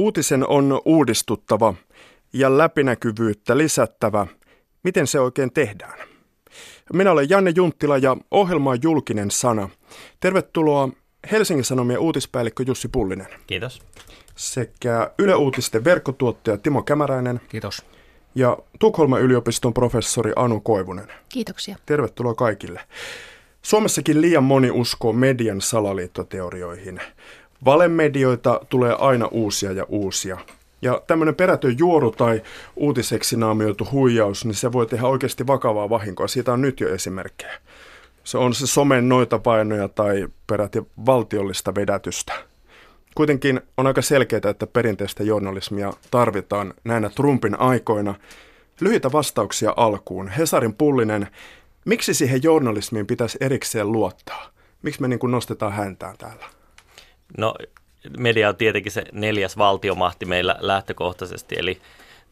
Uutisen 0.00 0.48
on 0.48 0.80
uudistuttava 0.84 1.74
ja 2.32 2.58
läpinäkyvyyttä 2.58 3.58
lisättävä. 3.58 4.26
Miten 4.84 5.06
se 5.06 5.20
oikein 5.20 5.52
tehdään? 5.52 5.98
Minä 6.92 7.12
olen 7.12 7.30
Janne 7.30 7.52
Junttila 7.56 7.98
ja 7.98 8.16
ohjelma 8.30 8.70
on 8.70 8.78
julkinen 8.82 9.30
sana. 9.30 9.68
Tervetuloa 10.20 10.88
Helsingin 11.32 11.64
Sanomien 11.64 11.98
uutispäällikkö 11.98 12.64
Jussi 12.66 12.88
Pullinen. 12.88 13.26
Kiitos. 13.46 13.82
Sekä 14.36 15.10
Yle 15.18 15.34
Uutisten 15.34 15.84
verkkotuottaja 15.84 16.58
Timo 16.58 16.82
Kämäräinen. 16.82 17.40
Kiitos. 17.48 17.82
Ja 18.34 18.58
Tukholman 18.78 19.20
yliopiston 19.20 19.74
professori 19.74 20.32
Anu 20.36 20.60
Koivunen. 20.60 21.12
Kiitoksia. 21.28 21.76
Tervetuloa 21.86 22.34
kaikille. 22.34 22.80
Suomessakin 23.62 24.20
liian 24.20 24.44
moni 24.44 24.70
uskoo 24.70 25.12
median 25.12 25.60
salaliittoteorioihin. 25.60 27.00
Valemedioita 27.64 28.60
tulee 28.68 28.96
aina 28.98 29.26
uusia 29.26 29.72
ja 29.72 29.84
uusia. 29.88 30.38
Ja 30.82 31.02
tämmöinen 31.06 31.34
perätön 31.34 31.78
juoru 31.78 32.10
tai 32.10 32.42
uutiseksi 32.76 33.36
naamioitu 33.36 33.88
huijaus, 33.92 34.44
niin 34.44 34.54
se 34.54 34.72
voi 34.72 34.86
tehdä 34.86 35.06
oikeasti 35.06 35.46
vakavaa 35.46 35.90
vahinkoa. 35.90 36.28
Siitä 36.28 36.52
on 36.52 36.60
nyt 36.60 36.80
jo 36.80 36.94
esimerkkejä. 36.94 37.52
Se 38.24 38.38
on 38.38 38.54
se 38.54 38.66
somen 38.66 39.08
noita 39.08 39.38
painoja 39.38 39.88
tai 39.88 40.28
peräti 40.46 40.82
valtiollista 41.06 41.74
vedätystä. 41.74 42.32
Kuitenkin 43.14 43.60
on 43.76 43.86
aika 43.86 44.02
selkeää, 44.02 44.50
että 44.50 44.66
perinteistä 44.66 45.22
journalismia 45.22 45.92
tarvitaan 46.10 46.74
näinä 46.84 47.10
Trumpin 47.10 47.60
aikoina. 47.60 48.14
Lyhyitä 48.80 49.12
vastauksia 49.12 49.74
alkuun. 49.76 50.28
Hesarin 50.28 50.74
Pullinen, 50.74 51.26
miksi 51.84 52.14
siihen 52.14 52.42
journalismiin 52.42 53.06
pitäisi 53.06 53.38
erikseen 53.40 53.92
luottaa? 53.92 54.50
Miksi 54.82 55.00
me 55.00 55.08
niin 55.08 55.18
kuin 55.18 55.30
nostetaan 55.30 55.72
häntään 55.72 56.16
täällä? 56.18 56.59
No 57.38 57.54
media 58.18 58.48
on 58.48 58.56
tietenkin 58.56 58.92
se 58.92 59.04
neljäs 59.12 59.58
valtiomahti 59.58 60.26
meillä 60.26 60.56
lähtökohtaisesti, 60.60 61.56
eli 61.58 61.80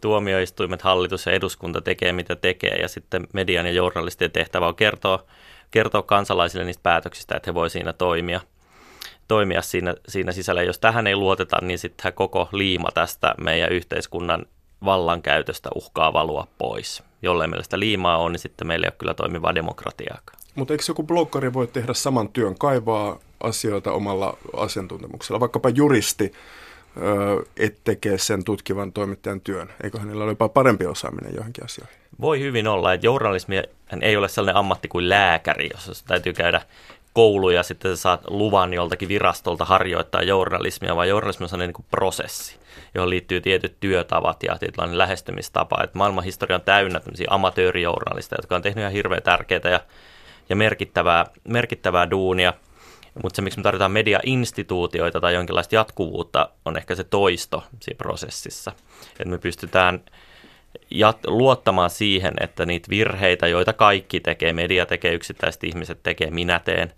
tuomioistuimet, 0.00 0.82
hallitus 0.82 1.26
ja 1.26 1.32
eduskunta 1.32 1.80
tekee 1.80 2.12
mitä 2.12 2.36
tekee, 2.36 2.76
ja 2.76 2.88
sitten 2.88 3.26
median 3.32 3.66
ja 3.66 3.72
journalistien 3.72 4.30
tehtävä 4.30 4.66
on 4.68 4.74
kertoa, 4.74 5.24
kertoa 5.70 6.02
kansalaisille 6.02 6.64
niistä 6.64 6.82
päätöksistä, 6.82 7.36
että 7.36 7.50
he 7.50 7.54
voi 7.54 7.70
siinä 7.70 7.92
toimia, 7.92 8.40
toimia 9.28 9.62
siinä, 9.62 9.94
siinä 10.08 10.32
sisällä. 10.32 10.62
Jos 10.62 10.78
tähän 10.78 11.06
ei 11.06 11.16
luoteta, 11.16 11.58
niin 11.62 11.78
sitten 11.78 12.12
koko 12.12 12.48
liima 12.52 12.88
tästä 12.94 13.34
meidän 13.40 13.72
yhteiskunnan 13.72 14.46
vallankäytöstä 14.84 15.68
uhkaa 15.74 16.12
valua 16.12 16.46
pois. 16.58 17.02
Jollei 17.22 17.48
meillä 17.48 17.64
sitä 17.64 17.78
liimaa 17.78 18.18
on, 18.18 18.32
niin 18.32 18.40
sitten 18.40 18.66
meillä 18.66 18.84
ei 18.84 18.88
ole 18.88 18.96
kyllä 18.98 19.14
toimivaa 19.14 19.54
demokratiaa. 19.54 20.20
Mutta 20.54 20.74
eikö 20.74 20.84
joku 20.88 21.02
bloggari 21.02 21.52
voi 21.52 21.66
tehdä 21.66 21.94
saman 21.94 22.28
työn, 22.28 22.58
kaivaa 22.58 23.18
asioita 23.40 23.92
omalla 23.92 24.38
asiantuntemuksella, 24.56 25.40
vaikkapa 25.40 25.68
juristi, 25.68 26.32
et 27.56 27.78
tekee 27.84 28.18
sen 28.18 28.44
tutkivan 28.44 28.92
toimittajan 28.92 29.40
työn. 29.40 29.68
Eikö 29.82 29.98
hänellä 29.98 30.24
ole 30.24 30.32
jopa 30.32 30.48
parempi 30.48 30.86
osaaminen 30.86 31.34
johonkin 31.34 31.64
asioihin? 31.64 31.96
Voi 32.20 32.40
hyvin 32.40 32.68
olla, 32.68 32.92
että 32.92 33.06
journalismi 33.06 33.62
ei 34.00 34.16
ole 34.16 34.28
sellainen 34.28 34.56
ammatti 34.56 34.88
kuin 34.88 35.08
lääkäri, 35.08 35.68
jos 35.74 36.02
täytyy 36.06 36.32
käydä 36.32 36.62
koulu 37.12 37.50
ja 37.50 37.62
sitten 37.62 37.96
saat 37.96 38.20
luvan 38.26 38.74
joltakin 38.74 39.08
virastolta 39.08 39.64
harjoittaa 39.64 40.22
journalismia, 40.22 40.96
vaan 40.96 41.08
journalismi 41.08 41.44
on 41.44 41.48
sellainen 41.48 41.68
niin 41.68 41.74
kuin 41.74 41.86
prosessi, 41.90 42.56
johon 42.94 43.10
liittyy 43.10 43.40
tietyt 43.40 43.76
työtavat 43.80 44.42
ja 44.42 44.58
tietynlainen 44.58 44.98
lähestymistapa. 44.98 45.82
Että 45.84 45.98
maailman 45.98 46.24
historia 46.24 46.56
on 46.56 46.62
täynnä 46.62 47.00
tämmöisiä 47.00 47.26
amatöörijournalisteja, 47.30 48.38
jotka 48.38 48.56
on 48.56 48.62
tehnyt 48.62 48.82
ihan 48.82 48.92
hirveän 48.92 49.22
tärkeää 49.22 49.60
ja, 49.70 49.80
ja 50.48 50.56
merkittävää, 50.56 51.26
merkittävää 51.48 52.10
duunia– 52.10 52.52
mutta 53.22 53.36
se, 53.36 53.42
miksi 53.42 53.58
me 53.58 53.62
tarvitaan 53.62 53.92
mediainstituutioita 53.92 55.20
tai 55.20 55.34
jonkinlaista 55.34 55.74
jatkuvuutta, 55.74 56.50
on 56.64 56.76
ehkä 56.76 56.94
se 56.94 57.04
toisto 57.04 57.64
siinä 57.80 57.98
prosessissa. 57.98 58.72
Että 59.12 59.28
me 59.28 59.38
pystytään 59.38 60.00
jat- 60.94 61.26
luottamaan 61.30 61.90
siihen, 61.90 62.34
että 62.40 62.66
niitä 62.66 62.90
virheitä, 62.90 63.46
joita 63.46 63.72
kaikki 63.72 64.20
tekee, 64.20 64.52
media 64.52 64.86
tekee, 64.86 65.14
yksittäiset 65.14 65.64
ihmiset 65.64 66.02
tekee, 66.02 66.30
minä 66.30 66.58
teen, 66.58 66.92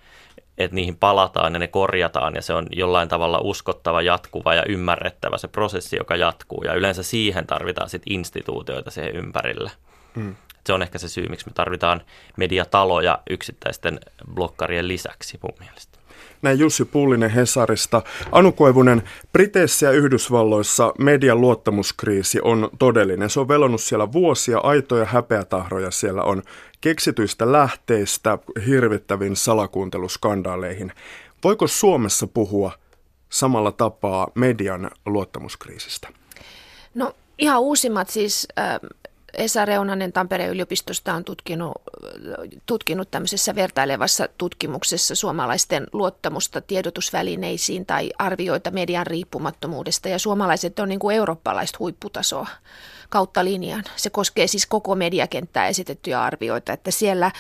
että 0.59 0.75
niihin 0.75 0.97
palataan 0.97 1.53
ja 1.53 1.59
ne 1.59 1.67
korjataan 1.67 2.35
ja 2.35 2.43
se 2.43 2.55
on 2.55 2.67
jollain 2.73 3.09
tavalla 3.09 3.39
uskottava, 3.39 4.03
jatkuva 4.03 4.55
ja 4.55 4.65
ymmärrettävä 4.69 5.39
se 5.39 5.49
prosessi, 5.49 5.97
joka 5.97 6.17
jatkuu. 6.17 6.63
Ja 6.65 6.75
yleensä 6.75 7.03
siihen 7.03 7.47
tarvitaan 7.47 7.91
sitten 7.91 8.13
instituutioita 8.13 8.91
siihen 8.91 9.17
ympärille. 9.17 9.71
Hmm. 10.15 10.37
Se 10.67 10.73
on 10.73 10.83
ehkä 10.83 10.99
se 10.99 11.09
syy, 11.09 11.27
miksi 11.29 11.47
me 11.47 11.53
tarvitaan 11.53 12.03
mediataloja 12.37 13.19
yksittäisten 13.31 14.01
blokkarien 14.35 14.89
lisäksi 14.89 15.39
mun 15.43 15.55
mielestä. 15.61 16.00
Näin 16.43 16.59
Jussi 16.59 16.85
Pullinen 16.85 17.31
Hesarista. 17.31 18.03
Anu 18.33 18.53
Koivunen, 18.53 19.03
Briteissä 19.33 19.87
ja 19.87 19.93
Yhdysvalloissa 19.93 20.93
median 20.99 21.41
luottamuskriisi 21.41 22.41
on 22.43 22.71
todellinen. 22.79 23.31
Se 23.31 23.41
on 23.41 23.49
velonnut 23.49 23.81
siellä 23.81 24.13
vuosia, 24.13 24.59
aitoja 24.59 25.05
häpeätahroja 25.05 25.91
siellä 25.91 26.23
on 26.23 26.43
keksityistä 26.81 27.53
lähteistä 27.53 28.39
hirvittäviin 28.67 29.37
salakuunteluskandaaleihin. 29.37 30.93
Voiko 31.45 31.67
Suomessa 31.67 32.27
puhua 32.27 32.73
samalla 33.29 33.73
tapaa 33.73 34.29
median 34.35 34.91
luottamuskriisistä? 35.07 36.09
No 36.95 37.15
ihan 37.39 37.61
uusimmat 37.61 38.11
siis 38.11 38.49
äh, 38.59 38.81
Esa 39.35 39.65
Reunanen 39.65 40.13
Tampereen 40.13 40.51
yliopistosta 40.51 41.15
on 41.15 41.25
tutkinut, 41.25 41.73
tutkinut 42.67 43.11
tämmöisessä 43.11 43.55
vertailevassa 43.55 44.29
tutkimuksessa 44.39 45.15
suomalaisten 45.15 45.87
luottamusta 45.93 46.61
tiedotusvälineisiin 46.61 47.87
tai 47.87 48.11
arvioita 48.19 48.71
median 48.71 49.07
riippumattomuudesta. 49.07 50.09
Ja 50.09 50.19
suomalaiset 50.19 50.79
on 50.79 50.89
niin 50.89 50.99
kuin 50.99 51.17
eurooppalaista 51.17 51.77
huipputasoa 51.81 52.47
kautta 53.09 53.45
linjan. 53.45 53.85
Se 53.97 54.11
koskee 54.11 54.47
siis 54.47 54.67
koko 54.67 54.95
mediakenttää 54.95 55.67
esitettyjä 55.67 56.23
arvioita, 56.23 56.73
että 56.73 56.91
siellä 56.91 57.31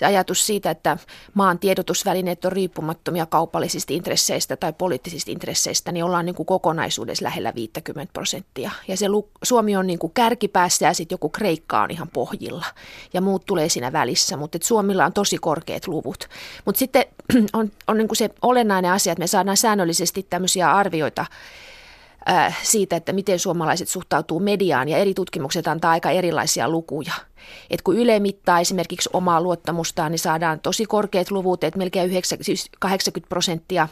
se 0.00 0.06
ajatus 0.06 0.46
siitä, 0.46 0.70
että 0.70 0.96
maan 1.34 1.58
tiedotusvälineet 1.58 2.44
on 2.44 2.52
riippumattomia 2.52 3.26
kaupallisista 3.26 3.92
intresseistä 3.92 4.56
tai 4.56 4.72
poliittisista 4.72 5.30
intresseistä, 5.30 5.92
niin 5.92 6.04
ollaan 6.04 6.26
niin 6.26 6.34
kuin 6.34 6.46
kokonaisuudessa 6.46 7.24
lähellä 7.24 7.54
50 7.54 8.12
prosenttia. 8.12 8.70
Ja 8.88 8.96
se 8.96 9.06
Suomi 9.42 9.76
on 9.76 9.86
niin 9.86 9.98
kuin 9.98 10.12
kärkipäässä 10.12 10.86
ja 10.86 10.94
sitten 10.94 11.14
joku 11.14 11.28
Kreikka 11.28 11.82
on 11.82 11.90
ihan 11.90 12.08
pohjilla 12.08 12.66
ja 13.12 13.20
muut 13.20 13.46
tulee 13.46 13.68
siinä 13.68 13.92
välissä, 13.92 14.36
mutta 14.36 14.58
Suomilla 14.62 15.04
on 15.04 15.12
tosi 15.12 15.38
korkeat 15.38 15.86
luvut. 15.86 16.28
Mutta 16.64 16.78
sitten 16.78 17.04
on, 17.52 17.72
on 17.86 17.98
niin 17.98 18.08
kuin 18.08 18.16
se 18.16 18.30
olennainen 18.42 18.92
asia, 18.92 19.12
että 19.12 19.22
me 19.22 19.26
saadaan 19.26 19.56
säännöllisesti 19.56 20.26
tämmöisiä 20.30 20.72
arvioita 20.72 21.26
Äh, 22.30 22.58
siitä, 22.62 22.96
että 22.96 23.12
miten 23.12 23.38
suomalaiset 23.38 23.88
suhtautuu 23.88 24.40
mediaan 24.40 24.88
ja 24.88 24.98
eri 24.98 25.14
tutkimukset 25.14 25.68
antaa 25.68 25.90
aika 25.90 26.10
erilaisia 26.10 26.68
lukuja. 26.68 27.12
Et 27.70 27.82
kun 27.82 27.98
Yle 27.98 28.20
mittaa 28.20 28.60
esimerkiksi 28.60 29.10
omaa 29.12 29.40
luottamustaan, 29.40 30.12
niin 30.12 30.18
saadaan 30.18 30.60
tosi 30.60 30.86
korkeat 30.86 31.30
luvut, 31.30 31.64
että 31.64 31.78
melkein 31.78 32.10
90, 32.10 32.44
siis 32.44 32.70
80 32.78 33.28
prosenttia 33.28 33.88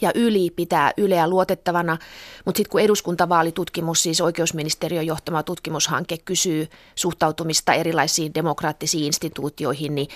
ja 0.00 0.12
yli 0.14 0.50
pitää 0.50 0.92
Yleä 0.96 1.28
luotettavana, 1.28 1.98
mutta 2.44 2.56
sitten 2.56 2.70
kun 2.70 2.80
eduskuntavaalitutkimus, 2.80 4.02
siis 4.02 4.20
oikeusministeriön 4.20 5.06
johtama 5.06 5.42
tutkimushanke 5.42 6.18
kysyy 6.18 6.68
suhtautumista 6.94 7.74
erilaisiin 7.74 8.34
demokraattisiin 8.34 9.04
instituutioihin, 9.04 9.94
niin 9.94 10.08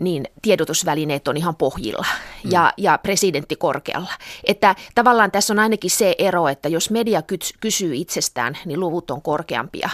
niin 0.00 0.24
tiedotusvälineet 0.42 1.28
on 1.28 1.36
ihan 1.36 1.56
pohjilla 1.56 2.06
ja, 2.44 2.62
mm. 2.64 2.84
ja 2.84 2.98
presidentti 2.98 3.56
korkealla. 3.56 4.12
Että 4.44 4.74
tavallaan 4.94 5.30
tässä 5.30 5.52
on 5.52 5.58
ainakin 5.58 5.90
se 5.90 6.14
ero, 6.18 6.48
että 6.48 6.68
jos 6.68 6.90
media 6.90 7.22
kysyy 7.60 7.94
itsestään, 7.94 8.58
niin 8.64 8.80
luvut 8.80 9.10
on 9.10 9.22
korkeampia, 9.22 9.90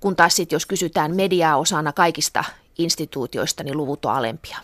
kun 0.00 0.16
taas 0.16 0.36
sitten 0.36 0.56
jos 0.56 0.66
kysytään 0.66 1.16
mediaa 1.16 1.56
osana 1.56 1.92
kaikista 1.92 2.44
instituutioista, 2.78 3.64
niin 3.64 3.76
luvut 3.76 4.04
on 4.04 4.12
alempia. 4.12 4.58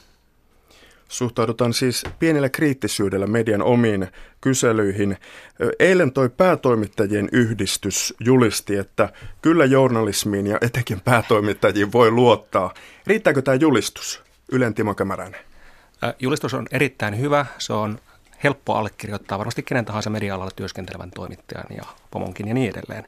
Suhtaudutaan 1.09 1.73
siis 1.75 2.05
pienellä 2.19 2.49
kriittisyydellä 2.49 3.27
median 3.27 3.63
omiin 3.63 4.09
kyselyihin. 4.41 5.17
Eilen 5.79 6.13
toi 6.13 6.29
päätoimittajien 6.29 7.29
yhdistys 7.33 8.15
julisti, 8.21 8.77
että 8.77 9.13
kyllä 9.43 9.65
journalismiin 9.65 10.47
ja 10.47 10.59
etenkin 10.61 11.01
päätoimittajiin 11.01 11.93
voi 11.93 12.11
luottaa. 12.11 12.75
Riittääkö 13.07 13.43
tämä 13.43 13.55
julistus? 13.55 14.26
Ylen 14.53 14.75
Timo 14.75 14.95
Kämäräinen. 14.95 15.41
Julistus 16.19 16.55
on 16.55 16.67
erittäin 16.71 17.19
hyvä. 17.19 17.47
Se 17.59 17.73
on 17.73 17.99
helppo 18.45 18.75
allekirjoittaa 18.75 19.39
varmasti 19.39 19.63
kenen 19.63 19.85
tahansa 19.85 20.11
media-alalla 20.11 20.51
työskentelevän 20.57 21.11
toimittajan 21.11 21.67
ja 21.77 21.83
pomonkin 22.11 22.49
ja 22.49 22.55
niin 22.55 22.73
edelleen. 22.77 23.05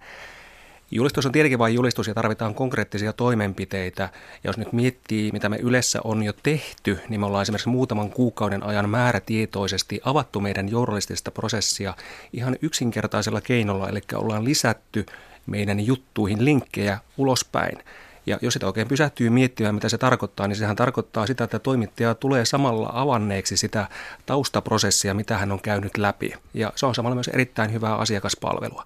Julistus 0.91 1.27
on 1.27 1.33
tietenkin 1.33 1.59
vain 1.59 1.75
julistus 1.75 2.07
ja 2.07 2.15
tarvitaan 2.15 2.55
konkreettisia 2.55 3.13
toimenpiteitä. 3.13 4.03
Ja 4.03 4.49
jos 4.49 4.59
nyt 4.59 4.73
miettii, 4.73 5.33
mitä 5.33 5.49
me 5.49 5.57
yleensä 5.57 6.01
on 6.05 6.23
jo 6.23 6.33
tehty, 6.43 6.99
niin 7.09 7.21
me 7.21 7.27
ollaan 7.27 7.43
esimerkiksi 7.43 7.69
muutaman 7.69 8.11
kuukauden 8.11 8.63
ajan 8.63 8.91
määrätietoisesti 8.91 10.01
avattu 10.05 10.41
meidän 10.41 10.69
journalistista 10.69 11.31
prosessia 11.31 11.95
ihan 12.33 12.57
yksinkertaisella 12.63 13.41
keinolla, 13.41 13.89
eli 13.89 14.01
ollaan 14.15 14.45
lisätty 14.45 15.07
meidän 15.47 15.87
juttuihin 15.87 16.45
linkkejä 16.45 16.99
ulospäin. 17.17 17.79
Ja 18.29 18.39
jos 18.43 18.53
sitä 18.53 18.67
oikein 18.67 18.89
pysähtyy 18.89 19.31
miettimään, 19.31 19.75
mitä 19.75 19.89
se 19.89 19.99
tarkoittaa, 19.99 20.49
niin 20.49 20.57
sehän 20.57 20.77
tarkoittaa 20.77 21.27
sitä, 21.27 21.45
että 21.45 21.59
toimittaja 21.59 22.15
tulee 22.15 22.45
samalla 22.45 22.91
avanneeksi 22.93 23.57
sitä 23.57 23.89
taustaprosessia, 24.27 25.15
mitä 25.15 25.39
hän 25.39 25.53
on 25.53 25.61
käynyt 25.61 25.97
läpi. 25.97 26.33
Ja 26.55 26.73
se 26.77 26.87
on 26.87 26.95
samalla 26.95 27.15
myös 27.15 27.29
erittäin 27.29 27.73
hyvää 27.73 27.97
asiakaspalvelua. 27.97 28.85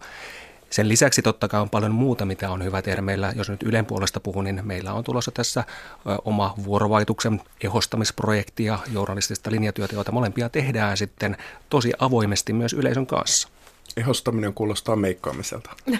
Sen 0.70 0.88
lisäksi 0.88 1.22
totta 1.22 1.48
kai 1.48 1.60
on 1.60 1.70
paljon 1.70 1.92
muuta, 1.92 2.24
mitä 2.24 2.50
on 2.50 2.64
hyvä 2.64 2.82
tehdä. 2.82 3.02
Meillä, 3.02 3.32
jos 3.36 3.50
nyt 3.50 3.62
Ylen 3.62 3.86
puolesta 3.86 4.20
puhun, 4.20 4.44
niin 4.44 4.60
meillä 4.64 4.92
on 4.92 5.04
tulossa 5.04 5.30
tässä 5.30 5.64
oma 6.24 6.54
vuorovaikutuksen 6.64 7.40
ehostamisprojekti 7.64 8.64
ja 8.64 8.78
journalistista 8.92 9.50
linjatyötä, 9.50 9.94
joita 9.94 10.12
molempia 10.12 10.48
tehdään 10.48 10.96
sitten 10.96 11.36
tosi 11.70 11.92
avoimesti 11.98 12.52
myös 12.52 12.72
yleisön 12.72 13.06
kanssa. 13.06 13.48
Ehostaminen 13.96 14.54
kuulostaa 14.54 14.96
meikkaamiselta. 14.96 15.70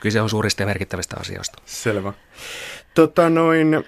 Kyse 0.00 0.20
on 0.20 0.30
suurista 0.30 0.62
ja 0.62 0.66
merkittävistä 0.66 1.16
asioista. 1.20 1.62
Selvä. 1.64 2.12
Tota 2.94 3.30
noin, 3.30 3.84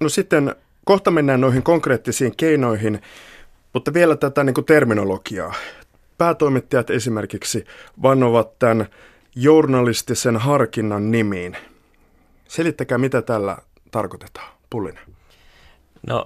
no 0.00 0.08
sitten 0.08 0.54
kohta 0.84 1.10
mennään 1.10 1.40
noihin 1.40 1.62
konkreettisiin 1.62 2.36
keinoihin, 2.36 3.02
mutta 3.72 3.94
vielä 3.94 4.16
tätä 4.16 4.44
niin 4.44 4.54
kuin 4.54 4.64
terminologiaa 4.64 5.54
päätoimittajat 6.18 6.90
esimerkiksi 6.90 7.64
vannovat 8.02 8.58
tämän 8.58 8.86
journalistisen 9.34 10.36
harkinnan 10.36 11.10
nimiin. 11.10 11.56
Selittäkää, 12.48 12.98
mitä 12.98 13.22
tällä 13.22 13.58
tarkoitetaan. 13.90 14.52
Pullinen. 14.70 15.02
No, 16.06 16.24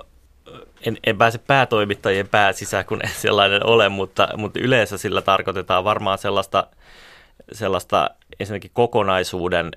en, 0.86 0.98
en 1.06 1.18
pääse 1.18 1.38
päätoimittajien 1.38 2.28
pää 2.28 2.52
sisään, 2.52 2.84
kun 2.84 3.00
en 3.04 3.10
sellainen 3.16 3.66
ole, 3.66 3.88
mutta, 3.88 4.28
mutta 4.36 4.60
yleensä 4.60 4.98
sillä 4.98 5.22
tarkoitetaan 5.22 5.84
varmaan 5.84 6.18
sellaista, 6.18 6.66
sellaista 7.52 8.10
ensinnäkin 8.40 8.70
kokonaisuuden 8.74 9.70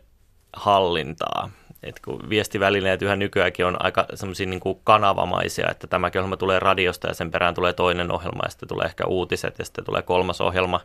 hallintaa. 0.54 1.50
Että 1.84 2.02
kun 2.06 2.30
viestivälineet 2.30 3.02
yhä 3.02 3.16
nykyäänkin 3.16 3.66
on 3.66 3.86
aika 3.86 4.06
semmoisia 4.14 4.48
niin 4.48 4.62
kanavamaisia, 4.84 5.72
että 5.72 5.88
tämäkin 5.88 6.20
ohjelma 6.20 6.38
tulee 6.38 6.60
radiosta 6.60 7.08
ja 7.08 7.14
sen 7.14 7.32
perään 7.32 7.54
tulee 7.54 7.74
toinen 7.74 8.12
ohjelma 8.12 8.42
ja 8.46 8.50
sitten 8.50 8.70
tulee 8.70 8.86
ehkä 8.86 9.06
uutiset 9.06 9.60
ja 9.60 9.66
sitten 9.66 9.86
tulee 9.86 10.02
kolmas 10.02 10.42
ohjelma, 10.42 10.80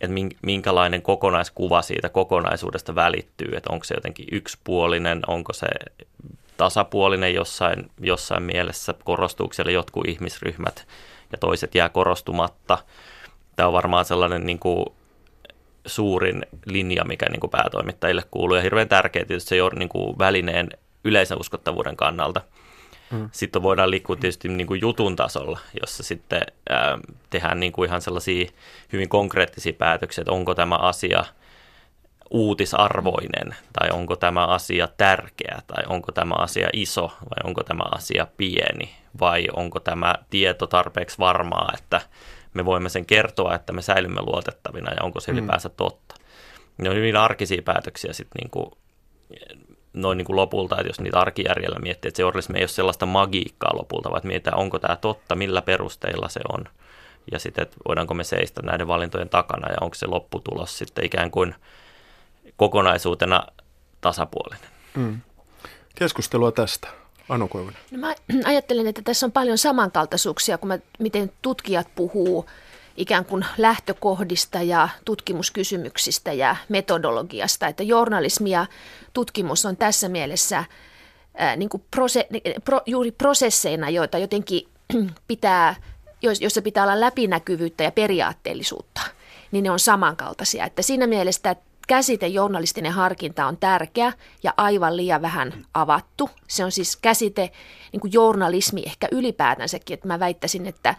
että 0.00 0.16
minkälainen 0.42 1.02
kokonaiskuva 1.02 1.82
siitä 1.82 2.08
kokonaisuudesta 2.08 2.94
välittyy, 2.94 3.56
että 3.56 3.72
onko 3.72 3.84
se 3.84 3.94
jotenkin 3.94 4.26
yksipuolinen, 4.32 5.22
onko 5.26 5.52
se 5.52 5.66
tasapuolinen 6.56 7.34
jossain, 7.34 7.90
jossain 8.00 8.42
mielessä, 8.42 8.94
korostuuko 9.04 9.52
siellä 9.54 9.72
jotkut 9.72 10.08
ihmisryhmät 10.08 10.86
ja 11.32 11.38
toiset 11.38 11.74
jää 11.74 11.88
korostumatta. 11.88 12.78
Tämä 13.56 13.66
on 13.66 13.72
varmaan 13.72 14.04
sellainen 14.04 14.46
niin 14.46 14.58
kuin 14.58 14.86
suurin 15.86 16.46
linja, 16.64 17.04
mikä 17.04 17.26
niin 17.28 17.40
kuin 17.40 17.50
päätoimittajille 17.50 18.22
kuuluu 18.30 18.56
ja 18.56 18.62
hirveän 18.62 18.88
tärkeä 18.88 19.24
tietysti 19.24 19.48
se 19.48 19.56
jo 19.56 19.68
niin 19.68 19.88
kuin 19.88 20.18
välineen 20.18 20.68
yleisen 21.04 21.40
uskottavuuden 21.40 21.96
kannalta. 21.96 22.40
Mm. 23.10 23.28
Sitten 23.32 23.62
voidaan 23.62 23.90
liikkua 23.90 24.16
tietysti 24.16 24.48
niin 24.48 24.66
kuin 24.66 24.80
jutun 24.80 25.16
tasolla, 25.16 25.58
jossa 25.80 26.02
sitten 26.02 26.42
ää, 26.68 26.98
tehdään 27.30 27.60
niin 27.60 27.72
kuin 27.72 27.88
ihan 27.88 28.00
sellaisia 28.00 28.46
hyvin 28.92 29.08
konkreettisia 29.08 29.72
päätöksiä, 29.72 30.22
että 30.22 30.32
onko 30.32 30.54
tämä 30.54 30.74
asia 30.74 31.24
uutisarvoinen 32.30 33.54
tai 33.72 33.90
onko 33.92 34.16
tämä 34.16 34.46
asia 34.46 34.88
tärkeä 34.96 35.58
tai 35.66 35.84
onko 35.88 36.12
tämä 36.12 36.34
asia 36.34 36.68
iso 36.72 37.12
vai 37.20 37.38
onko 37.44 37.62
tämä 37.62 37.84
asia 37.92 38.26
pieni 38.36 38.96
vai 39.20 39.46
onko 39.52 39.80
tämä 39.80 40.14
tieto 40.30 40.66
tarpeeksi 40.66 41.18
varmaa, 41.18 41.72
että 41.78 42.00
me 42.56 42.64
voimme 42.64 42.88
sen 42.88 43.06
kertoa, 43.06 43.54
että 43.54 43.72
me 43.72 43.82
säilymme 43.82 44.22
luotettavina 44.22 44.92
ja 44.92 45.02
onko 45.02 45.20
se 45.20 45.32
mm. 45.32 45.38
ylipäänsä 45.38 45.68
totta. 45.68 46.14
Ne 46.78 46.90
on 46.90 46.96
hyvin 46.96 47.16
arkisia 47.16 47.62
päätöksiä 47.62 48.12
sitten 48.12 48.40
niin 48.40 48.50
kuin, 48.50 48.70
noin 49.92 50.18
niin 50.18 50.26
kuin 50.26 50.36
lopulta, 50.36 50.76
että 50.76 50.88
jos 50.88 51.00
niitä 51.00 51.20
arkijärjellä 51.20 51.78
miettii, 51.78 52.08
että 52.08 52.16
se 52.16 52.22
journalismi 52.22 52.58
ei 52.58 52.62
ole 52.62 52.68
sellaista 52.68 53.06
magiikkaa 53.06 53.76
lopulta, 53.76 54.10
vaan 54.10 54.20
mietitään, 54.24 54.58
onko 54.58 54.78
tämä 54.78 54.96
totta, 54.96 55.34
millä 55.34 55.62
perusteilla 55.62 56.28
se 56.28 56.40
on. 56.48 56.64
Ja 57.32 57.38
sitten, 57.38 57.62
että 57.62 57.76
voidaanko 57.88 58.14
me 58.14 58.24
seistä 58.24 58.62
näiden 58.62 58.88
valintojen 58.88 59.28
takana 59.28 59.72
ja 59.72 59.76
onko 59.80 59.94
se 59.94 60.06
lopputulos 60.06 60.78
sitten 60.78 61.04
ikään 61.04 61.30
kuin 61.30 61.54
kokonaisuutena 62.56 63.46
tasapuolinen. 64.00 64.70
Mm. 64.94 65.20
Keskustelua 65.94 66.52
tästä. 66.52 66.88
Anu 67.28 67.48
Koivunen. 67.48 67.80
No 67.90 67.98
mä 67.98 68.14
ajattelen, 68.44 68.86
että 68.86 69.02
tässä 69.02 69.26
on 69.26 69.32
paljon 69.32 69.58
samankaltaisuuksia, 69.58 70.58
kun 70.58 70.68
mä, 70.68 70.78
miten 70.98 71.32
tutkijat 71.42 71.88
puhuu 71.94 72.46
ikään 72.96 73.24
kuin 73.24 73.44
lähtökohdista 73.58 74.62
ja 74.62 74.88
tutkimuskysymyksistä 75.04 76.32
ja 76.32 76.56
metodologiasta. 76.68 77.66
Että 77.66 77.82
journalismi 77.82 78.50
ja 78.50 78.66
tutkimus 79.12 79.66
on 79.66 79.76
tässä 79.76 80.08
mielessä 80.08 80.64
ää, 81.36 81.56
niin 81.56 81.68
kuin 81.68 81.84
prose, 81.90 82.28
pro, 82.64 82.80
juuri 82.86 83.12
prosesseina, 83.12 83.90
joita 83.90 84.18
jotenkin 84.18 84.68
pitää, 85.28 85.74
joissa 86.22 86.62
pitää 86.62 86.84
olla 86.84 87.00
läpinäkyvyyttä 87.00 87.84
ja 87.84 87.92
periaatteellisuutta, 87.92 89.00
niin 89.52 89.64
ne 89.64 89.70
on 89.70 89.80
samankaltaisia. 89.80 90.64
Että 90.64 90.82
siinä 90.82 91.06
mielessä 91.06 91.56
käsite 91.86 92.26
journalistinen 92.26 92.92
harkinta 92.92 93.46
on 93.46 93.56
tärkeä 93.56 94.12
ja 94.42 94.54
aivan 94.56 94.96
liian 94.96 95.22
vähän 95.22 95.64
avattu. 95.74 96.30
Se 96.48 96.64
on 96.64 96.72
siis 96.72 96.96
käsite, 96.96 97.50
niin 97.92 98.00
kuin 98.00 98.12
journalismi 98.12 98.82
ehkä 98.86 99.08
ylipäätänsäkin, 99.12 99.94
että 99.94 100.06
mä 100.08 100.20
väittäisin, 100.20 100.66
että, 100.66 100.94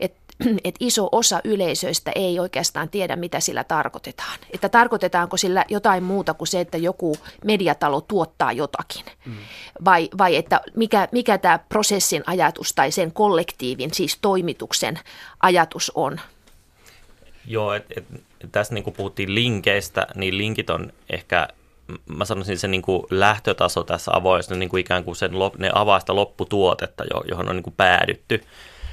että, 0.00 0.20
että 0.64 0.78
iso 0.80 1.08
osa 1.12 1.40
yleisöistä 1.44 2.12
ei 2.14 2.40
oikeastaan 2.40 2.88
tiedä, 2.88 3.16
mitä 3.16 3.40
sillä 3.40 3.64
tarkoitetaan. 3.64 4.38
Että 4.52 4.68
tarkoitetaanko 4.68 5.36
sillä 5.36 5.64
jotain 5.68 6.02
muuta 6.02 6.34
kuin 6.34 6.48
se, 6.48 6.60
että 6.60 6.78
joku 6.78 7.16
mediatalo 7.44 8.00
tuottaa 8.00 8.52
jotakin. 8.52 9.04
Mm. 9.26 9.36
Vai, 9.84 10.08
vai 10.18 10.36
että 10.36 10.60
mikä, 10.76 11.08
mikä 11.12 11.38
tämä 11.38 11.58
prosessin 11.58 12.22
ajatus 12.26 12.72
tai 12.72 12.90
sen 12.90 13.12
kollektiivin, 13.12 13.94
siis 13.94 14.18
toimituksen 14.22 14.98
ajatus 15.40 15.92
on. 15.94 16.20
Joo, 17.46 17.72
et, 17.72 17.86
et, 17.96 18.04
tässä 18.52 18.74
niin 18.74 18.84
kuin 18.84 18.94
puhuttiin 18.94 19.34
linkeistä, 19.34 20.06
niin 20.14 20.38
linkit 20.38 20.70
on 20.70 20.92
ehkä, 21.10 21.48
mä 22.06 22.24
sanoisin 22.24 22.58
se 22.58 22.68
niin 22.68 22.82
kuin 22.82 23.02
lähtötaso 23.10 23.84
tässä 23.84 24.10
avoimessa, 24.14 24.54
niin 24.54 24.68
kuin 24.68 24.80
ikään 24.80 25.04
kuin 25.04 25.16
sen, 25.16 25.30
ne 25.58 25.70
avaa 25.74 26.00
sitä 26.00 26.14
lopputuotetta, 26.14 27.04
johon 27.30 27.48
on 27.48 27.56
niin 27.56 27.62
kuin 27.62 27.74
päädytty, 27.76 28.42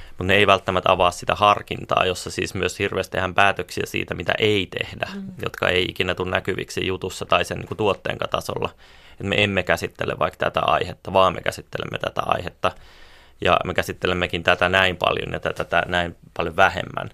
mutta 0.08 0.24
ne 0.24 0.34
ei 0.34 0.46
välttämättä 0.46 0.92
avaa 0.92 1.10
sitä 1.10 1.34
harkintaa, 1.34 2.06
jossa 2.06 2.30
siis 2.30 2.54
myös 2.54 2.78
hirveästi 2.78 3.12
tehdään 3.12 3.34
päätöksiä 3.34 3.84
siitä, 3.86 4.14
mitä 4.14 4.32
ei 4.38 4.66
tehdä, 4.66 5.08
mm. 5.14 5.22
jotka 5.42 5.68
ei 5.68 5.84
ikinä 5.88 6.14
tule 6.14 6.30
näkyviksi 6.30 6.86
jutussa 6.86 7.26
tai 7.26 7.44
sen 7.44 7.58
niin 7.58 7.68
kuin 7.68 7.78
tuotteen 7.78 8.18
tasolla. 8.30 8.70
Et 9.20 9.26
me 9.26 9.44
emme 9.44 9.62
käsittele 9.62 10.18
vaikka 10.18 10.36
tätä 10.38 10.60
aihetta, 10.60 11.12
vaan 11.12 11.34
me 11.34 11.40
käsittelemme 11.40 11.98
tätä 11.98 12.22
aihetta 12.24 12.72
ja 13.40 13.56
me 13.64 13.74
käsittelemmekin 13.74 14.42
tätä 14.42 14.68
näin 14.68 14.96
paljon 14.96 15.32
ja 15.32 15.40
tätä 15.40 15.82
näin 15.86 16.16
paljon 16.36 16.56
vähemmän 16.56 17.10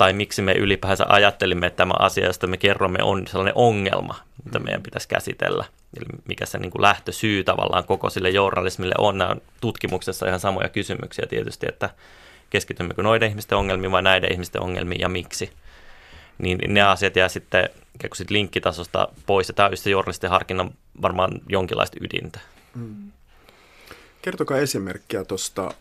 tai 0.00 0.12
miksi 0.12 0.42
me 0.42 0.52
ylipäänsä 0.52 1.04
ajattelimme, 1.08 1.66
että 1.66 1.76
tämä 1.76 1.94
asia, 1.98 2.26
josta 2.26 2.46
me 2.46 2.56
kerromme, 2.56 2.98
on 3.02 3.26
sellainen 3.26 3.52
ongelma, 3.56 4.14
mitä 4.44 4.58
mm. 4.58 4.64
meidän 4.64 4.82
pitäisi 4.82 5.08
käsitellä. 5.08 5.64
Eli 5.96 6.06
mikä 6.28 6.46
se 6.46 6.58
niin 6.58 6.70
kuin 6.70 6.82
lähtösyy 6.82 7.44
tavallaan 7.44 7.84
koko 7.84 8.10
sille 8.10 8.30
journalismille 8.30 8.94
on. 8.98 9.18
Nämä 9.18 9.30
on 9.30 9.42
tutkimuksessa 9.60 10.26
ihan 10.26 10.40
samoja 10.40 10.68
kysymyksiä 10.68 11.26
tietysti, 11.28 11.66
että 11.68 11.90
keskitymmekö 12.50 13.02
noiden 13.02 13.28
ihmisten 13.28 13.58
ongelmiin 13.58 13.92
vai 13.92 14.02
näiden 14.02 14.32
ihmisten 14.32 14.62
ongelmiin 14.62 15.00
ja 15.00 15.08
miksi. 15.08 15.50
Niin 16.38 16.58
ne 16.68 16.82
asiat 16.82 17.16
jää 17.16 17.28
sitten 17.28 17.68
ikään 17.94 18.10
kuin 18.16 18.26
linkkitasosta 18.30 19.08
pois, 19.26 19.48
ja 19.48 19.54
tämä 19.54 19.66
on 19.66 19.72
just 19.72 19.82
se 19.82 19.90
journalisten 19.90 20.30
harkinnan 20.30 20.70
varmaan 21.02 21.40
jonkinlaista 21.48 21.96
ydintä. 22.00 22.40
Mm. 22.74 23.12
Kertokaa 24.22 24.58
esimerkkiä 24.58 25.24
tuosta, 25.24 25.74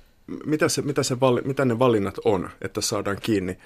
mitä, 0.46 0.70
se, 0.70 0.82
mitä, 0.82 1.04
se, 1.04 1.16
mitä 1.44 1.66
ne 1.66 1.80
valinnat 1.80 2.16
on, 2.26 2.50
että 2.62 2.82
saadaan 2.82 3.18
kiinni 3.22 3.58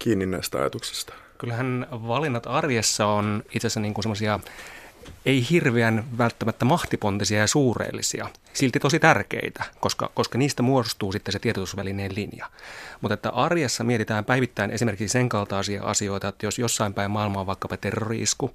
kiinni 0.00 0.26
näistä 0.26 0.58
ajatuksista? 0.58 1.12
Kyllähän 1.38 1.86
valinnat 1.90 2.46
arjessa 2.46 3.06
on 3.06 3.42
itse 3.54 3.66
asiassa 3.66 3.80
niin 3.80 3.94
semmoisia 4.00 4.40
ei 5.26 5.46
hirveän 5.50 6.04
välttämättä 6.18 6.64
mahtipontisia 6.64 7.38
ja 7.38 7.46
suureellisia, 7.46 8.28
silti 8.52 8.80
tosi 8.80 8.98
tärkeitä, 8.98 9.64
koska, 9.80 10.10
koska 10.14 10.38
niistä 10.38 10.62
muodostuu 10.62 11.12
sitten 11.12 11.32
se 11.32 11.38
tiedotusvälineen 11.38 12.14
linja. 12.14 12.46
Mutta 13.00 13.14
että 13.14 13.30
arjessa 13.30 13.84
mietitään 13.84 14.24
päivittäin 14.24 14.70
esimerkiksi 14.70 15.08
sen 15.08 15.28
kaltaisia 15.28 15.82
asioita, 15.82 16.28
että 16.28 16.46
jos 16.46 16.58
jossain 16.58 16.94
päin 16.94 17.10
maailmaa 17.10 17.40
on 17.40 17.46
vaikkapa 17.46 17.76
terroriisku, 17.76 18.54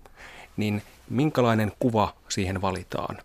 niin 0.57 0.81
minkälainen 1.09 1.71
kuva 1.79 2.13
siihen 2.29 2.61
valitaan? 2.61 3.17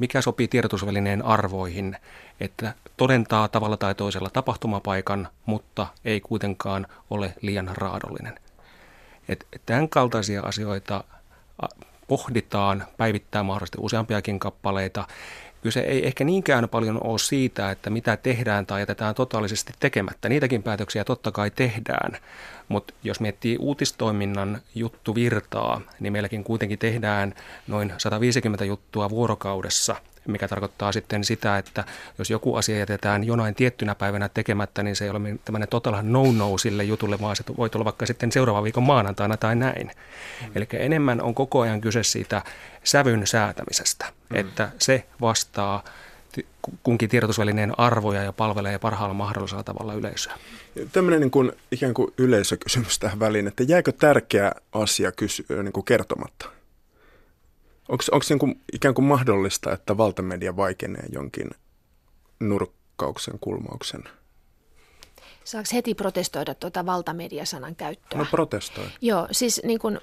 Mikä 0.00 0.22
sopii 0.22 0.48
tiedotusvälineen 0.48 1.24
arvoihin, 1.24 1.96
että 2.40 2.74
todentaa 2.96 3.48
tavalla 3.48 3.76
tai 3.76 3.94
toisella 3.94 4.30
tapahtumapaikan, 4.30 5.28
mutta 5.46 5.86
ei 6.04 6.20
kuitenkaan 6.20 6.86
ole 7.10 7.34
liian 7.40 7.70
raadollinen. 7.74 8.38
Et 9.28 9.46
tämän 9.66 9.88
kaltaisia 9.88 10.42
asioita 10.42 11.04
pohditaan, 12.08 12.86
päivittää 12.96 13.42
mahdollisesti 13.42 13.78
useampiakin 13.80 14.38
kappaleita. 14.38 15.06
Kyse 15.62 15.80
ei 15.80 16.06
ehkä 16.06 16.24
niinkään 16.24 16.68
paljon 16.68 17.00
ole 17.04 17.18
siitä, 17.18 17.70
että 17.70 17.90
mitä 17.90 18.16
tehdään 18.16 18.66
tai 18.66 18.80
jätetään 18.80 19.14
totaalisesti 19.14 19.72
tekemättä. 19.80 20.28
Niitäkin 20.28 20.62
päätöksiä 20.62 21.04
totta 21.04 21.32
kai 21.32 21.50
tehdään, 21.50 22.16
mutta 22.68 22.94
jos 23.04 23.20
miettii 23.20 23.56
uutistoiminnan 23.56 24.60
juttuvirtaa, 24.74 25.80
niin 26.00 26.12
meilläkin 26.12 26.44
kuitenkin 26.44 26.78
tehdään 26.78 27.34
noin 27.66 27.92
150 27.98 28.64
juttua 28.64 29.10
vuorokaudessa– 29.10 29.96
mikä 30.30 30.48
tarkoittaa 30.48 30.92
sitten 30.92 31.24
sitä, 31.24 31.58
että 31.58 31.84
jos 32.18 32.30
joku 32.30 32.56
asia 32.56 32.78
jätetään 32.78 33.24
jonain 33.24 33.54
tiettynä 33.54 33.94
päivänä 33.94 34.28
tekemättä, 34.28 34.82
niin 34.82 34.96
se 34.96 35.04
ei 35.04 35.10
ole 35.10 35.20
tämmöinen 35.44 35.68
totaalinen 35.68 36.12
no-no 36.12 36.58
sille 36.58 36.84
jutulle, 36.84 37.20
vaan 37.20 37.36
se 37.36 37.44
voi 37.56 37.70
tulla 37.70 37.84
vaikka 37.84 38.06
sitten 38.06 38.32
seuraavan 38.32 38.64
viikon 38.64 38.82
maanantaina 38.82 39.36
tai 39.36 39.56
näin. 39.56 39.86
Mm. 39.86 40.52
Eli 40.54 40.68
enemmän 40.72 41.22
on 41.22 41.34
koko 41.34 41.60
ajan 41.60 41.80
kyse 41.80 42.02
siitä 42.02 42.42
sävyn 42.84 43.26
säätämisestä, 43.26 44.06
mm. 44.30 44.36
että 44.36 44.70
se 44.78 45.04
vastaa 45.20 45.84
kunkin 46.82 47.08
tiedotusvälineen 47.08 47.72
arvoja 47.78 48.22
ja 48.22 48.32
palvelee 48.32 48.78
parhaalla 48.78 49.14
mahdollisella 49.14 49.62
tavalla 49.62 49.94
yleisöä. 49.94 50.32
Tämmöinen 50.92 51.20
niin 51.20 51.30
kuin, 51.30 51.52
ikään 51.70 51.94
kuin 51.94 52.12
yleisökysymys 52.18 52.98
tähän 52.98 53.20
väliin, 53.20 53.46
että 53.46 53.62
jääkö 53.62 53.92
tärkeä 53.92 54.52
asia 54.72 55.12
kysy, 55.12 55.46
niin 55.62 55.72
kuin 55.72 55.84
kertomatta? 55.84 56.59
Onko, 57.90 58.04
onko 58.12 58.24
niin 58.28 58.38
kuin, 58.38 58.60
ikään 58.72 58.94
kuin 58.94 59.04
mahdollista, 59.04 59.72
että 59.72 59.96
valtamedia 59.96 60.56
vaikenee 60.56 61.04
jonkin 61.12 61.50
nurkkauksen, 62.40 63.38
kulmauksen? 63.40 64.04
Saako 65.44 65.68
heti 65.74 65.94
protestoida 65.94 66.54
tuota 66.54 66.86
valtamediasanan 66.86 67.76
käyttöä? 67.76 68.18
No 68.18 68.26
protestoi. 68.30 68.86
Joo, 69.00 69.28
siis 69.30 69.60
niin 69.64 69.78
kuin, 69.78 70.00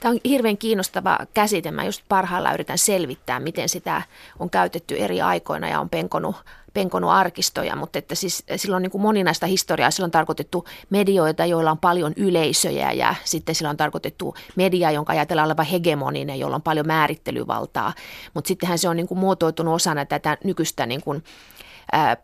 Tämä 0.00 0.12
on 0.12 0.20
hirveän 0.24 0.58
kiinnostava 0.58 1.18
käsite. 1.34 1.70
Mä 1.70 1.84
just 1.84 2.02
parhaillaan 2.08 2.54
yritän 2.54 2.78
selvittää, 2.78 3.40
miten 3.40 3.68
sitä 3.68 4.02
on 4.38 4.50
käytetty 4.50 4.96
eri 4.96 5.20
aikoina 5.20 5.68
ja 5.68 5.80
on 5.80 5.90
penkonut 5.90 6.36
penkonut 6.76 7.10
arkistoja, 7.10 7.76
mutta 7.76 7.98
että 7.98 8.14
siis 8.14 8.44
silloin 8.56 8.82
niin 8.82 8.90
kuin 8.90 9.02
moninaista 9.02 9.46
historiaa. 9.46 9.90
Silloin 9.90 10.08
on 10.08 10.10
tarkoitettu 10.10 10.64
medioita, 10.90 11.46
joilla 11.46 11.70
on 11.70 11.78
paljon 11.78 12.12
yleisöjä 12.16 12.92
ja 12.92 13.14
sitten 13.24 13.54
sillä 13.54 13.70
on 13.70 13.76
tarkoitettu 13.76 14.34
media, 14.56 14.90
jonka 14.90 15.12
ajatellaan 15.12 15.46
olevan 15.46 15.66
hegemoninen, 15.66 16.38
jolla 16.38 16.56
on 16.56 16.62
paljon 16.62 16.86
määrittelyvaltaa. 16.86 17.92
Mutta 18.34 18.48
sittenhän 18.48 18.78
se 18.78 18.88
on 18.88 18.96
niin 18.96 19.08
kuin 19.08 19.18
muotoitunut 19.18 19.74
osana 19.74 20.04
tätä 20.04 20.38
nykyistä 20.44 20.86
niin 20.86 21.02
kuin 21.02 21.24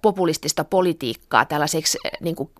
populistista 0.02 0.64
politiikkaa 0.64 1.44
tällaiseksi 1.44 1.98
niin 2.20 2.36
kuin 2.36 2.50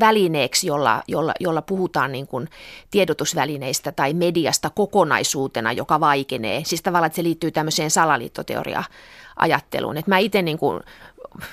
välineeksi, 0.00 0.66
jolla, 0.66 1.02
jolla, 1.08 1.32
jolla 1.40 1.62
puhutaan 1.62 2.12
niin 2.12 2.26
kuin 2.26 2.48
tiedotusvälineistä 2.90 3.92
tai 3.92 4.14
mediasta 4.14 4.70
kokonaisuutena, 4.70 5.72
joka 5.72 6.00
vaikenee. 6.00 6.62
Siis 6.64 6.82
tavallaan, 6.82 7.06
että 7.06 7.16
se 7.16 7.22
liittyy 7.22 7.50
tämmöiseen 7.50 7.90
salaliittoteoria-ajatteluun. 9.38 9.96
Että 9.96 10.10
mä 10.10 10.18
itse 10.18 10.42
niin 10.42 10.58
kuin 10.58 10.80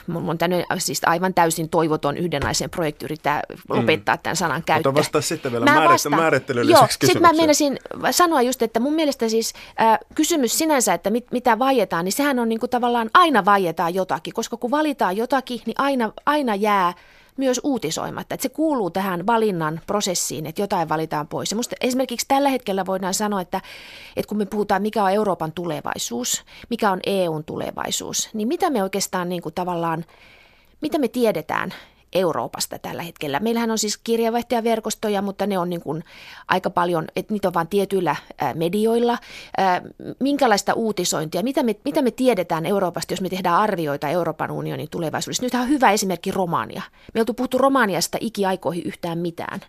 mun 0.07 0.29
on 0.29 0.37
tänne 0.37 0.65
siis 0.77 1.01
aivan 1.05 1.33
täysin 1.33 1.69
toivoton 1.69 2.17
yhdenaisen 2.17 2.69
projekti 2.69 3.05
yrittää 3.05 3.41
lopettaa 3.69 4.15
mm. 4.15 4.19
tämän 4.23 4.35
sanan 4.35 4.63
käyttö. 4.63 4.89
Mutta 4.89 4.99
vastaa 4.99 5.21
sitten 5.21 5.51
vielä 5.51 5.65
mä 5.65 5.89
vastaan. 5.89 6.33
Joo, 6.69 6.87
sitten 6.89 7.21
mä 7.21 7.33
menisin 7.33 7.79
sanoa 8.11 8.41
just, 8.41 8.61
että 8.61 8.79
mun 8.79 8.93
mielestä 8.93 9.29
siis 9.29 9.53
äh, 9.81 9.99
kysymys 10.15 10.57
sinänsä, 10.57 10.93
että 10.93 11.09
mit, 11.09 11.31
mitä 11.31 11.59
vaietaan, 11.59 12.05
niin 12.05 12.13
sehän 12.13 12.39
on 12.39 12.49
niin 12.49 12.59
kuin 12.59 12.69
tavallaan 12.69 13.09
aina 13.13 13.45
vaietaan 13.45 13.95
jotakin, 13.95 14.33
koska 14.33 14.57
kun 14.57 14.71
valitaan 14.71 15.17
jotakin, 15.17 15.61
niin 15.65 15.75
aina, 15.79 16.11
aina 16.25 16.55
jää 16.55 16.93
myös 17.37 17.61
uutisoimatta. 17.63 18.35
Että 18.35 18.43
se 18.43 18.49
kuuluu 18.49 18.89
tähän 18.89 19.27
valinnan 19.27 19.81
prosessiin, 19.87 20.45
että 20.45 20.61
jotain 20.61 20.89
valitaan 20.89 21.27
pois. 21.27 21.51
Ja 21.51 21.57
musta 21.57 21.75
esimerkiksi 21.81 22.25
tällä 22.27 22.49
hetkellä 22.49 22.85
voidaan 22.85 23.13
sanoa, 23.13 23.41
että, 23.41 23.61
että 24.15 24.29
kun 24.29 24.37
me 24.37 24.45
puhutaan, 24.45 24.81
mikä 24.81 25.03
on 25.03 25.11
Euroopan 25.11 25.51
tulevaisuus, 25.51 26.43
mikä 26.69 26.91
on 26.91 26.99
EUn 27.05 27.43
tulevaisuus, 27.43 28.29
niin 28.33 28.47
mitä 28.47 28.69
me 28.69 28.83
oikeastaan 28.83 29.29
niin 29.29 29.41
kuin 29.41 29.55
tavallaan, 29.55 30.05
mitä 30.81 30.97
me 30.97 31.07
tiedetään 31.07 31.73
Euroopasta 32.15 32.79
tällä 32.79 33.03
hetkellä. 33.03 33.39
Meillähän 33.39 33.71
on 33.71 33.77
siis 33.77 33.97
kirjavaihtajaverkostoja, 33.97 35.21
mutta 35.21 35.47
ne 35.47 35.57
on 35.57 35.69
niin 35.69 35.81
kuin 35.81 36.03
aika 36.47 36.69
paljon, 36.69 37.07
että 37.15 37.33
niitä 37.33 37.47
on 37.47 37.53
vain 37.53 37.67
tietyillä 37.67 38.15
medioilla. 38.53 39.17
Minkälaista 40.19 40.73
uutisointia, 40.73 41.43
mitä 41.43 41.63
me, 41.63 41.75
mitä 41.85 42.01
me 42.01 42.11
tiedetään 42.11 42.65
Euroopasta, 42.65 43.13
jos 43.13 43.21
me 43.21 43.29
tehdään 43.29 43.55
arvioita 43.55 44.09
Euroopan 44.09 44.51
unionin 44.51 44.89
tulevaisuudessa? 44.89 45.43
Nyt 45.43 45.53
on 45.53 45.69
hyvä 45.69 45.91
esimerkki 45.91 46.31
Romania. 46.31 46.81
Me 47.13 47.21
oltu 47.21 47.33
puhuttu 47.33 47.57
Romaniasta 47.57 48.17
ikiaikoihin 48.21 48.83
yhtään 48.85 49.17
mitään. 49.17 49.59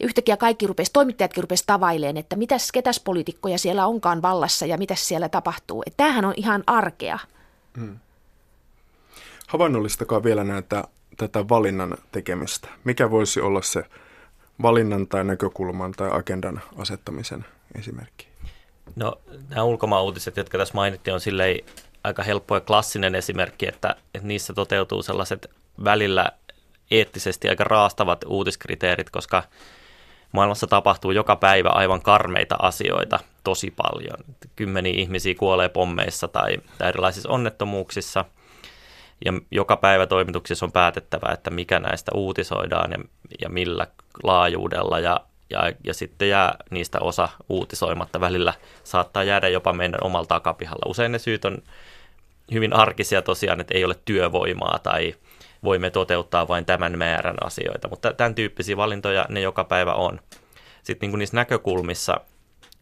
Ja 0.00 0.06
yhtäkkiä 0.06 0.36
kaikki 0.36 0.66
rupesi, 0.66 0.92
toimittajatkin 0.92 1.44
rupesi 1.44 1.64
tavaileen, 1.66 2.16
että 2.16 2.36
mitäs, 2.36 2.72
ketäs 2.72 3.00
poliitikkoja 3.00 3.58
siellä 3.58 3.86
onkaan 3.86 4.22
vallassa 4.22 4.66
ja 4.66 4.78
mitä 4.78 4.94
siellä 4.94 5.28
tapahtuu. 5.28 5.82
Että 5.86 5.96
tämähän 5.96 6.24
on 6.24 6.34
ihan 6.36 6.64
arkea. 6.66 7.18
Hmm. 7.78 7.98
Havainnollistakaa 9.46 10.22
vielä 10.22 10.44
näitä 10.44 10.84
tätä 11.16 11.48
valinnan 11.48 11.96
tekemistä? 12.12 12.68
Mikä 12.84 13.10
voisi 13.10 13.40
olla 13.40 13.62
se 13.62 13.84
valinnan 14.62 15.06
tai 15.06 15.24
näkökulman 15.24 15.92
tai 15.92 16.08
agendan 16.12 16.60
asettamisen 16.76 17.44
esimerkki? 17.78 18.28
No 18.96 19.20
nämä 19.48 19.62
ulkomaan-uutiset, 19.62 20.36
jotka 20.36 20.58
tässä 20.58 20.74
mainittiin, 20.74 21.14
on 21.14 21.20
silleen 21.20 21.60
aika 22.04 22.22
helppo 22.22 22.54
ja 22.54 22.60
klassinen 22.60 23.14
esimerkki, 23.14 23.68
että, 23.68 23.96
että 24.14 24.28
niissä 24.28 24.54
toteutuu 24.54 25.02
sellaiset 25.02 25.50
välillä 25.84 26.32
eettisesti 26.90 27.48
aika 27.48 27.64
raastavat 27.64 28.24
uutiskriteerit, 28.26 29.10
koska 29.10 29.42
maailmassa 30.32 30.66
tapahtuu 30.66 31.10
joka 31.10 31.36
päivä 31.36 31.68
aivan 31.68 32.02
karmeita 32.02 32.56
asioita 32.58 33.20
tosi 33.44 33.70
paljon. 33.70 34.18
Kymmeniä 34.56 35.00
ihmisiä 35.00 35.34
kuolee 35.34 35.68
pommeissa 35.68 36.28
tai, 36.28 36.56
tai 36.78 36.88
erilaisissa 36.88 37.28
onnettomuuksissa– 37.28 38.24
ja 39.24 39.32
joka 39.50 39.76
päivä 39.76 40.06
toimituksissa 40.06 40.66
on 40.66 40.72
päätettävä, 40.72 41.32
että 41.32 41.50
mikä 41.50 41.78
näistä 41.78 42.12
uutisoidaan 42.14 42.90
ja, 42.90 42.98
ja 43.40 43.48
millä 43.48 43.86
laajuudella 44.22 44.98
ja, 44.98 45.20
ja, 45.50 45.72
ja 45.84 45.94
sitten 45.94 46.28
jää 46.28 46.56
niistä 46.70 47.00
osa 47.00 47.28
uutisoimatta. 47.48 48.20
Välillä 48.20 48.54
saattaa 48.84 49.24
jäädä 49.24 49.48
jopa 49.48 49.72
meidän 49.72 50.00
omalla 50.04 50.26
takapihalla. 50.26 50.90
Usein 50.90 51.12
ne 51.12 51.18
syyt 51.18 51.44
on 51.44 51.58
hyvin 52.52 52.72
arkisia 52.72 53.22
tosiaan, 53.22 53.60
että 53.60 53.74
ei 53.74 53.84
ole 53.84 53.96
työvoimaa 54.04 54.78
tai 54.82 55.14
voimme 55.64 55.90
toteuttaa 55.90 56.48
vain 56.48 56.64
tämän 56.64 56.98
määrän 56.98 57.36
asioita, 57.44 57.88
mutta 57.88 58.12
tämän 58.12 58.34
tyyppisiä 58.34 58.76
valintoja 58.76 59.26
ne 59.28 59.40
joka 59.40 59.64
päivä 59.64 59.94
on. 59.94 60.20
Sitten 60.82 61.06
niin 61.06 61.12
kuin 61.12 61.18
niissä 61.18 61.36
näkökulmissa, 61.36 62.20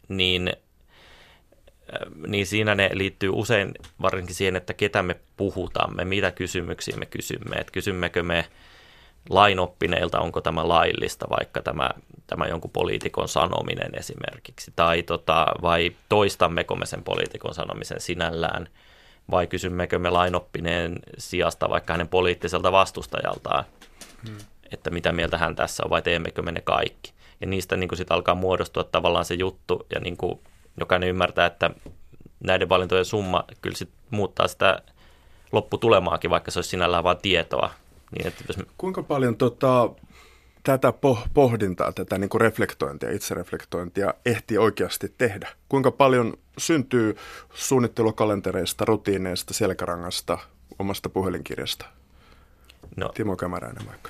niin 0.07 0.53
niin 2.27 2.47
siinä 2.47 2.75
ne 2.75 2.89
liittyy 2.93 3.29
usein 3.33 3.71
varsinkin 4.01 4.35
siihen, 4.35 4.55
että 4.55 4.73
ketä 4.73 5.03
me 5.03 5.15
puhutamme, 5.37 6.05
mitä 6.05 6.31
kysymyksiä 6.31 6.97
me 6.97 7.05
kysymme, 7.05 7.55
että 7.55 7.71
kysymmekö 7.71 8.23
me 8.23 8.45
lainoppineilta, 9.29 10.19
onko 10.19 10.41
tämä 10.41 10.67
laillista, 10.67 11.29
vaikka 11.29 11.61
tämä, 11.61 11.89
tämä 12.27 12.47
jonkun 12.47 12.71
poliitikon 12.71 13.27
sanominen 13.27 13.95
esimerkiksi, 13.95 14.73
tai 14.75 15.03
tota, 15.03 15.45
vai 15.61 15.91
toistammeko 16.09 16.75
me 16.75 16.85
sen 16.85 17.03
poliitikon 17.03 17.53
sanomisen 17.53 18.01
sinällään, 18.01 18.69
vai 19.31 19.47
kysymmekö 19.47 19.99
me 19.99 20.09
lainoppineen 20.09 20.99
sijasta 21.17 21.69
vaikka 21.69 21.93
hänen 21.93 22.07
poliittiselta 22.07 22.71
vastustajaltaan, 22.71 23.63
hmm. 24.27 24.37
että 24.71 24.89
mitä 24.89 25.11
mieltä 25.11 25.37
hän 25.37 25.55
tässä 25.55 25.83
on, 25.83 25.89
vai 25.89 26.01
teemmekö 26.01 26.41
me 26.41 26.51
ne 26.51 26.61
kaikki. 26.61 27.13
Ja 27.41 27.47
niistä 27.47 27.75
niin 27.75 27.97
sitten 27.97 28.15
alkaa 28.15 28.35
muodostua 28.35 28.83
tavallaan 28.83 29.25
se 29.25 29.33
juttu, 29.33 29.85
ja 29.95 29.99
niin 29.99 30.17
kuin 30.17 30.39
jokainen 30.79 31.09
ymmärtää, 31.09 31.45
että 31.45 31.69
näiden 32.39 32.69
valintojen 32.69 33.05
summa 33.05 33.43
kyllä 33.61 33.77
sit 33.77 33.89
muuttaa 34.09 34.47
sitä 34.47 34.81
lopputulemaakin, 35.51 36.29
vaikka 36.29 36.51
se 36.51 36.59
olisi 36.59 36.69
sinällään 36.69 37.03
vain 37.03 37.17
tietoa. 37.21 37.69
Niin, 38.11 38.27
että 38.27 38.43
jos... 38.47 38.57
Kuinka 38.77 39.03
paljon 39.03 39.37
tota, 39.37 39.89
tätä 40.63 40.93
pohdintaa, 41.33 41.91
tätä 41.91 42.17
niin 42.17 42.29
kuin 42.29 42.41
reflektointia, 42.41 43.11
itsereflektointia 43.11 44.13
ehtii 44.25 44.57
oikeasti 44.57 45.13
tehdä? 45.17 45.49
Kuinka 45.69 45.91
paljon 45.91 46.33
syntyy 46.57 47.17
suunnittelukalentereista, 47.53 48.85
rutiineista, 48.85 49.53
selkärangasta, 49.53 50.37
omasta 50.79 51.09
puhelinkirjasta? 51.09 51.85
No. 52.95 53.09
Timo 53.09 53.35
Kämäräinen 53.35 53.87
vaikka. 53.87 54.09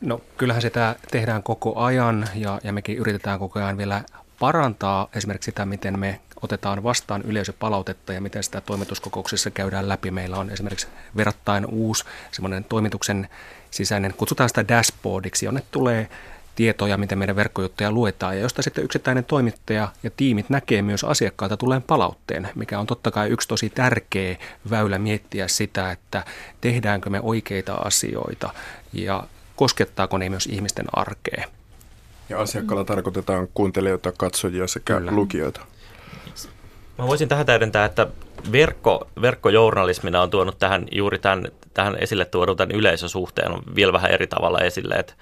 No 0.00 0.20
kyllähän 0.36 0.62
sitä 0.62 0.96
tehdään 1.10 1.42
koko 1.42 1.80
ajan 1.80 2.28
ja, 2.34 2.60
ja 2.64 2.72
mekin 2.72 2.98
yritetään 2.98 3.38
koko 3.38 3.58
ajan 3.58 3.76
vielä 3.76 4.04
parantaa 4.40 5.08
esimerkiksi 5.14 5.50
sitä, 5.50 5.66
miten 5.66 5.98
me 5.98 6.20
otetaan 6.42 6.82
vastaan 6.82 7.22
yleisöpalautetta 7.22 8.12
ja 8.12 8.20
miten 8.20 8.42
sitä 8.42 8.60
toimituskokouksissa 8.60 9.50
käydään 9.50 9.88
läpi. 9.88 10.10
Meillä 10.10 10.36
on 10.36 10.50
esimerkiksi 10.50 10.86
verrattain 11.16 11.66
uusi 11.66 12.04
semmoinen 12.32 12.64
toimituksen 12.64 13.28
sisäinen, 13.70 14.14
kutsutaan 14.14 14.48
sitä 14.48 14.68
dashboardiksi, 14.68 15.46
jonne 15.46 15.62
tulee 15.70 16.08
tietoja, 16.54 16.96
miten 16.96 17.18
meidän 17.18 17.36
verkkojuttuja 17.36 17.92
luetaan, 17.92 18.36
ja 18.36 18.42
josta 18.42 18.62
sitten 18.62 18.84
yksittäinen 18.84 19.24
toimittaja 19.24 19.88
ja 20.02 20.10
tiimit 20.16 20.50
näkee 20.50 20.82
myös 20.82 21.04
asiakkaalta 21.04 21.56
tulee 21.56 21.80
palautteen, 21.80 22.48
mikä 22.54 22.78
on 22.78 22.86
totta 22.86 23.10
kai 23.10 23.28
yksi 23.28 23.48
tosi 23.48 23.70
tärkeä 23.70 24.36
väylä 24.70 24.98
miettiä 24.98 25.48
sitä, 25.48 25.90
että 25.90 26.24
tehdäänkö 26.60 27.10
me 27.10 27.20
oikeita 27.22 27.74
asioita 27.74 28.50
ja 28.92 29.22
koskettaako 29.56 30.18
ne 30.18 30.28
myös 30.28 30.46
ihmisten 30.46 30.86
arkeen. 30.92 31.59
Ja 32.30 32.40
asiakkaalla 32.40 32.84
tarkoitetaan 32.84 33.48
kuuntelijoita, 33.54 34.12
katsojia 34.12 34.66
sekä 34.66 34.96
Kyllä. 34.96 35.12
lukijoita. 35.12 35.60
Mä 36.98 37.06
voisin 37.06 37.28
tähän 37.28 37.46
täydentää, 37.46 37.84
että 37.84 38.06
verkko, 38.52 39.08
verkkojournalismina 39.22 40.22
on 40.22 40.30
tuonut 40.30 40.58
tähän 40.58 40.86
juuri 40.92 41.18
tämän, 41.18 41.48
tähän 41.74 41.96
esille 42.00 42.24
tuodun 42.24 42.56
tämän 42.56 42.76
yleisösuhteen 42.76 43.52
on 43.52 43.62
vielä 43.74 43.92
vähän 43.92 44.10
eri 44.10 44.26
tavalla 44.26 44.58
esille, 44.58 44.94
että 44.94 45.14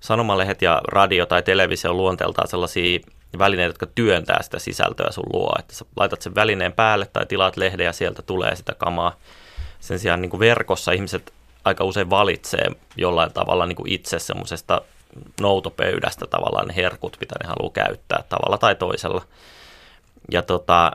sanomalehdet 0.00 0.62
ja 0.62 0.80
radio 0.88 1.26
tai 1.26 1.42
televisio 1.42 1.90
on 1.90 1.96
luonteeltaan 1.96 2.48
sellaisia 2.48 3.00
välineitä, 3.38 3.68
jotka 3.68 3.86
työntää 3.94 4.42
sitä 4.42 4.58
sisältöä 4.58 5.10
sun 5.10 5.24
luo, 5.32 5.56
että 5.58 5.74
sä 5.74 5.84
laitat 5.96 6.22
sen 6.22 6.34
välineen 6.34 6.72
päälle 6.72 7.06
tai 7.06 7.26
tilaat 7.26 7.56
lehden 7.56 7.84
ja 7.84 7.92
sieltä 7.92 8.22
tulee 8.22 8.56
sitä 8.56 8.74
kamaa. 8.78 9.16
Sen 9.80 9.98
sijaan 9.98 10.22
niin 10.22 10.30
kuin 10.30 10.40
verkossa 10.40 10.92
ihmiset 10.92 11.32
aika 11.64 11.84
usein 11.84 12.10
valitsee 12.10 12.70
jollain 12.96 13.32
tavalla 13.32 13.66
niin 13.66 13.76
kuin 13.76 13.92
itse 13.92 14.18
semmoisesta 14.18 14.82
noutopöydästä 15.40 16.26
tavallaan 16.26 16.68
ne 16.68 16.76
herkut, 16.76 17.16
mitä 17.20 17.34
ne 17.42 17.48
haluaa 17.48 17.72
käyttää 17.72 18.24
tavalla 18.28 18.58
tai 18.58 18.74
toisella. 18.74 19.22
Ja 20.30 20.42
tota, 20.42 20.92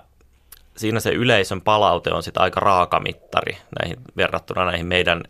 siinä 0.77 0.99
se 0.99 1.09
yleisön 1.09 1.61
palaute 1.61 2.13
on 2.13 2.23
sitten 2.23 2.43
aika 2.43 2.59
raaka 2.59 2.99
mittari 2.99 3.57
näihin, 3.79 3.97
verrattuna 4.17 4.65
näihin 4.65 4.85
meidän 4.85 5.23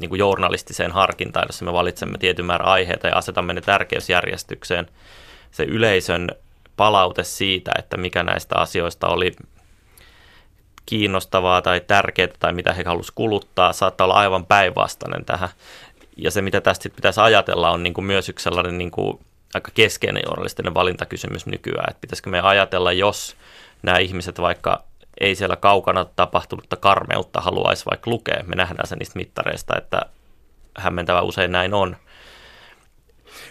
niin 0.00 0.08
kuin 0.08 0.18
journalistiseen 0.18 0.92
harkintaan, 0.92 1.46
jossa 1.48 1.64
me 1.64 1.72
valitsemme 1.72 2.18
tietyn 2.18 2.44
määrän 2.44 2.68
aiheita 2.68 3.08
ja 3.08 3.16
asetamme 3.16 3.52
ne 3.52 3.60
tärkeysjärjestykseen. 3.60 4.88
Se 5.50 5.62
yleisön 5.62 6.28
palaute 6.76 7.24
siitä, 7.24 7.72
että 7.78 7.96
mikä 7.96 8.22
näistä 8.22 8.56
asioista 8.56 9.08
oli 9.08 9.32
kiinnostavaa 10.86 11.62
tai 11.62 11.80
tärkeää 11.80 12.28
tai 12.38 12.52
mitä 12.52 12.72
he 12.72 12.82
halusivat 12.86 13.14
kuluttaa, 13.14 13.72
saattaa 13.72 14.04
olla 14.04 14.14
aivan 14.14 14.46
päinvastainen 14.46 15.24
tähän. 15.24 15.48
Ja 16.16 16.30
se, 16.30 16.42
mitä 16.42 16.60
tästä 16.60 16.88
pitäisi 16.88 17.20
ajatella, 17.20 17.70
on 17.70 17.82
niin 17.82 17.94
kuin 17.94 18.04
myös 18.04 18.28
yksi 18.28 18.44
sellainen 18.44 18.78
niin 18.78 18.90
kuin 18.90 19.20
aika 19.54 19.70
keskeinen 19.74 20.22
journalistinen 20.26 20.74
valintakysymys 20.74 21.46
nykyään, 21.46 21.90
että 21.90 22.00
pitäisikö 22.00 22.30
me 22.30 22.40
ajatella, 22.40 22.92
jos 22.92 23.36
nämä 23.82 23.98
ihmiset 23.98 24.40
vaikka 24.40 24.84
ei 25.20 25.34
siellä 25.34 25.56
kaukana 25.56 26.04
tapahtunutta 26.04 26.76
karmeutta 26.76 27.40
haluaisi 27.40 27.86
vaikka 27.90 28.10
lukea. 28.10 28.44
Me 28.46 28.56
nähdään 28.56 28.88
se 28.88 28.96
niistä 28.96 29.18
mittareista, 29.18 29.78
että 29.78 30.02
hämmentävä 30.78 31.20
usein 31.20 31.52
näin 31.52 31.74
on. 31.74 31.96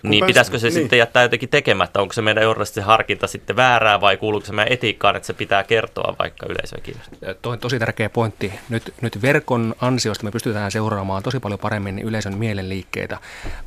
Kun 0.02 0.10
niin 0.10 0.20
pääs, 0.20 0.28
pitäisikö 0.28 0.60
se 0.60 0.68
niin. 0.68 0.74
sitten 0.74 1.00
jättää 1.00 1.24
jotenkin 1.24 1.50
tekemättä? 1.50 2.02
Onko 2.02 2.14
se 2.14 2.22
meidän 2.22 2.44
journalistisen 2.44 2.84
harkinta 2.84 3.28
sitten 3.28 3.56
väärää 3.56 4.02
vai 4.02 4.18
kuuluuko 4.18 4.46
se 4.46 4.54
meidän 4.54 4.74
etiikkaan, 4.74 5.16
että 5.16 5.28
se 5.28 5.34
pitää 5.34 5.64
kertoa 5.64 6.16
vaikka 6.20 6.46
yleisöä 6.50 6.80
kiinnostaa? 6.84 7.34
Tuo 7.42 7.52
on 7.52 7.60
tosi 7.60 7.80
tärkeä 7.80 8.10
pointti. 8.10 8.54
Nyt, 8.70 8.94
nyt 9.02 9.22
verkon 9.22 9.76
ansiosta 9.82 10.24
me 10.24 10.32
pystytään 10.32 10.72
seuraamaan 10.72 11.24
tosi 11.24 11.40
paljon 11.40 11.60
paremmin 11.60 12.00
yleisön 12.00 12.38
mielenliikkeitä, 12.38 13.18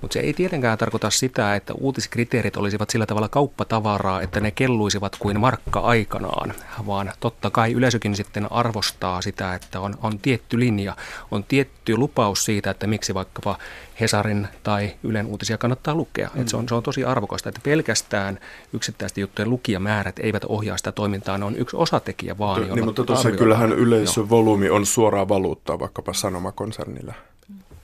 mutta 0.01 0.13
se 0.13 0.21
ei 0.21 0.35
tietenkään 0.35 0.79
tarkoita 0.79 1.11
sitä, 1.11 1.55
että 1.55 1.75
uutiskriteerit 1.75 2.57
olisivat 2.57 2.91
sillä 2.91 3.07
tavalla 3.07 3.29
kauppatavaraa, 3.29 4.23
että 4.23 4.41
ne 4.41 4.51
kelluisivat 4.51 5.17
kuin 5.19 5.41
markka 5.41 5.81
aikanaan, 5.81 6.55
vaan 6.87 7.13
totta 7.21 7.51
kai 7.51 7.73
yleisökin 7.73 8.17
sitten 8.17 8.53
arvostaa 8.53 9.23
sitä, 9.23 9.55
että 9.55 9.81
on, 9.81 9.95
on 10.03 10.19
tietty 10.19 10.59
linja, 10.61 10.97
on 11.31 11.45
tietty 11.45 11.97
lupaus 11.97 12.45
siitä, 12.45 12.71
että 12.71 12.87
miksi 12.87 13.15
vaikkapa 13.15 13.59
Hesarin 14.01 14.49
tai 14.63 14.93
Ylen 15.03 15.27
uutisia 15.27 15.59
kannattaa 15.59 15.95
lukea. 15.95 16.31
Mm. 16.35 16.41
Et 16.41 16.49
se, 16.49 16.57
on, 16.57 16.69
se 16.69 16.75
on 16.75 16.83
tosi 16.83 17.05
arvokasta, 17.05 17.49
että 17.49 17.61
pelkästään 17.65 18.39
yksittäisten 18.73 19.23
juttujen 19.23 19.51
lukijamäärät 19.51 20.19
eivät 20.19 20.45
ohjaa 20.45 20.77
sitä 20.77 20.93
toimintaa, 20.93 21.39
ne 21.39 21.45
on 21.45 21.57
yksi 21.57 21.77
osatekijä 21.77 22.39
vaan. 22.39 22.67
To, 22.67 22.75
niin, 22.75 22.85
mutta 22.85 23.05
tosiaan 23.05 23.37
kyllähän 23.37 23.73
yleisövolyymi 23.73 24.71
on 24.71 24.87
suoraa 24.87 25.29
valuuttaa 25.29 25.79
vaikkapa 25.79 26.13
sanomakonsernilla. 26.13 27.15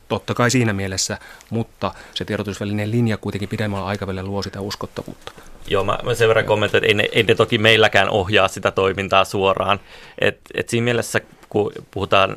Totta 0.09 0.35
kai 0.35 0.50
siinä 0.50 0.73
mielessä, 0.73 1.19
mutta 1.50 1.95
se 2.14 2.25
tiedotusvälineen 2.25 2.90
linja 2.90 3.17
kuitenkin 3.17 3.49
pidemmällä 3.49 3.87
aikavälillä 3.87 4.29
luo 4.29 4.43
sitä 4.43 4.61
uskottavuutta. 4.61 5.33
Joo, 5.67 5.85
mä, 5.85 5.99
mä 6.02 6.14
sen 6.14 6.29
verran 6.29 6.45
kommentoin, 6.45 6.85
että 6.85 6.88
ei 6.88 6.95
ne, 6.95 7.09
ei 7.12 7.23
ne 7.23 7.35
toki 7.35 7.59
meilläkään 7.59 8.11
ohjaa 8.11 8.49
sitä 8.49 8.71
toimintaa 8.71 9.25
suoraan. 9.25 9.81
Et, 10.19 10.40
et 10.55 10.69
siinä 10.69 10.85
mielessä, 10.85 11.21
kun 11.49 11.73
puhutaan 11.90 12.37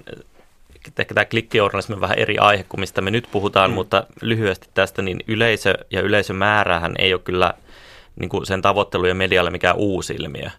ehkä 0.99 1.13
tämä 1.13 1.25
klikkijournalismi 1.25 1.95
on 1.95 2.01
vähän 2.01 2.19
eri 2.19 2.37
aihe 2.37 2.63
kuin 2.63 2.79
mistä 2.79 3.01
me 3.01 3.11
nyt 3.11 3.27
puhutaan, 3.31 3.69
mm. 3.69 3.73
mutta 3.73 4.03
lyhyesti 4.21 4.69
tästä, 4.73 5.01
niin 5.01 5.19
yleisö 5.27 5.73
ja 5.91 6.01
yleisömäärähän 6.01 6.93
ei 6.99 7.13
ole 7.13 7.21
kyllä 7.21 7.53
niin 8.19 8.29
kuin 8.29 8.45
sen 8.45 8.61
tavoittelu 8.61 9.05
ja 9.05 9.15
medialle 9.15 9.49
mikään 9.49 9.75
uusi 9.77 10.13
ilmiö, 10.13 10.49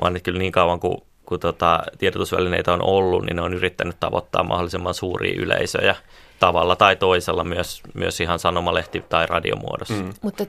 vaan 0.00 0.16
että 0.16 0.24
kyllä 0.24 0.38
niin 0.38 0.52
kauan 0.52 0.80
kuin, 0.80 0.96
kun 1.26 1.40
tota, 1.40 1.82
tiedotusvälineitä 1.98 2.72
on 2.72 2.82
ollut, 2.82 3.24
niin 3.24 3.36
ne 3.36 3.42
on 3.42 3.54
yrittänyt 3.54 3.96
tavoittaa 4.00 4.42
mahdollisimman 4.42 4.94
suuria 4.94 5.40
yleisöjä 5.42 5.96
tavalla 6.40 6.76
tai 6.76 6.96
toisella 6.96 7.44
myös, 7.44 7.82
myös 7.94 8.20
ihan 8.20 8.38
sanomalehti- 8.38 9.04
tai 9.08 9.26
radiomuodossa. 9.26 9.94
Mm. 9.94 10.12
Mutta 10.22 10.44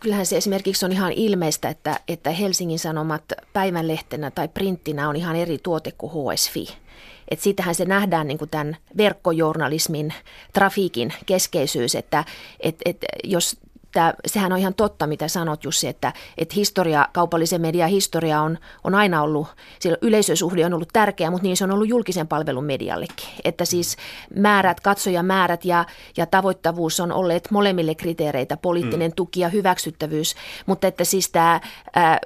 kyllähän 0.00 0.26
se 0.26 0.36
esimerkiksi 0.36 0.84
on 0.84 0.92
ihan 0.92 1.12
ilmeistä, 1.12 1.68
että, 1.68 2.00
että 2.08 2.30
Helsingin 2.30 2.78
Sanomat 2.78 3.24
päivänlehtenä 3.52 4.30
tai 4.30 4.48
printtinä 4.48 5.08
on 5.08 5.16
ihan 5.16 5.36
eri 5.36 5.58
tuote 5.62 5.92
kuin 5.98 6.12
HSFI. 6.12 6.83
Et 7.28 7.40
siitähän 7.40 7.74
se 7.74 7.84
nähdään 7.84 8.28
niin 8.28 8.38
kuin 8.38 8.50
tämän 8.50 8.76
verkkojournalismin, 8.96 10.14
trafiikin 10.52 11.12
keskeisyys, 11.26 11.94
että 11.94 12.24
et, 12.60 12.76
et, 12.84 13.04
jos 13.24 13.56
Tämä, 13.94 14.14
sehän 14.26 14.52
on 14.52 14.58
ihan 14.58 14.74
totta, 14.74 15.06
mitä 15.06 15.28
sanot 15.28 15.64
Jussi, 15.64 15.88
että, 15.88 16.12
että 16.38 16.54
historia, 16.54 17.08
kaupallisen 17.12 17.60
median 17.60 17.90
historia 17.90 18.40
on, 18.40 18.58
on 18.84 18.94
aina 18.94 19.22
ollut, 19.22 19.46
siellä 19.78 19.98
yleisösuhde 20.02 20.66
on 20.66 20.74
ollut 20.74 20.88
tärkeä, 20.92 21.30
mutta 21.30 21.42
niin 21.42 21.56
se 21.56 21.64
on 21.64 21.70
ollut 21.70 21.88
julkisen 21.88 22.28
palvelun 22.28 22.64
mediallekin. 22.64 23.28
Että 23.44 23.64
siis 23.64 23.96
määrät, 24.36 24.80
katsojamäärät 24.80 25.64
ja, 25.64 25.84
ja 26.16 26.26
tavoittavuus 26.26 27.00
on 27.00 27.12
olleet 27.12 27.50
molemmille 27.50 27.94
kriteereitä, 27.94 28.56
poliittinen 28.56 29.10
mm. 29.10 29.14
tuki 29.14 29.40
ja 29.40 29.48
hyväksyttävyys, 29.48 30.34
mutta 30.66 30.86
että 30.86 31.04
siis 31.04 31.30
tämä 31.30 31.60
äh, 31.96 32.18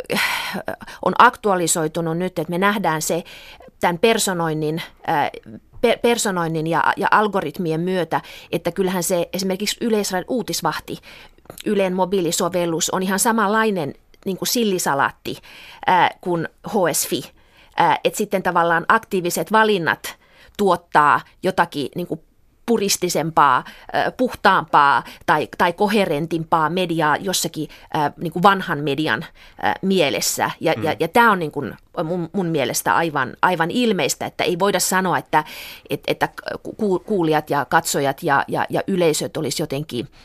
on 1.04 1.12
aktualisoitunut 1.18 2.18
nyt, 2.18 2.38
että 2.38 2.50
me 2.50 2.58
nähdään 2.58 3.02
se 3.02 3.24
tämän 3.80 3.98
personoinnin 3.98 4.82
personoinnin 6.02 6.66
ja, 6.66 6.92
ja 6.96 7.08
algoritmien 7.10 7.80
myötä, 7.80 8.20
että 8.52 8.72
kyllähän 8.72 9.02
se 9.02 9.28
esimerkiksi 9.32 9.76
Yleisradion 9.80 10.24
uutisvahti, 10.28 10.98
Ylen 11.66 11.94
mobiilisovellus 11.94 12.90
on 12.90 13.02
ihan 13.02 13.18
samanlainen 13.18 13.94
niin 14.24 14.36
kuin 14.36 14.48
sillisalaatti 14.48 15.36
ää, 15.86 16.10
kuin 16.20 16.48
HSFI. 16.68 17.22
Että 18.04 18.16
sitten 18.16 18.42
tavallaan 18.42 18.84
aktiiviset 18.88 19.52
valinnat 19.52 20.16
tuottaa 20.56 21.20
jotakin 21.42 21.88
niin 21.94 22.06
kuin 22.06 22.20
puristisempaa, 22.68 23.64
puhtaampaa 24.16 25.04
tai, 25.26 25.48
tai 25.58 25.72
koherentimpaa 25.72 26.70
mediaa 26.70 27.16
jossakin 27.16 27.68
niin 28.16 28.32
kuin 28.32 28.42
vanhan 28.42 28.78
median 28.78 29.24
mielessä. 29.82 30.50
Ja, 30.60 30.74
mm. 30.76 30.84
ja, 30.84 30.96
ja 31.00 31.08
tämä 31.08 31.32
on 31.32 31.38
niin 31.38 31.52
kuin 31.52 31.74
mun, 32.04 32.30
mun 32.32 32.46
mielestä 32.46 32.96
aivan, 32.96 33.36
aivan 33.42 33.70
ilmeistä, 33.70 34.26
että 34.26 34.44
ei 34.44 34.58
voida 34.58 34.80
sanoa, 34.80 35.18
että, 35.18 35.44
että, 35.90 36.12
että 36.12 36.28
kuulijat 37.06 37.50
ja 37.50 37.64
katsojat 37.64 38.22
ja, 38.22 38.44
ja, 38.48 38.66
ja 38.70 38.82
yleisöt 38.86 39.36
olisi 39.36 39.62
jotenkin– 39.62 40.08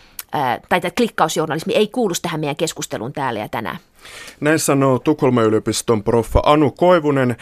tai 0.70 0.82
tämä 0.82 0.92
klikkausjournalismi 0.98 1.74
ei 1.74 1.88
kuulu 1.88 2.14
tähän 2.22 2.40
meidän 2.40 2.56
keskusteluun 2.56 3.14
täällä 3.14 3.40
ja 3.40 3.50
tänään. 3.50 3.78
Näin 4.39 4.60
sanoo 4.60 5.00
Tukholman 5.00 5.46
yliopiston 5.46 6.04
proffa 6.04 6.42
Anu 6.46 6.72
Koivunen. 6.72 7.36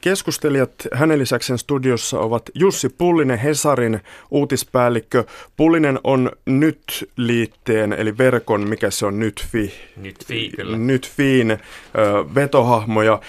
Keskustelijat 0.00 0.74
hänen 0.92 1.18
lisäkseen 1.18 1.58
studiossa 1.58 2.18
ovat 2.18 2.50
Jussi 2.54 2.88
Pullinen, 2.88 3.38
Hesarin 3.38 4.00
uutispäällikkö. 4.30 5.24
Pullinen 5.56 6.00
on 6.04 6.30
nyt 6.46 7.10
liitteen, 7.16 7.92
eli 7.92 8.18
verkon, 8.18 8.68
mikä 8.68 8.90
se 8.90 9.06
on, 9.06 9.18
Nytfi. 9.18 9.74
Nytfi, 9.96 10.50
kyllä. 10.56 10.76
Nytfiin 10.76 11.58
vetohahmoja. 12.34 13.20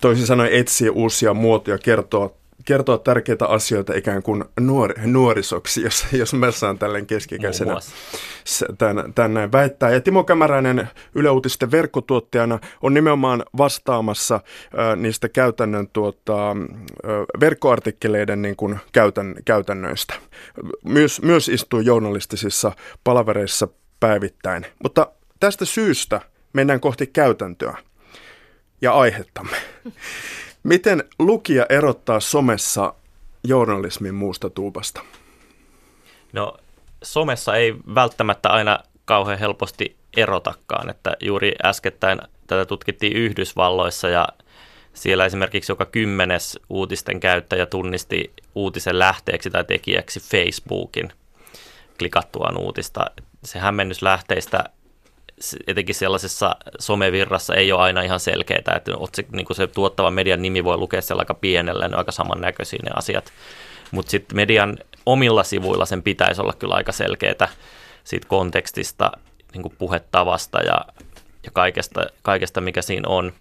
Toisin 0.00 0.26
sanoen 0.26 0.52
etsii 0.52 0.88
uusia 0.90 1.34
muotoja 1.34 1.78
kertoa 1.78 2.37
kertoa 2.68 2.98
tärkeitä 2.98 3.46
asioita 3.46 3.96
ikään 3.96 4.22
kuin 4.22 4.44
nuor, 4.60 4.94
nuorisoksi, 5.04 5.82
jos, 5.82 6.06
jos 6.12 6.34
mä 6.34 6.50
saan 6.50 6.78
tälleen 6.78 7.06
keskikäisenä 7.06 7.74
tämän, 8.78 9.14
tämän 9.14 9.34
näin 9.34 9.52
väittää. 9.52 9.90
Ja 9.90 10.00
Timo 10.00 10.24
Kämäräinen 10.24 10.88
Yle 11.14 11.30
Uutisten 11.30 11.70
verkkotuottajana 11.70 12.58
on 12.82 12.94
nimenomaan 12.94 13.44
vastaamassa 13.58 14.34
äh, 14.34 14.96
niistä 14.96 15.28
käytännön 15.28 15.88
tuota, 15.92 16.50
äh, 16.50 16.56
verkkoartikkeleiden 17.40 18.42
niin 18.42 18.56
kuin 18.56 18.78
käytän, 18.92 19.34
käytännöistä. 19.44 20.14
Myös, 20.84 21.22
myös 21.22 21.48
istuu 21.48 21.80
journalistisissa 21.80 22.72
palavereissa 23.04 23.68
päivittäin. 24.00 24.66
Mutta 24.82 25.12
tästä 25.40 25.64
syystä 25.64 26.20
mennään 26.52 26.80
kohti 26.80 27.06
käytäntöä 27.06 27.76
ja 28.80 28.92
aihettamme. 28.92 29.56
Miten 30.62 31.04
lukija 31.18 31.66
erottaa 31.68 32.20
somessa 32.20 32.94
journalismin 33.44 34.14
muusta 34.14 34.50
tuupasta? 34.50 35.00
No 36.32 36.56
somessa 37.02 37.56
ei 37.56 37.74
välttämättä 37.94 38.48
aina 38.48 38.78
kauhean 39.04 39.38
helposti 39.38 39.96
erotakaan, 40.16 40.90
että 40.90 41.16
juuri 41.20 41.52
äskettäin 41.64 42.18
tätä 42.46 42.64
tutkittiin 42.64 43.16
Yhdysvalloissa 43.16 44.08
ja 44.08 44.28
siellä 44.94 45.26
esimerkiksi 45.26 45.72
joka 45.72 45.84
kymmenes 45.84 46.58
uutisten 46.68 47.20
käyttäjä 47.20 47.66
tunnisti 47.66 48.32
uutisen 48.54 48.98
lähteeksi 48.98 49.50
tai 49.50 49.64
tekijäksi 49.64 50.20
Facebookin 50.20 51.12
klikattuaan 51.98 52.58
uutista. 52.58 53.06
Se 53.44 53.58
hämmennys 53.58 54.02
lähteistä 54.02 54.64
etenkin 55.66 55.94
sellaisessa 55.94 56.56
somevirrassa 56.78 57.54
ei 57.54 57.72
ole 57.72 57.82
aina 57.82 58.02
ihan 58.02 58.20
selkeää, 58.20 58.58
että 58.76 58.92
se, 59.14 59.24
niin 59.32 59.46
se 59.52 59.66
tuottava 59.66 60.10
median 60.10 60.42
nimi 60.42 60.64
voi 60.64 60.76
lukea 60.76 61.02
siellä 61.02 61.20
aika 61.20 61.34
pienellä, 61.34 61.88
ne 61.88 61.94
on 61.94 61.98
aika 61.98 62.12
samannäköisiä 62.12 62.80
ne 62.82 62.90
asiat. 62.94 63.32
Mutta 63.90 64.10
sitten 64.10 64.36
median 64.36 64.78
omilla 65.06 65.44
sivuilla 65.44 65.86
sen 65.86 66.02
pitäisi 66.02 66.40
olla 66.40 66.52
kyllä 66.52 66.74
aika 66.74 66.92
selkeää 66.92 67.48
siitä 68.04 68.28
kontekstista, 68.28 69.12
niin 69.54 69.72
puhetavasta 69.78 70.62
ja, 70.62 70.80
ja 71.44 71.50
kaikesta, 71.52 72.06
kaikesta, 72.22 72.60
mikä 72.60 72.82
siinä 72.82 73.08
on. 73.08 73.32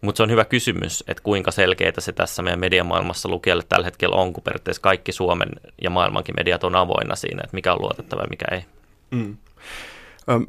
Mutta 0.00 0.16
se 0.16 0.22
on 0.22 0.30
hyvä 0.30 0.44
kysymys, 0.44 1.04
että 1.08 1.22
kuinka 1.22 1.50
selkeää 1.50 1.92
se 1.98 2.12
tässä 2.12 2.42
meidän 2.42 2.60
mediamaailmassa 2.60 3.28
lukijalle 3.28 3.62
tällä 3.68 3.84
hetkellä 3.84 4.16
on, 4.16 4.32
kun 4.32 4.42
periaatteessa 4.42 4.82
kaikki 4.82 5.12
Suomen 5.12 5.48
ja 5.82 5.90
maailmankin 5.90 6.34
mediat 6.38 6.64
on 6.64 6.74
avoinna 6.74 7.16
siinä, 7.16 7.40
että 7.44 7.54
mikä 7.54 7.72
on 7.72 7.82
luotettava 7.82 8.22
ja 8.22 8.28
mikä 8.30 8.44
ei. 8.52 8.64
Mm. 9.10 9.36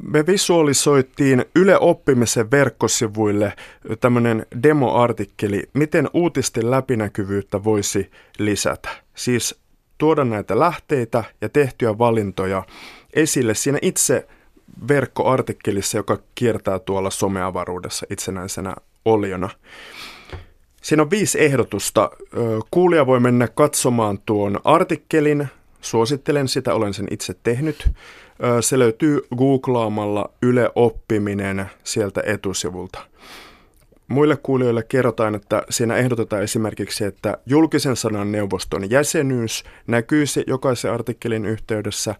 Me 0.02 0.26
visualisoitiin 0.26 1.44
Yle 1.56 1.78
Oppimisen 1.80 2.50
verkkosivuille 2.50 3.52
tämmöinen 4.00 4.46
demoartikkeli, 4.62 5.62
miten 5.74 6.10
uutisten 6.12 6.70
läpinäkyvyyttä 6.70 7.64
voisi 7.64 8.10
lisätä. 8.38 8.88
Siis 9.14 9.60
tuoda 9.98 10.24
näitä 10.24 10.58
lähteitä 10.58 11.24
ja 11.40 11.48
tehtyjä 11.48 11.98
valintoja 11.98 12.62
esille 13.14 13.54
siinä 13.54 13.78
itse 13.82 14.26
verkkoartikkelissa, 14.88 15.96
joka 15.96 16.18
kiertää 16.34 16.78
tuolla 16.78 17.10
someavaruudessa 17.10 18.06
itsenäisenä 18.10 18.74
oliona. 19.04 19.48
Siinä 20.82 21.02
on 21.02 21.10
viisi 21.10 21.42
ehdotusta. 21.44 22.10
Kuulija 22.70 23.06
voi 23.06 23.20
mennä 23.20 23.48
katsomaan 23.48 24.18
tuon 24.26 24.60
artikkelin. 24.64 25.48
Suosittelen 25.82 26.48
sitä, 26.48 26.74
olen 26.74 26.94
sen 26.94 27.06
itse 27.10 27.34
tehnyt. 27.42 27.90
Se 28.60 28.78
löytyy 28.78 29.20
googlaamalla 29.36 30.30
Yle 30.42 30.70
Oppiminen 30.74 31.66
sieltä 31.84 32.22
etusivulta. 32.26 32.98
Muille 34.08 34.36
kuulijoille 34.36 34.82
kerrotaan, 34.82 35.34
että 35.34 35.62
siinä 35.70 35.96
ehdotetaan 35.96 36.42
esimerkiksi, 36.42 37.04
että 37.04 37.38
julkisen 37.46 37.96
sanan 37.96 38.32
neuvoston 38.32 38.90
jäsenyys 38.90 39.64
näkyisi 39.86 40.44
jokaisen 40.46 40.92
artikkelin 40.92 41.46
yhteydessä. 41.46 42.14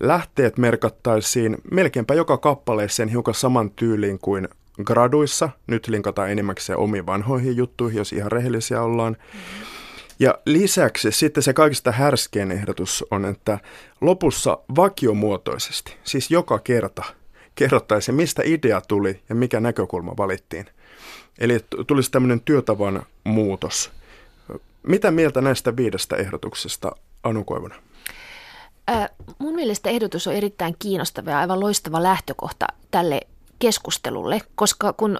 Lähteet 0.00 0.58
merkattaisiin 0.58 1.56
melkeinpä 1.70 2.14
joka 2.14 2.38
kappaleeseen 2.38 3.08
hiukan 3.08 3.34
saman 3.34 3.70
tyyliin 3.70 4.18
kuin 4.18 4.48
graduissa. 4.84 5.48
Nyt 5.66 5.88
linkataan 5.88 6.30
enimmäkseen 6.30 6.78
omiin 6.78 7.06
vanhoihin 7.06 7.56
juttuihin, 7.56 7.98
jos 7.98 8.12
ihan 8.12 8.32
rehellisiä 8.32 8.82
ollaan. 8.82 9.16
Ja 10.18 10.38
lisäksi 10.46 11.12
sitten 11.12 11.42
se 11.42 11.52
kaikista 11.52 11.92
härskein 11.92 12.52
ehdotus 12.52 13.04
on, 13.10 13.24
että 13.24 13.58
lopussa 14.00 14.58
vakiomuotoisesti, 14.76 15.96
siis 16.04 16.30
joka 16.30 16.58
kerta, 16.58 17.04
kerrottaisiin, 17.54 18.14
mistä 18.14 18.42
idea 18.44 18.80
tuli 18.80 19.22
ja 19.28 19.34
mikä 19.34 19.60
näkökulma 19.60 20.14
valittiin. 20.16 20.66
Eli 21.38 21.58
tulisi 21.86 22.10
tämmöinen 22.10 22.40
työtavan 22.40 23.02
muutos. 23.24 23.90
Mitä 24.82 25.10
mieltä 25.10 25.40
näistä 25.40 25.76
viidestä 25.76 26.16
ehdotuksesta, 26.16 26.92
Anu 27.22 27.44
Koivunen? 27.44 27.78
Äh, 28.90 29.08
mun 29.38 29.54
mielestä 29.54 29.90
ehdotus 29.90 30.26
on 30.26 30.34
erittäin 30.34 30.76
kiinnostava 30.78 31.30
ja 31.30 31.38
aivan 31.38 31.60
loistava 31.60 32.02
lähtökohta 32.02 32.66
tälle 32.90 33.20
keskustelulle, 33.58 34.40
koska 34.54 34.92
kun 34.92 35.18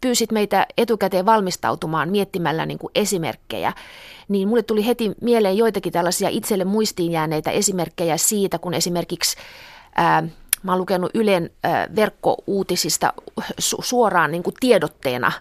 pyysit 0.00 0.32
meitä 0.32 0.66
etukäteen 0.78 1.26
valmistautumaan 1.26 2.08
miettimällä 2.08 2.66
niin 2.66 2.78
kuin 2.78 2.90
esimerkkejä, 2.94 3.72
niin 4.28 4.48
mulle 4.48 4.62
tuli 4.62 4.86
heti 4.86 5.12
mieleen 5.20 5.56
joitakin 5.56 5.92
tällaisia 5.92 6.28
itselle 6.28 6.64
muistiin 6.64 7.12
jääneitä 7.12 7.50
esimerkkejä 7.50 8.16
siitä, 8.16 8.58
kun 8.58 8.74
esimerkiksi 8.74 9.36
ää, 9.96 10.22
mä 10.62 10.72
oon 10.72 10.80
lukenut 10.80 11.10
Ylen 11.14 11.50
ää, 11.62 11.88
verkkouutisista 11.96 13.12
su- 13.40 13.82
suoraan 13.82 14.30
niin 14.30 14.42
kuin 14.42 14.54
tiedotteena, 14.60 15.32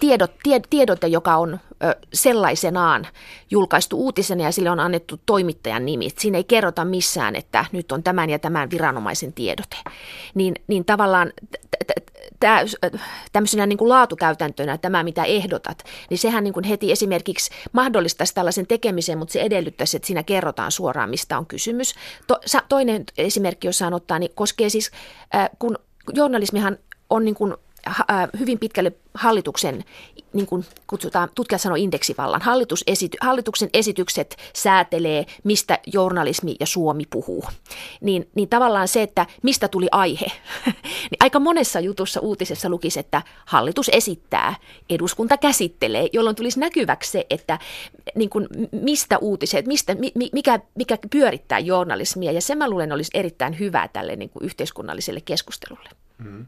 tiedot, 0.00 0.32
tie, 0.42 0.60
tiedote, 0.70 1.06
joka 1.06 1.36
on 1.36 1.58
sellaisenaan 2.12 3.06
julkaistu 3.50 3.96
uutisena 3.98 4.44
ja 4.44 4.52
sille 4.52 4.70
on 4.70 4.80
annettu 4.80 5.20
toimittajan 5.26 5.86
nimi. 5.86 6.08
Siinä 6.18 6.38
ei 6.38 6.44
kerrota 6.44 6.84
missään, 6.84 7.36
että 7.36 7.64
nyt 7.72 7.92
on 7.92 8.02
tämän 8.02 8.30
ja 8.30 8.38
tämän 8.38 8.70
viranomaisen 8.70 9.32
tiedote. 9.32 9.76
Niin, 10.34 10.54
niin 10.66 10.84
tavallaan 10.84 11.32
tämä, 12.40 12.64
tämmöisenä 13.32 13.66
niin 13.66 13.78
kuin 13.78 13.88
laatukäytäntönä 13.88 14.78
tämä, 14.78 15.02
mitä 15.02 15.24
ehdotat, 15.24 15.84
niin 16.10 16.18
sehän 16.18 16.44
niin 16.44 16.54
kuin 16.54 16.64
heti 16.64 16.92
esimerkiksi 16.92 17.50
mahdollistaisi 17.72 18.34
tällaisen 18.34 18.66
tekemisen, 18.66 19.18
mutta 19.18 19.32
se 19.32 19.40
edellyttäisi, 19.40 19.96
että 19.96 20.06
siinä 20.06 20.22
kerrotaan 20.22 20.72
suoraan, 20.72 21.10
mistä 21.10 21.38
on 21.38 21.46
kysymys. 21.46 21.94
To, 22.26 22.40
toinen 22.68 23.04
esimerkki, 23.18 23.68
jos 23.68 23.78
saan 23.78 23.94
ottaa, 23.94 24.18
niin 24.18 24.32
koskee 24.34 24.68
siis, 24.68 24.90
kun 25.58 25.78
journalismihan 26.14 26.78
on 27.10 27.24
niin 27.24 27.34
kuin 27.34 27.54
hyvin 28.38 28.58
pitkälle 28.58 28.92
hallituksen, 29.14 29.84
niin 30.32 30.46
kuin 30.46 30.64
kutsutaan, 30.86 31.28
tutkijat 31.34 31.60
sanoo 31.62 31.76
indeksivallan, 31.76 32.42
Hallitus 32.42 32.84
esity, 32.86 33.16
hallituksen 33.20 33.70
esitykset 33.74 34.36
säätelee, 34.54 35.26
mistä 35.44 35.78
journalismi 35.92 36.56
ja 36.60 36.66
Suomi 36.66 37.04
puhuu. 37.10 37.44
Niin, 38.00 38.28
niin 38.34 38.48
tavallaan 38.48 38.88
se, 38.88 39.02
että 39.02 39.26
mistä 39.42 39.68
tuli 39.68 39.88
aihe, 39.92 40.26
niin 41.10 41.20
aika 41.20 41.40
monessa 41.40 41.80
jutussa 41.80 42.20
uutisessa 42.20 42.68
lukisi, 42.68 43.00
että 43.00 43.22
hallitus 43.46 43.90
esittää, 43.92 44.54
eduskunta 44.90 45.36
käsittelee, 45.36 46.08
jolloin 46.12 46.36
tulisi 46.36 46.60
näkyväksi 46.60 47.10
se, 47.10 47.26
että 47.30 47.58
niin 48.14 48.30
kuin, 48.30 48.48
mistä 48.72 49.18
uutiset, 49.18 49.66
mistä, 49.66 49.96
mikä, 50.32 50.60
mikä 50.74 50.98
pyörittää 51.10 51.58
journalismia, 51.58 52.32
ja 52.32 52.40
se 52.40 52.54
mä 52.54 52.70
luulen 52.70 52.92
olisi 52.92 53.10
erittäin 53.14 53.58
hyvää 53.58 53.88
tälle 53.88 54.16
niin 54.16 54.30
kuin 54.30 54.44
yhteiskunnalliselle 54.44 55.20
keskustelulle. 55.20 55.88
Mm. 56.18 56.46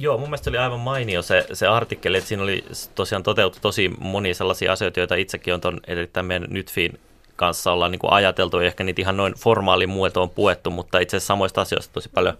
Joo, 0.00 0.18
mun 0.18 0.28
mielestä 0.28 0.50
oli 0.50 0.58
aivan 0.58 0.80
mainio 0.80 1.22
se, 1.22 1.46
se 1.52 1.66
artikkeli, 1.66 2.16
että 2.16 2.28
siinä 2.28 2.42
oli 2.42 2.64
tosiaan 2.94 3.22
toteutettu 3.22 3.62
tosi 3.62 3.88
monia 3.98 4.34
sellaisia 4.34 4.72
asioita, 4.72 5.00
joita 5.00 5.14
itsekin 5.14 5.54
on 5.54 5.60
tuon 5.60 5.80
erittäin 5.86 6.26
meidän 6.26 6.48
Nytfiin 6.50 7.00
kanssa 7.36 7.72
ollaan 7.72 7.90
niin 7.90 7.98
kuin 7.98 8.12
ajateltu, 8.12 8.60
ja 8.60 8.66
ehkä 8.66 8.84
niitä 8.84 9.02
ihan 9.02 9.16
noin 9.16 9.34
formaalin 9.34 9.88
muotoon 9.88 10.30
puettu, 10.30 10.70
mutta 10.70 10.98
itse 10.98 11.16
asiassa 11.16 11.32
samoista 11.32 11.60
asioista 11.60 11.92
tosi 11.92 12.08
paljon, 12.08 12.38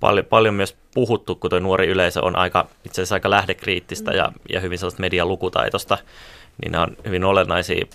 paljon, 0.00 0.26
paljon 0.26 0.54
myös 0.54 0.76
puhuttu, 0.94 1.34
kun 1.34 1.50
tuo 1.50 1.58
nuori 1.58 1.86
yleisö 1.86 2.24
on 2.24 2.36
aika, 2.36 2.66
itse 2.84 3.02
asiassa 3.02 3.14
aika 3.14 3.30
lähdekriittistä 3.30 4.12
ja, 4.12 4.32
ja 4.48 4.60
hyvin 4.60 4.78
sellaista 4.78 5.00
median 5.00 5.28
lukutaitosta, 5.28 5.98
niin 6.62 6.72
nämä 6.72 6.84
on 6.84 6.96
hyvin 7.06 7.24
olennaisia 7.24 7.86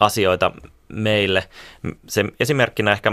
asioita 0.00 0.52
meille. 0.88 1.44
Se 2.06 2.24
esimerkkinä 2.40 2.92
ehkä 2.92 3.12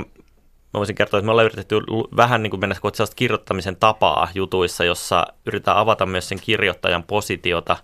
mä 0.78 0.80
voisin 0.80 0.96
kertoa, 0.96 1.18
että 1.18 1.26
me 1.26 1.32
ollaan 1.32 1.46
yritetty 1.46 1.76
vähän 2.18 2.44
niin 2.44 2.52
kuin 2.52 2.60
mennä 2.60 2.76
kohti 2.82 2.98
sellaista 2.98 3.16
kirjoittamisen 3.16 3.76
tapaa 3.76 4.28
jutuissa, 4.36 4.84
jossa 4.84 5.28
yritetään 5.46 5.78
avata 5.78 6.06
myös 6.06 6.30
sen 6.30 6.40
kirjoittajan 6.42 7.04
positiota 7.04 7.78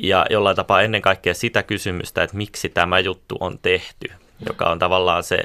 ja 0.00 0.26
jollain 0.30 0.56
tapaa 0.56 0.82
ennen 0.82 1.02
kaikkea 1.02 1.34
sitä 1.34 1.62
kysymystä, 1.62 2.22
että 2.22 2.36
miksi 2.36 2.68
tämä 2.68 2.98
juttu 2.98 3.36
on 3.40 3.58
tehty, 3.58 4.08
joka 4.48 4.64
on 4.64 4.78
tavallaan 4.78 5.22
se, 5.22 5.44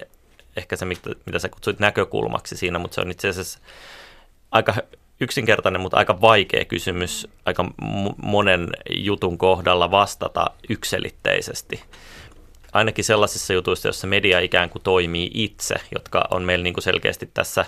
ehkä 0.55 0.75
se, 0.75 0.85
mitä 1.25 1.39
sä 1.39 1.49
kutsuit 1.49 1.79
näkökulmaksi 1.79 2.57
siinä, 2.57 2.79
mutta 2.79 2.95
se 2.95 3.01
on 3.01 3.11
itse 3.11 3.29
asiassa 3.29 3.59
aika 4.51 4.73
yksinkertainen, 5.19 5.81
mutta 5.81 5.97
aika 5.97 6.21
vaikea 6.21 6.65
kysymys 6.65 7.27
aika 7.45 7.65
monen 8.23 8.69
jutun 8.89 9.37
kohdalla 9.37 9.91
vastata 9.91 10.45
ykselitteisesti 10.69 11.83
ainakin 12.71 13.05
sellaisissa 13.05 13.53
jutuissa, 13.53 13.87
joissa 13.87 14.07
media 14.07 14.39
ikään 14.39 14.69
kuin 14.69 14.81
toimii 14.81 15.31
itse, 15.33 15.75
jotka 15.93 16.27
on 16.31 16.43
meillä 16.43 16.63
niin 16.63 16.73
kuin 16.73 16.83
selkeästi 16.83 17.29
tässä 17.33 17.65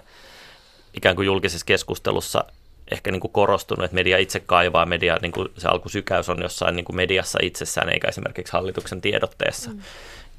ikään 0.94 1.16
kuin 1.16 1.26
julkisessa 1.26 1.66
keskustelussa 1.66 2.44
ehkä 2.92 3.12
niin 3.12 3.20
kuin 3.20 3.32
korostunut, 3.32 3.86
että 3.86 3.96
media 3.96 4.18
itse 4.18 4.40
kaivaa, 4.40 4.86
media, 4.86 5.18
niin 5.22 5.32
kuin 5.32 5.48
se 5.58 5.68
alkusykäys 5.68 6.30
on 6.30 6.42
jossain 6.42 6.76
niin 6.76 6.86
kuin 6.86 6.96
mediassa 6.96 7.40
itsessään, 7.42 7.90
eikä 7.90 8.08
esimerkiksi 8.08 8.54
hallituksen 8.54 9.02
tiedotteessa. 9.02 9.70
Mm. 9.70 9.82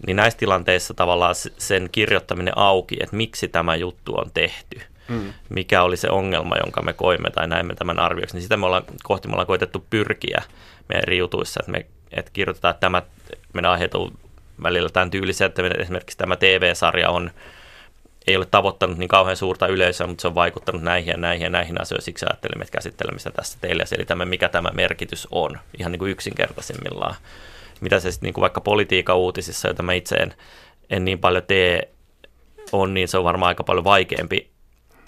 Niin 0.06 0.16
näissä 0.16 0.38
tilanteissa 0.38 0.94
tavallaan 0.94 1.34
sen 1.58 1.88
kirjoittaminen 1.92 2.58
auki, 2.58 2.96
että 3.00 3.16
miksi 3.16 3.48
tämä 3.48 3.76
juttu 3.76 4.14
on 4.14 4.30
tehty, 4.34 4.80
mm. 5.08 5.32
mikä 5.48 5.82
oli 5.82 5.96
se 5.96 6.10
ongelma, 6.10 6.56
jonka 6.56 6.82
me 6.82 6.92
koimme 6.92 7.30
tai 7.30 7.48
näimme 7.48 7.74
tämän 7.74 7.98
arvioksi, 7.98 8.36
niin 8.36 8.42
sitä 8.42 8.56
me 8.56 8.66
ollaan, 8.66 8.84
kohti 9.02 9.28
me 9.28 9.32
ollaan 9.32 9.46
koitettu 9.46 9.86
pyrkiä 9.90 10.42
meidän 10.88 11.02
eri 11.02 11.18
jutuissa, 11.18 11.60
että 11.60 11.72
me 11.72 11.86
että 12.12 12.30
kirjoitetaan, 12.32 12.70
että 12.70 12.80
tämä 12.80 13.02
meidän 13.52 13.70
aiheet 13.70 13.94
on 13.94 14.12
välillä 14.62 14.88
tämän 14.88 15.10
tyylisiä, 15.10 15.46
että 15.46 15.62
esimerkiksi 15.78 16.18
tämä 16.18 16.36
TV-sarja 16.36 17.10
on, 17.10 17.30
ei 18.26 18.36
ole 18.36 18.46
tavoittanut 18.50 18.98
niin 18.98 19.08
kauhean 19.08 19.36
suurta 19.36 19.66
yleisöä, 19.66 20.06
mutta 20.06 20.22
se 20.22 20.28
on 20.28 20.34
vaikuttanut 20.34 20.82
näihin 20.82 21.10
ja 21.10 21.16
näihin 21.16 21.44
ja 21.44 21.50
näihin 21.50 21.80
asioihin. 21.80 22.04
Siksi 22.04 22.26
ajattelimme, 22.26 22.62
että 22.62 22.72
käsittelemistä 22.72 23.30
tässä 23.30 23.58
teille 23.60 23.82
ja 23.82 23.86
selitämme, 23.86 24.24
mikä 24.24 24.48
tämä 24.48 24.70
merkitys 24.74 25.28
on 25.30 25.58
ihan 25.78 25.92
niin 25.92 25.98
kuin 25.98 26.10
yksinkertaisimmillaan. 26.10 27.14
Mitä 27.80 28.00
se 28.00 28.12
sitten 28.12 28.26
niin 28.26 28.34
kuin 28.34 28.42
vaikka 28.42 28.60
politiikan 28.60 29.16
uutisissa, 29.16 29.68
joita 29.68 29.82
mä 29.82 29.92
itse 29.92 30.16
en, 30.16 30.34
en 30.90 31.04
niin 31.04 31.18
paljon 31.18 31.42
tee, 31.46 31.88
on, 32.72 32.94
niin 32.94 33.08
se 33.08 33.18
on 33.18 33.24
varmaan 33.24 33.48
aika 33.48 33.64
paljon 33.64 33.84
vaikeampi, 33.84 34.50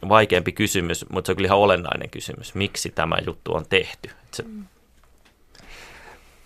vaikeampi 0.08 0.52
kysymys, 0.52 1.06
mutta 1.08 1.26
se 1.26 1.32
on 1.32 1.36
kyllä 1.36 1.46
ihan 1.46 1.58
olennainen 1.58 2.10
kysymys. 2.10 2.54
Miksi 2.54 2.90
tämä 2.90 3.16
juttu 3.26 3.54
on 3.54 3.66
tehty? 3.68 4.10
Se, 4.32 4.42
mm 4.42 4.64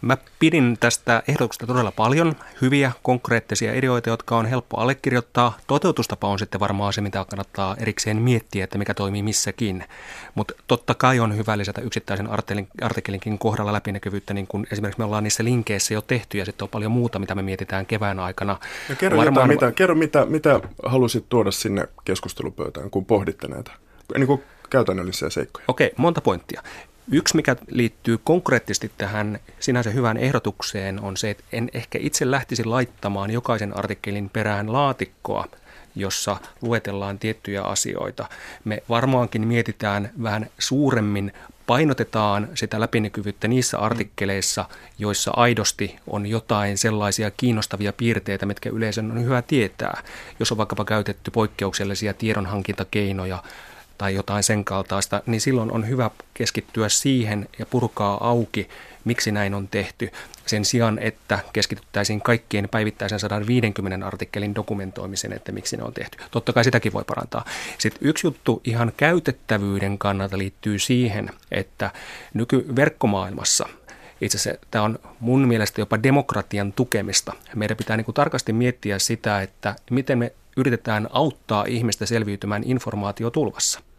Mä 0.00 0.16
pidin 0.38 0.76
tästä 0.80 1.22
ehdotuksesta 1.28 1.66
todella 1.66 1.92
paljon 1.92 2.36
hyviä, 2.60 2.92
konkreettisia 3.02 3.74
ideoita, 3.74 4.10
jotka 4.10 4.36
on 4.36 4.46
helppo 4.46 4.76
allekirjoittaa. 4.76 5.56
Toteutustapa 5.66 6.28
on 6.28 6.38
sitten 6.38 6.60
varmaan 6.60 6.92
se, 6.92 7.00
mitä 7.00 7.24
kannattaa 7.30 7.76
erikseen 7.78 8.16
miettiä, 8.16 8.64
että 8.64 8.78
mikä 8.78 8.94
toimii 8.94 9.22
missäkin. 9.22 9.84
Mutta 10.34 10.54
totta 10.66 10.94
kai 10.94 11.20
on 11.20 11.36
hyvä 11.36 11.58
lisätä 11.58 11.80
yksittäisen 11.80 12.28
artikkelinkin 12.82 13.38
kohdalla 13.38 13.72
läpinäkyvyyttä, 13.72 14.34
niin 14.34 14.46
kuin 14.46 14.66
esimerkiksi 14.72 15.00
me 15.00 15.04
ollaan 15.04 15.24
niissä 15.24 15.44
linkeissä 15.44 15.94
jo 15.94 16.02
tehty, 16.02 16.38
ja 16.38 16.44
sitten 16.44 16.64
on 16.64 16.68
paljon 16.68 16.92
muuta, 16.92 17.18
mitä 17.18 17.34
me 17.34 17.42
mietitään 17.42 17.86
kevään 17.86 18.18
aikana. 18.18 18.58
Ja 18.88 18.96
kerro, 18.96 19.18
varmaan... 19.18 19.50
jotain, 19.50 19.66
mitä, 19.66 19.76
kerro 19.76 19.94
mitä, 19.94 20.26
mitä 20.26 20.60
halusit 20.86 21.24
tuoda 21.28 21.50
sinne 21.50 21.88
keskustelupöytään, 22.04 22.90
kun 22.90 23.04
pohditte 23.04 23.48
näitä 23.48 23.70
niin 24.16 24.26
kuin 24.26 24.42
käytännöllisiä 24.70 25.30
seikkoja. 25.30 25.64
Okei, 25.68 25.92
monta 25.96 26.20
pointtia. 26.20 26.62
Yksi, 27.12 27.36
mikä 27.36 27.56
liittyy 27.70 28.18
konkreettisesti 28.24 28.92
tähän 28.98 29.40
sinänsä 29.60 29.90
hyvään 29.90 30.16
ehdotukseen, 30.16 31.00
on 31.00 31.16
se, 31.16 31.30
että 31.30 31.44
en 31.52 31.70
ehkä 31.72 31.98
itse 32.02 32.30
lähtisi 32.30 32.64
laittamaan 32.64 33.30
jokaisen 33.30 33.76
artikkelin 33.76 34.30
perään 34.30 34.72
laatikkoa, 34.72 35.44
jossa 35.96 36.36
luetellaan 36.62 37.18
tiettyjä 37.18 37.62
asioita. 37.62 38.28
Me 38.64 38.82
varmaankin 38.88 39.46
mietitään 39.46 40.10
vähän 40.22 40.46
suuremmin, 40.58 41.32
painotetaan 41.66 42.48
sitä 42.54 42.80
läpinäkyvyyttä 42.80 43.48
niissä 43.48 43.78
artikkeleissa, 43.78 44.64
joissa 44.98 45.30
aidosti 45.36 45.96
on 46.06 46.26
jotain 46.26 46.78
sellaisia 46.78 47.30
kiinnostavia 47.30 47.92
piirteitä, 47.92 48.46
mitkä 48.46 48.70
yleisön 48.70 49.10
on 49.10 49.24
hyvä 49.24 49.42
tietää. 49.42 50.02
Jos 50.40 50.52
on 50.52 50.58
vaikkapa 50.58 50.84
käytetty 50.84 51.30
poikkeuksellisia 51.30 52.14
tiedonhankintakeinoja, 52.14 53.42
tai 54.00 54.14
jotain 54.14 54.42
sen 54.42 54.64
kaltaista, 54.64 55.22
niin 55.26 55.40
silloin 55.40 55.72
on 55.72 55.88
hyvä 55.88 56.10
keskittyä 56.34 56.88
siihen 56.88 57.48
ja 57.58 57.66
purkaa 57.66 58.28
auki, 58.28 58.68
miksi 59.04 59.32
näin 59.32 59.54
on 59.54 59.68
tehty, 59.68 60.10
sen 60.46 60.64
sijaan, 60.64 60.98
että 60.98 61.38
keskityttäisiin 61.52 62.20
kaikkien 62.20 62.68
päivittäisen 62.68 63.20
150 63.20 64.06
artikkelin 64.06 64.54
dokumentoimiseen, 64.54 65.32
että 65.32 65.52
miksi 65.52 65.76
ne 65.76 65.82
on 65.82 65.92
tehty. 65.92 66.18
Totta 66.30 66.52
kai 66.52 66.64
sitäkin 66.64 66.92
voi 66.92 67.04
parantaa. 67.06 67.44
Sitten 67.78 68.08
yksi 68.08 68.26
juttu 68.26 68.60
ihan 68.64 68.92
käytettävyyden 68.96 69.98
kannalta 69.98 70.38
liittyy 70.38 70.78
siihen, 70.78 71.30
että 71.50 71.90
nykyverkkomaailmassa 72.34 73.68
itse 74.20 74.38
asiassa 74.38 74.66
tämä 74.70 74.84
on 74.84 74.98
mun 75.20 75.48
mielestä 75.48 75.80
jopa 75.80 76.02
demokratian 76.02 76.72
tukemista. 76.72 77.32
Meidän 77.54 77.76
pitää 77.76 77.96
niin 77.96 78.04
kuin 78.04 78.14
tarkasti 78.14 78.52
miettiä 78.52 78.98
sitä, 78.98 79.42
että 79.42 79.74
miten 79.90 80.18
me 80.18 80.32
yritetään 80.56 81.08
auttaa 81.12 81.64
ihmistä 81.68 82.06
selviytymään 82.06 82.62
informaatiotulvassa. 82.64 83.89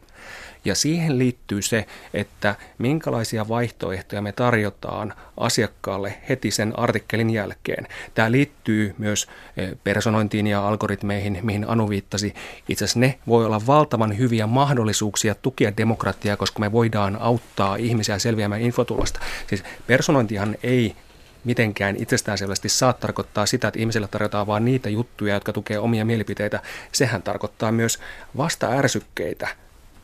Ja 0.66 0.76
siihen 0.76 1.20
liittyy 1.20 1.62
se, 1.62 1.86
että 2.14 2.56
minkälaisia 2.78 3.48
vaihtoehtoja 3.48 4.22
me 4.22 4.32
tarjotaan 4.32 5.14
asiakkaalle 5.38 6.14
heti 6.30 6.52
sen 6.52 6.80
artikkelin 6.80 7.30
jälkeen. 7.30 7.88
Tämä 8.14 8.32
liittyy 8.32 8.96
myös 8.98 9.28
eh, 9.58 9.72
personointiin 9.84 10.48
ja 10.48 10.68
algoritmeihin, 10.68 11.40
mihin 11.42 11.70
Anu 11.70 11.90
viittasi. 11.90 12.34
Itse 12.70 12.86
asiassa 12.86 13.00
ne 13.00 13.20
voi 13.28 13.46
olla 13.46 13.62
valtavan 13.68 14.18
hyviä 14.18 14.48
mahdollisuuksia 14.48 15.36
tukea 15.36 15.78
demokratiaa, 15.78 16.38
koska 16.38 16.60
me 16.60 16.72
voidaan 16.72 17.18
auttaa 17.22 17.76
ihmisiä 17.76 18.20
selviämään 18.20 18.62
infotulvasta. 18.62 19.20
Siis 19.48 19.64
personointihan 19.88 20.56
ei 20.64 20.96
mitenkään 21.44 21.96
itsestäänselvästi 21.96 22.70
saa 22.70 22.94
tarkoittaa 22.94 23.46
sitä, 23.46 23.68
että 23.68 23.80
ihmisille 23.80 24.08
tarjotaan 24.08 24.48
vain 24.48 24.66
niitä 24.66 24.90
juttuja, 24.90 25.34
jotka 25.34 25.54
tukee 25.54 25.80
omia 25.80 26.06
mielipiteitä. 26.06 26.60
Sehän 26.92 27.22
tarkoittaa 27.22 27.72
myös 27.72 28.00
vasta-ärsykkeitä 28.38 29.48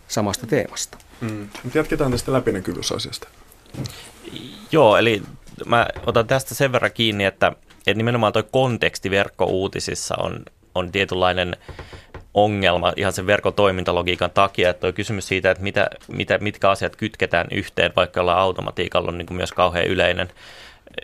samasta 0.07 0.47
teemasta. 0.47 0.97
Mm. 1.21 1.49
Jatketaan 1.73 2.11
tästä 2.11 2.33
läpinäkyvyysasiasta. 2.33 3.27
Joo, 4.71 4.97
eli 4.97 5.21
mä 5.65 5.87
otan 6.05 6.27
tästä 6.27 6.55
sen 6.55 6.71
verran 6.71 6.91
kiinni, 6.91 7.25
että, 7.25 7.47
että 7.77 7.97
nimenomaan 7.97 8.33
tuo 8.33 8.43
konteksti 8.43 9.11
verkkouutisissa 9.11 10.15
on, 10.19 10.45
on 10.75 10.91
tietynlainen 10.91 11.57
ongelma 12.33 12.93
ihan 12.95 13.13
sen 13.13 13.27
verkotoimintalogiikan 13.27 14.31
takia, 14.31 14.69
että 14.69 14.81
tuo 14.81 14.93
kysymys 14.93 15.27
siitä, 15.27 15.51
että 15.51 15.63
mitä, 15.63 15.89
mitä, 16.07 16.37
mitkä 16.37 16.69
asiat 16.69 16.95
kytketään 16.95 17.47
yhteen, 17.51 17.93
vaikka 17.95 18.21
ollaan 18.21 18.39
automatiikalla 18.39 19.09
on 19.09 19.17
niin 19.17 19.25
kuin 19.25 19.37
myös 19.37 19.51
kauhean 19.51 19.85
yleinen 19.85 20.29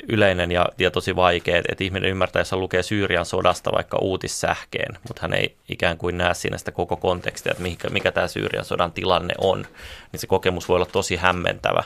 yleinen 0.10 0.52
ja, 0.52 0.66
ja 0.78 0.92
tosi 0.92 1.16
vaikea, 1.16 1.58
että 1.58 1.84
ihminen 1.84 2.10
ymmärtää, 2.10 2.40
jos 2.40 2.52
hän 2.52 2.60
lukee 2.60 2.84
Syyrian 2.84 3.26
sodasta 3.26 3.72
vaikka 3.72 3.98
uutissähkeen, 4.02 4.98
mutta 5.08 5.22
hän 5.22 5.34
ei 5.34 5.56
ikään 5.70 5.98
kuin 5.98 6.18
näe 6.18 6.34
siinä 6.34 6.58
sitä 6.58 6.72
koko 6.72 6.98
kontekstia, 6.98 7.52
että 7.52 7.64
mikä, 7.64 7.90
mikä 7.90 8.12
tämä 8.12 8.28
Syyrian 8.28 8.66
sodan 8.66 8.92
tilanne 8.92 9.34
on, 9.38 9.68
niin 10.12 10.20
se 10.20 10.28
kokemus 10.28 10.70
voi 10.70 10.76
olla 10.76 10.86
tosi 10.86 11.16
hämmentävä, 11.16 11.84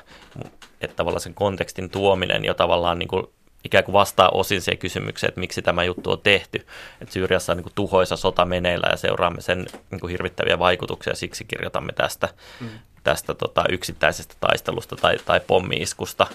että 0.81 0.95
tavallaan 0.95 1.21
sen 1.21 1.33
kontekstin 1.33 1.89
tuominen 1.89 2.45
jo 2.45 2.53
tavallaan 2.53 2.99
niin 2.99 3.07
kuin 3.07 3.27
ikään 3.63 3.83
kuin 3.83 3.93
vastaa 3.93 4.29
osin 4.29 4.61
siihen 4.61 4.77
kysymykseen, 4.77 5.27
että 5.29 5.39
miksi 5.39 5.61
tämä 5.61 5.83
juttu 5.83 6.11
on 6.11 6.21
tehty. 6.21 6.65
Että 7.01 7.13
Syyriassa 7.13 7.53
on 7.53 7.57
niin 7.57 7.63
kuin 7.63 7.73
tuhoisa 7.75 8.15
sota 8.15 8.45
meneillä 8.45 8.87
ja 8.91 8.97
seuraamme 8.97 9.41
sen 9.41 9.65
niin 9.91 9.99
kuin 9.99 10.11
hirvittäviä 10.11 10.59
vaikutuksia, 10.59 11.15
siksi 11.15 11.45
kirjoitamme 11.45 11.93
tästä, 11.93 12.29
mm. 12.59 12.69
tästä 13.03 13.33
tota, 13.33 13.63
yksittäisestä 13.69 14.35
taistelusta 14.39 14.95
tai, 14.95 15.17
tai 15.25 15.39
pommiiskusta. 15.47 16.27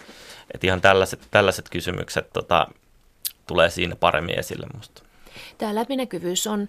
Että 0.55 0.67
ihan 0.67 0.81
tällaiset, 0.81 1.21
tällaiset 1.31 1.69
kysymykset 1.69 2.33
tota, 2.33 2.67
tulee 3.47 3.71
siinä 3.71 3.97
paremmin 3.97 4.39
esille 4.39 4.67
musta. 4.75 5.03
Tämä 5.59 5.75
läpinäkyvyys 5.75 6.47
on, 6.47 6.69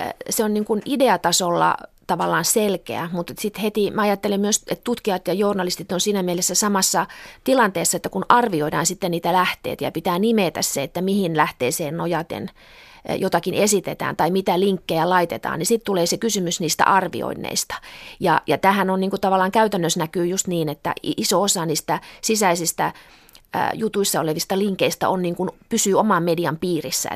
äh, 0.00 0.14
se 0.30 0.44
on 0.44 0.54
niin 0.54 0.64
kuin 0.64 0.82
ideatasolla 0.84 1.76
tavallaan 2.06 2.44
selkeä, 2.44 3.08
mutta 3.12 3.34
sitten 3.38 3.62
heti 3.62 3.90
mä 3.90 4.02
ajattelen 4.02 4.40
myös, 4.40 4.56
että 4.58 4.84
tutkijat 4.84 5.28
ja 5.28 5.34
journalistit 5.34 5.92
on 5.92 6.00
siinä 6.00 6.22
mielessä 6.22 6.54
samassa 6.54 7.06
tilanteessa, 7.44 7.96
että 7.96 8.08
kun 8.08 8.24
arvioidaan 8.28 8.86
sitten 8.86 9.10
niitä 9.10 9.32
lähteitä 9.32 9.84
ja 9.84 9.92
pitää 9.92 10.18
nimetä 10.18 10.62
se, 10.62 10.82
että 10.82 11.00
mihin 11.00 11.36
lähteeseen 11.36 11.96
nojaten 11.96 12.50
jotakin 13.18 13.54
esitetään 13.54 14.16
tai 14.16 14.30
mitä 14.30 14.60
linkkejä 14.60 15.10
laitetaan, 15.10 15.58
niin 15.58 15.66
sitten 15.66 15.86
tulee 15.86 16.06
se 16.06 16.16
kysymys 16.16 16.60
niistä 16.60 16.84
arvioinneista. 16.84 17.74
Ja, 18.20 18.40
ja 18.46 18.58
tähän 18.58 18.90
on 18.90 19.00
niin 19.00 19.10
kuin 19.10 19.20
tavallaan 19.20 19.52
käytännössä 19.52 20.00
näkyy 20.00 20.26
just 20.26 20.46
niin, 20.46 20.68
että 20.68 20.94
iso 21.02 21.42
osa 21.42 21.66
niistä 21.66 22.00
sisäisistä 22.20 22.92
jutuissa 23.74 24.20
olevista 24.20 24.58
linkeistä 24.58 25.08
on 25.08 25.22
niin 25.22 25.36
kuin, 25.36 25.50
pysyy 25.68 25.94
oman 25.94 26.22
median 26.22 26.56
piirissä, 26.56 27.10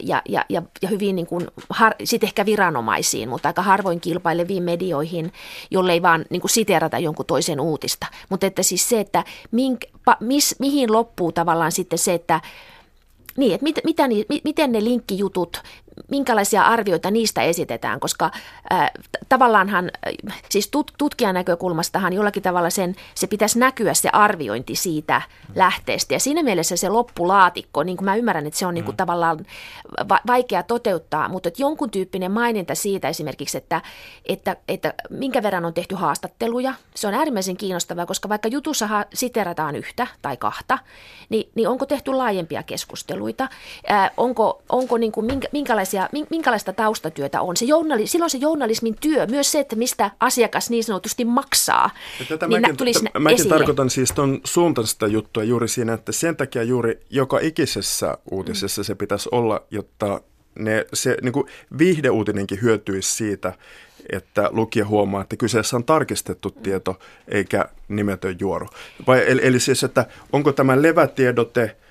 ja, 0.00 0.22
ja, 0.28 0.44
ja, 0.48 0.62
ja 0.82 0.88
hyvin 0.88 1.16
niin 1.16 1.26
kuin, 1.26 1.48
har, 1.70 1.94
sit 2.04 2.24
ehkä 2.24 2.46
viranomaisiin, 2.46 3.28
mutta 3.28 3.48
aika 3.48 3.62
harvoin 3.62 4.00
kilpaileviin 4.00 4.62
medioihin, 4.62 5.32
jollei 5.70 6.02
vaan 6.02 6.24
niin 6.30 6.40
kuin 6.40 6.50
siterata 6.50 6.98
jonkun 6.98 7.26
toisen 7.26 7.60
uutista. 7.60 8.06
Mutta 8.28 8.46
että 8.46 8.62
siis 8.62 8.88
se, 8.88 9.00
että 9.00 9.24
mink, 9.50 9.80
pa, 10.04 10.16
mis, 10.20 10.56
mihin 10.58 10.92
loppuu 10.92 11.32
tavallaan 11.32 11.72
sitten 11.72 11.98
se, 11.98 12.14
että 12.14 12.40
niin, 13.36 13.54
että 13.54 13.64
mit, 13.64 13.76
mitä, 13.84 14.02
miten 14.44 14.72
ne 14.72 14.84
linkkijutut, 14.84 15.56
minkälaisia 16.10 16.62
arvioita 16.62 17.10
niistä 17.10 17.42
esitetään, 17.42 18.00
koska 18.00 18.30
äh, 18.72 18.90
tavallaanhan, 19.28 19.90
siis 20.48 20.68
tut, 20.68 20.92
tutkijan 20.98 21.34
näkökulmastahan 21.34 22.12
jollakin 22.12 22.42
tavalla 22.42 22.70
sen, 22.70 22.94
se 23.14 23.26
pitäisi 23.26 23.58
näkyä 23.58 23.94
se 23.94 24.08
arviointi 24.12 24.74
siitä 24.74 25.22
lähteestä. 25.54 26.14
Ja 26.14 26.20
siinä 26.20 26.42
mielessä 26.42 26.76
se 26.76 26.88
loppulaatikko, 26.88 27.82
niin 27.82 27.96
kuin 27.96 28.04
mä 28.04 28.16
ymmärrän, 28.16 28.46
että 28.46 28.58
se 28.58 28.66
on 28.66 28.74
niin 28.74 28.84
kuin 28.84 28.94
mm. 28.94 28.96
tavallaan 28.96 29.38
va- 30.08 30.20
vaikea 30.26 30.62
toteuttaa, 30.62 31.28
mutta 31.28 31.48
että 31.48 31.62
jonkun 31.62 31.90
tyyppinen 31.90 32.32
maininta 32.32 32.74
siitä 32.74 33.08
esimerkiksi, 33.08 33.58
että, 33.58 33.82
että, 34.26 34.56
että 34.68 34.94
minkä 35.10 35.42
verran 35.42 35.64
on 35.64 35.74
tehty 35.74 35.94
haastatteluja, 35.94 36.74
se 36.94 37.08
on 37.08 37.14
äärimmäisen 37.14 37.56
kiinnostavaa, 37.56 38.06
koska 38.06 38.28
vaikka 38.28 38.48
jutussa 38.48 38.86
ha- 38.86 39.04
siterataan 39.14 39.76
yhtä 39.76 40.06
tai 40.22 40.36
kahta, 40.36 40.78
niin, 41.28 41.50
niin 41.54 41.68
onko 41.68 41.86
tehty 41.86 42.10
laajempia 42.10 42.62
keskusteluita, 42.62 43.48
äh, 43.90 44.10
onko, 44.16 44.62
onko 44.68 44.98
niin 44.98 45.12
kuin 45.12 45.26
minkä, 45.26 45.48
minkälaisia 45.52 45.91
minkälaisia, 45.92 46.26
minkälaista 46.30 46.72
taustatyötä 46.72 47.40
on. 47.40 47.56
Se 47.56 47.64
journali, 47.64 48.06
silloin 48.06 48.30
se 48.30 48.38
journalismin 48.38 48.96
työ, 49.00 49.26
myös 49.26 49.52
se, 49.52 49.60
että 49.60 49.76
mistä 49.76 50.10
asiakas 50.20 50.70
niin 50.70 50.84
sanotusti 50.84 51.24
maksaa, 51.24 51.90
ja 52.20 52.26
tätä 52.26 52.46
niin 52.46 52.60
mäkin, 52.60 52.76
tulisi 52.76 53.04
t- 53.04 53.18
Mäkin 53.18 53.34
esille. 53.34 53.54
tarkoitan 53.54 53.90
siis 53.90 54.12
tuon 54.12 54.40
suuntaista 54.44 55.06
juttua 55.06 55.44
juuri 55.44 55.68
siinä, 55.68 55.92
että 55.92 56.12
sen 56.12 56.36
takia 56.36 56.62
juuri 56.62 57.00
joka 57.10 57.38
ikisessä 57.42 58.18
uutisessa 58.30 58.80
mm. 58.80 58.84
se 58.84 58.94
pitäisi 58.94 59.28
olla, 59.32 59.62
jotta 59.70 60.20
ne, 60.58 60.86
se 60.92 61.16
niin 61.22 61.32
kuin 61.32 61.46
viihdeuutinenkin 61.78 62.62
hyötyisi 62.62 63.12
siitä, 63.12 63.52
että 64.12 64.48
lukija 64.52 64.86
huomaa, 64.86 65.22
että 65.22 65.36
kyseessä 65.36 65.76
on 65.76 65.84
tarkistettu 65.84 66.50
tieto 66.50 66.98
eikä 67.28 67.64
nimetön 67.88 68.36
juoru. 68.40 68.66
Vai, 69.06 69.24
eli, 69.26 69.40
eli 69.44 69.60
siis, 69.60 69.84
että 69.84 70.06
onko 70.32 70.52
tämä 70.52 70.82
levätiedote– 70.82 71.76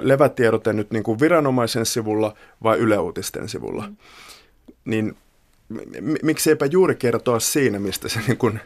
levätiedote 0.00 0.72
nyt 0.72 0.90
niin 0.90 1.02
kuin 1.02 1.20
viranomaisen 1.20 1.86
sivulla 1.86 2.34
vai 2.62 2.78
yleuutisten 2.78 3.48
sivulla. 3.48 3.86
Mm. 3.86 3.96
Niin 4.84 5.16
mikseipä 6.22 6.66
juuri 6.66 6.94
kertoa 6.94 7.40
siinä, 7.40 7.78
mistä 7.78 8.08
se 8.08 8.20
niin 8.26 8.38
kuin, 8.38 8.60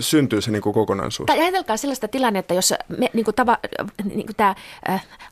syntyy 0.00 0.40
se 0.40 0.50
niin 0.50 0.62
kuin 0.62 0.74
kokonaisuus. 0.74 1.26
Tai 1.26 1.40
ajatelkaa 1.40 1.76
sellaista 1.76 2.08
tilannetta, 2.08 2.54
jossa 2.54 2.78
me, 2.98 3.10
niin 3.12 3.24
kuin 3.24 3.34
tava, 3.34 3.58
niin 4.04 4.26
kuin 4.26 4.36
tämä 4.36 4.54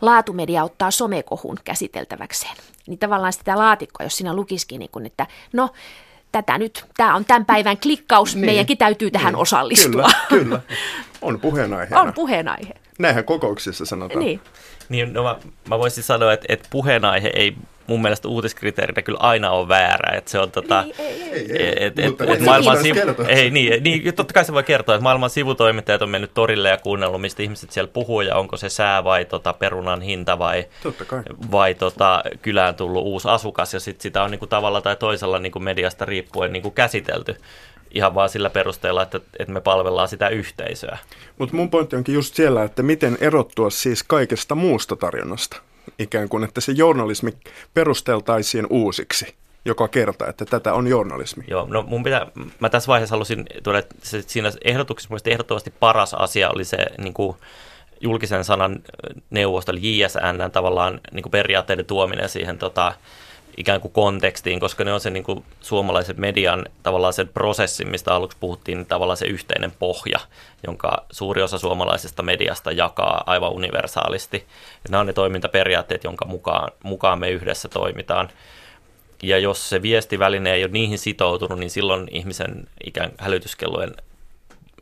laatumedia 0.00 0.64
ottaa 0.64 0.90
somekohun 0.90 1.58
käsiteltäväkseen. 1.64 2.56
Niin 2.86 2.98
tavallaan 2.98 3.32
sitä 3.32 3.58
laatikkoa, 3.58 4.06
jos 4.06 4.16
siinä 4.16 4.34
lukisikin, 4.34 4.78
niin 4.78 4.90
kuin, 4.90 5.06
että 5.06 5.26
no 5.52 5.70
tätä 6.42 6.58
nyt, 6.58 6.84
tämä 6.96 7.14
on 7.14 7.24
tämän 7.24 7.44
päivän 7.44 7.76
klikkaus, 7.78 8.34
niin, 8.34 8.46
meidänkin 8.46 8.78
täytyy 8.78 9.10
tähän 9.10 9.32
niin, 9.32 9.42
osallistua. 9.42 10.08
Kyllä, 10.28 10.44
kyllä. 10.44 10.60
On 11.22 11.40
puheenaiheena. 11.40 12.02
On 12.02 12.12
puheenaihe. 12.12 12.74
Näinhän 12.98 13.24
kokouksissa 13.24 13.84
sanotaan. 13.86 14.24
Niin. 14.24 14.40
Niin, 14.88 15.12
no 15.12 15.22
mä, 15.22 15.36
mä 15.68 15.78
voisin 15.78 16.04
sanoa, 16.04 16.32
että, 16.32 16.46
että 16.48 16.68
puheenaihe 16.70 17.30
ei 17.34 17.56
mun 17.86 18.02
mielestä 18.02 18.28
uutiskriteerinä 18.28 19.02
kyllä 19.02 19.18
aina 19.18 19.50
ole 19.50 19.68
väärä. 19.68 20.16
Että 20.16 20.30
se 20.30 20.38
on 20.38 20.50
tota, 20.50 20.82
Niin, 20.82 20.94
ei, 20.98 21.22
ei. 21.32 21.56
Ei, 21.56 21.86
et, 21.86 21.96
mutta 22.06 22.24
et, 22.24 22.30
ei 22.30 22.34
et 22.34 22.40
se 22.40 22.46
maailman 22.46 22.82
sivu, 22.82 22.98
ei, 23.28 23.50
niin, 23.50 23.82
niin, 23.82 24.14
totta 24.14 24.34
kai 24.34 24.44
se 24.44 24.52
voi 24.52 24.62
kertoa, 24.62 24.94
että 24.94 25.02
maailman 25.02 25.30
sivutoimittajat 25.30 26.02
on 26.02 26.10
mennyt 26.10 26.34
torille 26.34 26.68
ja 26.68 26.78
kuunnellut, 26.78 27.20
mistä 27.20 27.42
ihmiset 27.42 27.72
siellä 27.72 27.90
puhuu 27.92 28.20
ja 28.20 28.36
onko 28.36 28.56
se 28.56 28.68
sää 28.68 29.04
vai 29.04 29.24
tota, 29.24 29.52
perunan 29.52 30.00
hinta 30.00 30.38
vai, 30.38 30.64
Totta 30.82 31.04
kai. 31.04 31.22
vai 31.50 31.74
tota, 31.74 32.22
kylään 32.42 32.74
tullut 32.74 33.04
uusi 33.04 33.28
asukas 33.28 33.74
ja 33.74 33.80
sit 33.80 34.00
sitä 34.00 34.22
on 34.22 34.30
niinku 34.30 34.46
tavalla 34.46 34.80
tai 34.80 34.96
toisella 34.96 35.38
niinku 35.38 35.60
mediasta 35.60 36.04
riippuen 36.04 36.52
niinku 36.52 36.70
käsitelty 36.70 37.36
ihan 37.96 38.14
vaan 38.14 38.28
sillä 38.28 38.50
perusteella, 38.50 39.02
että, 39.02 39.20
että 39.38 39.52
me 39.52 39.60
palvellaan 39.60 40.08
sitä 40.08 40.28
yhteisöä. 40.28 40.98
Mutta 41.38 41.56
mun 41.56 41.70
pointti 41.70 41.96
onkin 41.96 42.14
just 42.14 42.34
siellä, 42.34 42.64
että 42.64 42.82
miten 42.82 43.18
erottua 43.20 43.70
siis 43.70 44.02
kaikesta 44.02 44.54
muusta 44.54 44.96
tarjonnasta. 44.96 45.56
Ikään 45.98 46.28
kuin, 46.28 46.44
että 46.44 46.60
se 46.60 46.72
journalismi 46.72 47.32
perusteltaisiin 47.74 48.66
uusiksi 48.70 49.34
joka 49.64 49.88
kerta, 49.88 50.26
että 50.26 50.44
tätä 50.44 50.74
on 50.74 50.86
journalismi. 50.86 51.44
Joo, 51.48 51.66
no 51.70 51.82
mun 51.82 52.02
pitää, 52.02 52.26
mä 52.60 52.68
tässä 52.68 52.88
vaiheessa 52.88 53.14
halusin 53.14 53.44
tuoda, 53.62 53.78
että 53.78 53.94
se, 54.02 54.22
siinä 54.22 54.52
ehdotuksessa 54.64 55.08
mun 55.08 55.14
mielestä 55.14 55.30
ehdottomasti 55.30 55.72
paras 55.80 56.14
asia 56.14 56.50
oli 56.50 56.64
se 56.64 56.78
niin 56.98 57.14
kuin 57.14 57.36
julkisen 58.00 58.44
sanan 58.44 58.80
neuvosto, 59.30 59.72
eli 59.72 60.00
JSN, 60.00 60.50
tavallaan 60.52 61.00
niin 61.12 61.22
kuin 61.22 61.30
periaatteiden 61.30 61.86
tuominen 61.86 62.28
siihen 62.28 62.58
tota, 62.58 62.94
ikään 63.56 63.80
kuin 63.80 63.92
kontekstiin, 63.92 64.60
koska 64.60 64.84
ne 64.84 64.92
on 64.92 65.00
se 65.00 65.10
niin 65.10 65.24
kuin 65.24 65.44
suomalaisen 65.60 66.20
median 66.20 66.66
tavallaan 66.82 67.12
sen 67.12 67.28
prosessin, 67.28 67.90
mistä 67.90 68.14
aluksi 68.14 68.36
puhuttiin, 68.40 68.78
niin 68.78 68.86
tavallaan 68.86 69.16
se 69.16 69.26
yhteinen 69.26 69.72
pohja, 69.78 70.18
jonka 70.66 71.04
suuri 71.12 71.42
osa 71.42 71.58
suomalaisesta 71.58 72.22
mediasta 72.22 72.72
jakaa 72.72 73.22
aivan 73.26 73.52
universaalisti. 73.52 74.36
Ja 74.84 74.90
nämä 74.90 75.00
on 75.00 75.06
ne 75.06 75.12
toimintaperiaatteet, 75.12 76.04
jonka 76.04 76.24
mukaan, 76.24 76.72
mukaan 76.82 77.18
me 77.18 77.30
yhdessä 77.30 77.68
toimitaan. 77.68 78.28
Ja 79.22 79.38
jos 79.38 79.68
se 79.68 79.82
viestiväline 79.82 80.52
ei 80.52 80.64
ole 80.64 80.72
niihin 80.72 80.98
sitoutunut, 80.98 81.58
niin 81.58 81.70
silloin 81.70 82.08
ihmisen 82.10 82.68
ikään 82.84 83.12
hälytyskellojen 83.18 83.94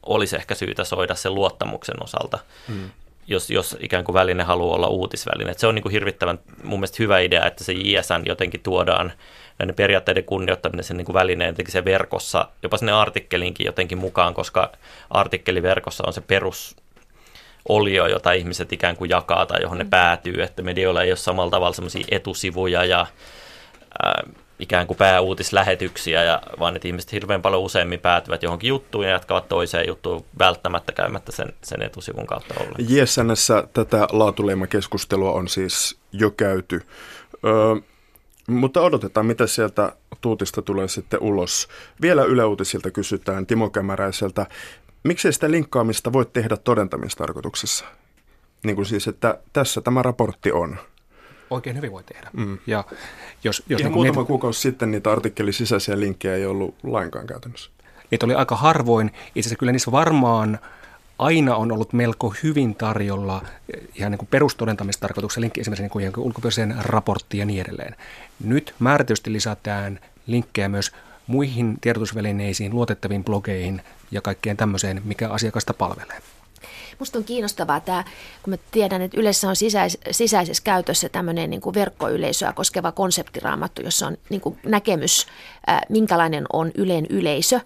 olisi 0.03 0.37
ehkä 0.37 0.55
syytä 0.55 0.85
soida 0.85 1.15
sen 1.15 1.35
luottamuksen 1.35 2.03
osalta, 2.03 2.39
hmm. 2.69 2.91
Jos, 3.27 3.51
jos 3.51 3.77
ikään 3.81 4.05
kuin 4.05 4.15
väline 4.15 4.43
haluaa 4.43 4.77
olla 4.77 4.89
uutisväline. 4.89 5.51
Et 5.51 5.59
se 5.59 5.67
on 5.67 5.75
niin 5.75 5.83
kuin 5.83 5.93
hirvittävän 5.93 6.39
mun 6.63 6.79
mielestä 6.79 6.97
hyvä 6.99 7.19
idea, 7.19 7.47
että 7.47 7.65
se 7.65 7.73
JSN 7.73 8.23
jotenkin 8.27 8.61
tuodaan 8.61 9.13
näiden 9.59 9.75
periaatteiden 9.75 10.25
kunnioittaminen 10.25 10.85
sen 10.85 10.97
niin 10.97 11.05
kuin 11.05 11.15
välineen 11.15 11.49
jotenkin 11.49 11.73
se 11.73 11.85
verkossa, 11.85 12.49
jopa 12.63 12.77
sinne 12.77 12.93
artikkelinkin 12.93 13.67
jotenkin 13.67 13.99
mukaan, 13.99 14.35
koska 14.35 14.73
artikkeliverkossa 15.11 16.05
on 16.07 16.13
se 16.13 16.21
perus 16.21 16.77
olio, 17.69 18.07
jota 18.07 18.33
ihmiset 18.33 18.73
ikään 18.73 18.97
kuin 18.97 19.11
jakaa 19.11 19.47
tai 19.47 19.63
johon 19.63 19.79
ne 19.79 19.87
päätyy, 19.91 20.43
että 20.43 20.63
medioilla 20.63 21.03
ei 21.03 21.11
ole 21.11 21.17
samalla 21.17 21.51
tavalla 21.51 21.75
semmoisia 21.75 22.07
etusivuja 22.11 22.85
ja 22.85 23.07
ää, 24.03 24.23
ikään 24.59 24.87
kuin 24.87 24.97
pääuutislähetyksiä, 24.97 26.23
ja, 26.23 26.43
vaan 26.61 26.77
että 26.77 26.89
ihmiset 26.89 27.13
hirveän 27.13 27.43
paljon 27.43 27.63
useammin 27.63 28.01
päätyvät 28.01 28.43
johonkin 28.43 28.69
juttuun 28.69 29.05
ja 29.05 29.11
jatkavat 29.11 29.49
toiseen 29.49 29.89
juttuun 29.89 30.25
välttämättä 30.39 30.93
käymättä 30.93 31.33
sen, 31.33 31.53
sen 31.63 31.83
etusivun 31.83 32.27
kautta 32.27 32.55
ollen. 32.61 32.75
JSNssä 32.89 33.69
tätä 33.73 34.09
laatuleimakeskustelua 34.13 35.33
on 35.33 35.49
siis 35.49 35.99
jo 36.13 36.31
käyty. 36.31 36.83
Öö, 37.45 37.77
mutta 38.49 38.81
odotetaan, 38.81 39.27
mitä 39.27 39.47
sieltä 39.47 39.93
tuutista 40.21 40.63
tulee 40.63 40.89
sitten 40.89 41.21
ulos. 41.23 41.69
Vielä 42.01 42.25
Yle 42.25 42.45
Uutisilta 42.45 42.91
kysytään 42.91 43.47
Timo 43.47 43.71
Kämäräiseltä, 43.71 44.47
miksei 45.05 45.33
sitä 45.33 45.51
linkkaamista 45.51 46.13
voi 46.13 46.27
tehdä 46.27 46.57
todentamistarkoituksessa? 46.57 47.85
Niin 48.65 48.77
kuin 48.77 48.87
siis, 48.87 49.09
että 49.09 49.39
tässä 49.53 49.81
tämä 49.81 50.03
raportti 50.03 50.53
on. 50.53 50.79
Oikein 51.55 51.77
hyvin 51.77 51.93
voi 51.93 52.05
tehdä. 52.05 52.31
Mm. 52.33 52.59
Ja 52.67 52.85
jos, 53.45 53.63
jos 53.69 53.81
Ihan 53.81 53.93
niin 53.93 53.95
muutama 53.95 54.23
miet- 54.23 54.27
kuukausi 54.27 54.61
sitten 54.61 54.91
niitä 54.91 55.13
artikkelin 55.13 55.53
sisäisiä 55.53 56.01
linkkejä 56.01 56.35
ei 56.35 56.47
ollut 56.47 56.75
lainkaan 56.83 57.27
käytännössä. 57.27 57.71
niitä 58.11 58.27
oli 58.27 58.35
aika 58.35 58.57
harvoin. 58.57 59.07
Itse 59.07 59.41
asiassa 59.41 59.57
kyllä 59.57 59.73
niissä 59.73 59.93
varmaan 59.93 60.59
aina 61.19 61.57
on 61.57 61.73
ollut 61.73 61.93
melko 61.93 62.35
hyvin 62.43 62.75
tarjolla 62.75 63.43
eh, 63.75 63.81
ihan 63.95 64.11
niin 64.13 64.19
kuin 64.19 64.29
perustodentamistarkoituksessa 64.31 65.41
linkki 65.41 65.61
esimerkiksi 65.61 65.99
niin 65.99 66.13
kuin 66.13 66.25
ulkopuoliseen 66.27 66.75
raporttiin 66.79 67.39
ja 67.39 67.47
niin 67.47 67.61
edelleen. 67.61 67.97
Nyt 68.45 68.75
määrätysti 68.79 69.33
lisätään 69.33 70.01
linkkejä 70.27 70.69
myös 70.69 70.93
muihin 71.27 71.79
tiedotusvälineisiin, 71.81 72.75
luotettaviin 72.75 73.25
blogeihin 73.25 73.83
ja 74.11 74.21
kaikkeen 74.23 74.57
tämmöiseen, 74.57 75.03
mikä 75.05 75.29
asiakasta 75.29 75.75
palvelee. 75.75 76.19
Musta 76.99 77.19
on 77.19 77.25
kiinnostavaa 77.25 77.81
tämä, 77.81 78.05
kun 78.43 78.51
mä 78.51 78.57
tiedän, 78.71 79.03
että 79.03 79.21
Ylessä 79.21 79.49
on 79.49 79.57
sisäis- 79.57 79.99
sisäisessä 80.11 80.63
käytössä 80.65 81.09
tämmöinen 81.09 81.51
niin 81.51 81.61
kuin 81.61 81.75
verkkoyleisöä 81.75 82.53
koskeva 82.53 82.93
konseptiraamattu, 82.93 83.83
jossa 83.83 84.07
on 84.07 84.17
niin 84.29 84.41
kuin 84.41 84.59
näkemys, 84.67 85.27
ää, 85.67 85.83
minkälainen 85.89 86.45
on 86.53 86.71
Ylen 86.75 87.07
yleisö. 87.11 87.61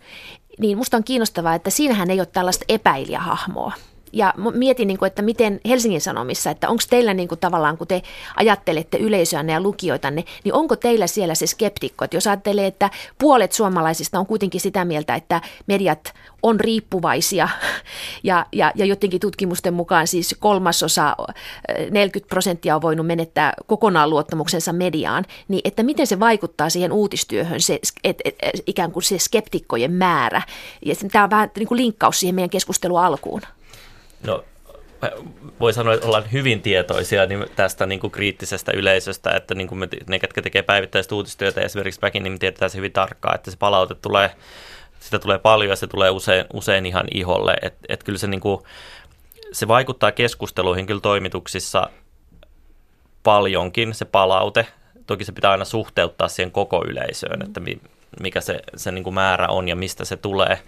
Niin 0.59 0.79
musta 0.79 0.97
on 0.97 1.05
kiinnostavaa, 1.05 1.55
että 1.55 1.71
siinähän 1.71 2.11
ei 2.11 2.21
ole 2.21 2.27
tällaista 2.27 2.65
epäilijähahmoa. 2.69 3.73
Ja 4.13 4.35
mietin, 4.55 4.89
niin 4.89 4.99
kuin, 4.99 5.07
että 5.07 5.23
miten 5.23 5.61
Helsingin 5.69 6.01
Sanomissa, 6.01 6.51
että 6.51 6.69
onko 6.69 6.83
teillä 6.91 7.15
niin 7.15 7.29
kuin 7.29 7.39
tavallaan, 7.39 7.79
kun 7.79 7.87
te 7.87 8.03
ajattelette 8.37 8.99
yleisöänne 8.99 9.53
ja 9.53 9.61
lukijoitanne, 9.61 10.25
niin 10.45 10.55
onko 10.55 10.77
teillä 10.77 11.07
siellä 11.07 11.35
se 11.35 11.47
skeptikko, 11.47 12.05
että 12.05 12.17
jos 12.17 12.27
ajattelee, 12.27 12.67
että 12.67 12.91
puolet 13.19 13.53
suomalaisista 13.53 14.19
on 14.19 14.27
kuitenkin 14.27 14.61
sitä 14.61 14.85
mieltä, 14.85 15.15
että 15.15 15.41
mediat 15.67 16.15
on 16.43 16.61
riippuvaisia 16.61 17.49
ja, 18.23 18.47
ja, 18.53 18.73
ja 18.75 18.85
jotenkin 18.85 19.21
tutkimusten 19.21 19.75
mukaan 19.75 20.07
siis 20.07 20.37
kolmasosa, 20.39 21.17
eh, 21.69 21.91
40 21.91 22.29
prosenttia 22.29 22.77
on 22.77 22.83
voinut 22.83 23.07
menettää 23.07 23.53
kokonaan 23.67 24.11
luottamuksensa 24.11 24.73
mediaan, 24.73 25.25
niin 25.49 25.61
että 25.65 25.83
miten 25.83 26.07
se 26.07 26.21
vaikuttaa 26.21 26.71
siihen 26.71 26.93
uutistyöhön, 26.93 27.61
se, 27.61 27.79
et, 28.05 28.17
et, 28.25 28.35
et, 28.43 28.63
ikään 28.67 28.93
kuin 28.93 29.03
se 29.03 29.19
skeptikkojen 29.19 29.93
määrä. 29.93 30.43
Ja 30.85 30.95
tämä 31.13 31.25
on 31.25 31.31
vähän 31.31 31.51
niin 31.59 31.69
kuin 31.69 31.79
linkkaus 31.79 32.21
siihen 32.21 32.35
meidän 32.35 32.51
keskustelun 32.51 33.01
alkuun. 33.01 33.43
No, 34.27 34.45
voi 35.61 35.73
sanoa, 35.73 35.95
että 35.95 36.07
ollaan 36.07 36.33
hyvin 36.33 36.63
tietoisia 36.63 37.27
niin 37.27 37.47
tästä 37.57 37.87
niin 37.87 38.01
kuin 38.01 38.11
kriittisestä 38.11 38.73
yleisöstä, 38.73 39.31
että 39.31 39.55
niin 39.55 39.69
kuin 39.69 39.79
me, 39.79 39.89
ne, 40.07 40.19
ketkä 40.19 40.43
tekee 40.43 40.63
päivittäistä 40.63 41.15
uutistyötä 41.15 41.61
esimerkiksi 41.61 42.01
Backin, 42.01 42.23
niin 42.23 42.33
me 42.33 42.39
tiedetään 42.39 42.71
se 42.71 42.77
hyvin 42.77 42.93
tarkkaan, 42.93 43.35
että 43.35 43.51
se 43.51 43.57
palaute 43.57 43.95
tulee, 43.95 44.31
sitä 45.01 45.19
tulee 45.19 45.39
paljon 45.39 45.71
ja 45.71 45.77
se 45.77 45.87
tulee 45.87 46.11
usein, 46.11 46.45
usein 46.53 46.87
ihan 46.87 47.07
iholle. 47.15 47.57
Että 47.63 47.79
et 47.89 48.05
kyllä 48.05 48.19
se, 48.19 48.27
niin 48.27 48.41
kuin, 48.41 48.63
se 49.53 49.69
vaikuttaa 49.69 50.13
keskusteluihin 50.13 50.87
kyllä 50.87 51.01
toimituksissa 51.01 51.91
paljonkin, 53.23 53.95
se 53.95 54.05
palaute. 54.05 54.67
Toki 55.07 55.25
se 55.25 55.33
pitää 55.33 55.51
aina 55.51 55.65
suhteuttaa 55.65 56.29
siihen 56.29 56.51
koko 56.51 56.85
yleisöön, 56.89 57.43
että 57.43 57.61
mi, 57.61 57.81
mikä 58.21 58.41
se, 58.41 58.61
se 58.77 58.93
niin 58.93 59.05
kuin 59.05 59.15
määrä 59.15 59.49
on 59.49 59.69
ja 59.69 59.77
mistä 59.77 60.05
se 60.05 60.17
tulee 60.17 60.59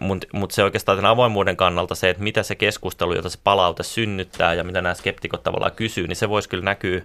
mutta 0.00 0.26
mut 0.32 0.50
se 0.50 0.64
oikeastaan 0.64 0.98
tämän 0.98 1.10
avoimuuden 1.10 1.56
kannalta 1.56 1.94
se, 1.94 2.10
että 2.10 2.22
mitä 2.22 2.42
se 2.42 2.54
keskustelu, 2.54 3.14
jota 3.14 3.28
se 3.28 3.38
palaute 3.44 3.82
synnyttää 3.82 4.54
ja 4.54 4.64
mitä 4.64 4.82
nämä 4.82 4.94
skeptikot 4.94 5.42
tavallaan 5.42 5.72
kysyy, 5.72 6.06
niin 6.06 6.16
se 6.16 6.28
voisi 6.28 6.48
kyllä 6.48 6.64
näkyä 6.64 7.02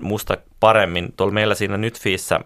musta 0.00 0.36
paremmin. 0.60 1.12
Tuolla 1.16 1.34
meillä 1.34 1.54
siinä 1.54 1.76
Nytfiissä, 1.76 2.40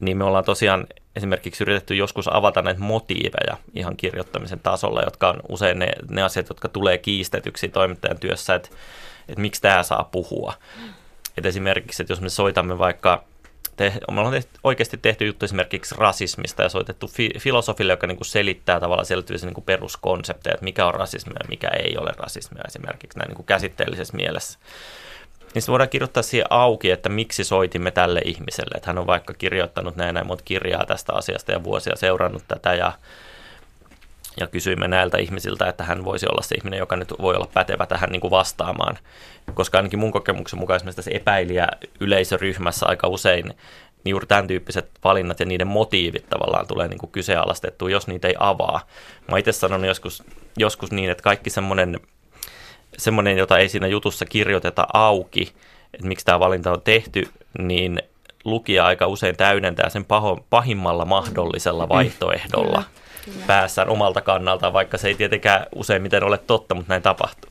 niin 0.00 0.16
me 0.16 0.24
ollaan 0.24 0.44
tosiaan 0.44 0.86
esimerkiksi 1.16 1.64
yritetty 1.64 1.94
joskus 1.94 2.28
avata 2.28 2.62
näitä 2.62 2.80
motiiveja 2.80 3.56
ihan 3.74 3.96
kirjoittamisen 3.96 4.60
tasolla, 4.60 5.02
jotka 5.02 5.28
on 5.28 5.40
usein 5.48 5.78
ne, 5.78 5.88
ne 6.10 6.22
asiat, 6.22 6.48
jotka 6.48 6.68
tulee 6.68 6.98
kiistetyksi 6.98 7.68
toimittajan 7.68 8.18
työssä, 8.18 8.54
että, 8.54 8.68
että 9.28 9.40
miksi 9.40 9.62
tämä 9.62 9.82
saa 9.82 10.08
puhua. 10.12 10.54
Et 11.38 11.46
esimerkiksi, 11.46 12.02
että 12.02 12.12
jos 12.12 12.20
me 12.20 12.28
soitamme 12.28 12.78
vaikka 12.78 13.24
te, 13.76 13.92
me 14.10 14.20
ollaan 14.20 14.34
tehty, 14.34 14.58
oikeasti 14.64 14.96
tehty 14.96 15.26
juttu 15.26 15.44
esimerkiksi 15.44 15.94
rasismista 15.98 16.62
ja 16.62 16.68
soitettu 16.68 17.06
fi, 17.08 17.30
filosofille, 17.38 17.92
joka 17.92 18.06
niin 18.06 18.16
kuin 18.16 18.26
selittää 18.26 18.80
tavallaan 18.80 19.06
selittyvissä 19.06 19.46
niin 19.46 19.64
peruskonsepteja, 19.64 20.54
että 20.54 20.64
mikä 20.64 20.86
on 20.86 20.94
rasismia 20.94 21.36
ja 21.42 21.48
mikä 21.48 21.68
ei 21.68 21.96
ole 21.98 22.10
rasismia 22.16 22.62
esimerkiksi 22.66 23.18
näin 23.18 23.28
niin 23.28 23.36
kuin 23.36 23.46
käsitteellisessä 23.46 24.16
mielessä. 24.16 24.58
Niin 25.54 25.62
se 25.62 25.72
voidaan 25.72 25.88
kirjoittaa 25.88 26.22
siihen 26.22 26.46
auki, 26.50 26.90
että 26.90 27.08
miksi 27.08 27.44
soitimme 27.44 27.90
tälle 27.90 28.20
ihmiselle. 28.24 28.76
Että 28.76 28.90
hän 28.90 28.98
on 28.98 29.06
vaikka 29.06 29.34
kirjoittanut 29.34 29.96
näin 29.96 30.14
näin 30.14 30.26
monta 30.26 30.44
kirjaa 30.44 30.86
tästä 30.86 31.12
asiasta 31.12 31.52
ja 31.52 31.64
vuosia 31.64 31.96
seurannut 31.96 32.42
tätä 32.48 32.74
ja, 32.74 32.92
ja 34.40 34.46
kysyimme 34.46 34.88
näiltä 34.88 35.18
ihmisiltä, 35.18 35.68
että 35.68 35.84
hän 35.84 36.04
voisi 36.04 36.26
olla 36.26 36.42
se 36.42 36.54
ihminen, 36.54 36.78
joka 36.78 36.96
nyt 36.96 37.14
voi 37.20 37.34
olla 37.34 37.48
pätevä 37.54 37.86
tähän 37.86 38.10
niin 38.10 38.20
kuin 38.20 38.30
vastaamaan. 38.30 38.98
Koska 39.54 39.78
ainakin 39.78 39.98
mun 39.98 40.12
kokemuksen 40.12 40.58
mukaan 40.58 40.76
esimerkiksi 40.76 40.96
tässä 40.96 41.10
epäilijä 41.10 41.68
yleisöryhmässä 42.00 42.86
aika 42.86 43.08
usein 43.08 43.54
niin 44.04 44.10
juuri 44.10 44.26
tämän 44.26 44.46
tyyppiset 44.46 44.90
valinnat 45.04 45.40
ja 45.40 45.46
niiden 45.46 45.66
motiivit 45.66 46.28
tavallaan 46.30 46.66
tulee 46.66 46.88
niin 46.88 46.98
kuin 46.98 47.12
kyseenalaistettua, 47.12 47.90
jos 47.90 48.06
niitä 48.06 48.28
ei 48.28 48.34
avaa. 48.38 48.80
Mä 49.30 49.38
itse 49.38 49.52
sanon 49.52 49.84
joskus, 49.84 50.22
joskus 50.56 50.92
niin, 50.92 51.10
että 51.10 51.22
kaikki 51.22 51.50
semmoinen, 51.50 52.00
semmoinen, 52.98 53.38
jota 53.38 53.58
ei 53.58 53.68
siinä 53.68 53.86
jutussa 53.86 54.24
kirjoiteta 54.24 54.86
auki, 54.92 55.52
että 55.94 56.06
miksi 56.06 56.24
tämä 56.24 56.40
valinta 56.40 56.72
on 56.72 56.82
tehty, 56.82 57.28
niin 57.58 58.02
lukija 58.44 58.86
aika 58.86 59.06
usein 59.06 59.36
täydentää 59.36 59.88
sen 59.88 60.04
paho, 60.04 60.44
pahimmalla 60.50 61.04
mahdollisella 61.04 61.88
vaihtoehdolla. 61.88 62.82
Kyllä. 63.26 63.46
päässään 63.46 63.88
omalta 63.88 64.20
kannaltaan, 64.20 64.72
vaikka 64.72 64.98
se 64.98 65.08
ei 65.08 65.14
tietenkään 65.14 65.66
useimmiten 65.74 66.24
ole 66.24 66.38
totta, 66.38 66.74
mutta 66.74 66.92
näin 66.92 67.02
tapahtuu. 67.02 67.50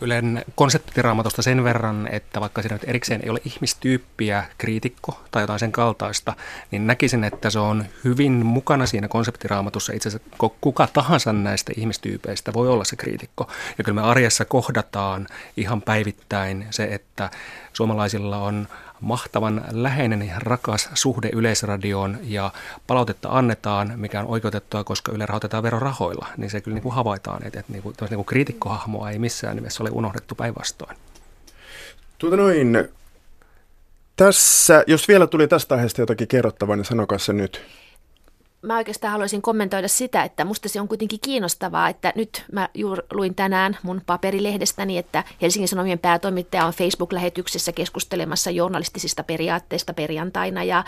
Ylen 0.00 0.44
konseptiraamatusta 0.54 1.42
sen 1.42 1.64
verran, 1.64 2.08
että 2.12 2.40
vaikka 2.40 2.62
siinä 2.62 2.74
nyt 2.74 2.88
erikseen 2.88 3.20
ei 3.24 3.30
ole 3.30 3.40
ihmistyyppiä, 3.44 4.44
kriitikko 4.58 5.20
tai 5.30 5.42
jotain 5.42 5.58
sen 5.58 5.72
kaltaista, 5.72 6.34
niin 6.70 6.86
näkisin, 6.86 7.24
että 7.24 7.50
se 7.50 7.58
on 7.58 7.84
hyvin 8.04 8.32
mukana 8.32 8.86
siinä 8.86 9.08
konseptiraamatussa. 9.08 9.92
Itse 9.92 10.08
asiassa 10.08 10.28
kuka 10.60 10.88
tahansa 10.92 11.32
näistä 11.32 11.72
ihmistyypeistä 11.76 12.52
voi 12.52 12.68
olla 12.68 12.84
se 12.84 12.96
kriitikko. 12.96 13.50
Ja 13.78 13.84
kyllä 13.84 14.00
me 14.00 14.08
arjessa 14.08 14.44
kohdataan 14.44 15.26
ihan 15.56 15.82
päivittäin 15.82 16.66
se, 16.70 16.84
että 16.84 17.30
suomalaisilla 17.72 18.38
on 18.38 18.68
mahtavan 19.00 19.64
läheinen 19.70 20.22
ja 20.22 20.34
rakas 20.38 20.90
suhde 20.94 21.30
yleisradioon 21.32 22.18
ja 22.22 22.50
palautetta 22.86 23.28
annetaan, 23.30 23.92
mikä 23.96 24.20
on 24.20 24.26
oikeutettua, 24.26 24.84
koska 24.84 25.12
Yle 25.12 25.26
rahoitetaan 25.26 25.62
verorahoilla, 25.62 26.26
niin 26.36 26.50
se 26.50 26.60
kyllä 26.60 26.74
niin 26.74 26.82
kuin 26.82 26.94
havaitaan, 26.94 27.46
että, 27.46 27.60
että 27.60 27.72
niin 27.72 27.82
kuin, 27.82 27.94
niin 28.00 28.16
kuin 28.16 28.26
kriitikkohahmoa 28.26 29.10
ei 29.10 29.18
missään 29.18 29.56
nimessä 29.56 29.82
ole 29.82 29.90
unohdettu 29.90 30.34
päinvastoin. 30.34 30.96
Tuota 32.18 32.36
noin, 32.36 32.88
tässä, 34.16 34.84
jos 34.86 35.08
vielä 35.08 35.26
tuli 35.26 35.48
tästä 35.48 35.74
aiheesta 35.74 36.00
jotakin 36.00 36.28
kerrottavaa, 36.28 36.76
niin 36.76 36.84
sanokaa 36.84 37.18
se 37.18 37.32
nyt 37.32 37.62
mä 38.62 38.76
oikeastaan 38.76 39.12
haluaisin 39.12 39.42
kommentoida 39.42 39.88
sitä, 39.88 40.22
että 40.22 40.44
musta 40.44 40.68
se 40.68 40.80
on 40.80 40.88
kuitenkin 40.88 41.18
kiinnostavaa, 41.22 41.88
että 41.88 42.12
nyt 42.16 42.44
mä 42.52 42.68
juuri 42.74 43.02
luin 43.12 43.34
tänään 43.34 43.78
mun 43.82 44.02
paperilehdestäni, 44.06 44.98
että 44.98 45.24
Helsingin 45.42 45.68
Sanomien 45.68 45.98
päätoimittaja 45.98 46.66
on 46.66 46.72
Facebook-lähetyksessä 46.72 47.72
keskustelemassa 47.72 48.50
journalistisista 48.50 49.22
periaatteista 49.22 49.94
perjantaina 49.94 50.64
ja, 50.64 50.84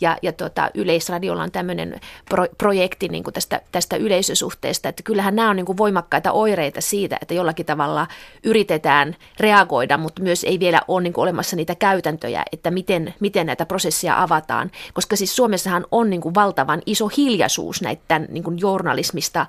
ja, 0.00 0.16
ja 0.22 0.32
tota, 0.32 0.70
Yleisradiolla 0.74 1.42
on 1.42 1.50
tämmöinen 1.50 2.00
pro, 2.30 2.46
projekti 2.58 3.08
niin 3.08 3.24
kuin 3.24 3.34
tästä, 3.34 3.60
tästä 3.72 3.96
yleisösuhteesta, 3.96 4.88
että 4.88 5.02
kyllähän 5.02 5.36
nämä 5.36 5.50
on 5.50 5.56
niin 5.56 5.66
kuin 5.66 5.78
voimakkaita 5.78 6.32
oireita 6.32 6.80
siitä, 6.80 7.18
että 7.22 7.34
jollakin 7.34 7.66
tavalla 7.66 8.06
yritetään 8.44 9.16
reagoida, 9.40 9.98
mutta 9.98 10.22
myös 10.22 10.44
ei 10.44 10.60
vielä 10.60 10.80
ole 10.88 11.02
niin 11.02 11.12
kuin 11.12 11.22
olemassa 11.22 11.56
niitä 11.56 11.74
käytäntöjä, 11.74 12.42
että 12.52 12.70
miten, 12.70 13.14
miten 13.20 13.46
näitä 13.46 13.66
prosesseja 13.66 14.22
avataan, 14.22 14.70
koska 14.94 15.16
siis 15.16 15.36
Suomessahan 15.36 15.86
on 15.90 16.10
niin 16.10 16.20
kuin 16.20 16.34
valtavan 16.34 16.82
iso 16.86 17.08
hiljaisuus 17.16 17.82
näiden 17.82 18.28
niin 18.30 18.44
kuin 18.44 18.58
journalismista 18.58 19.46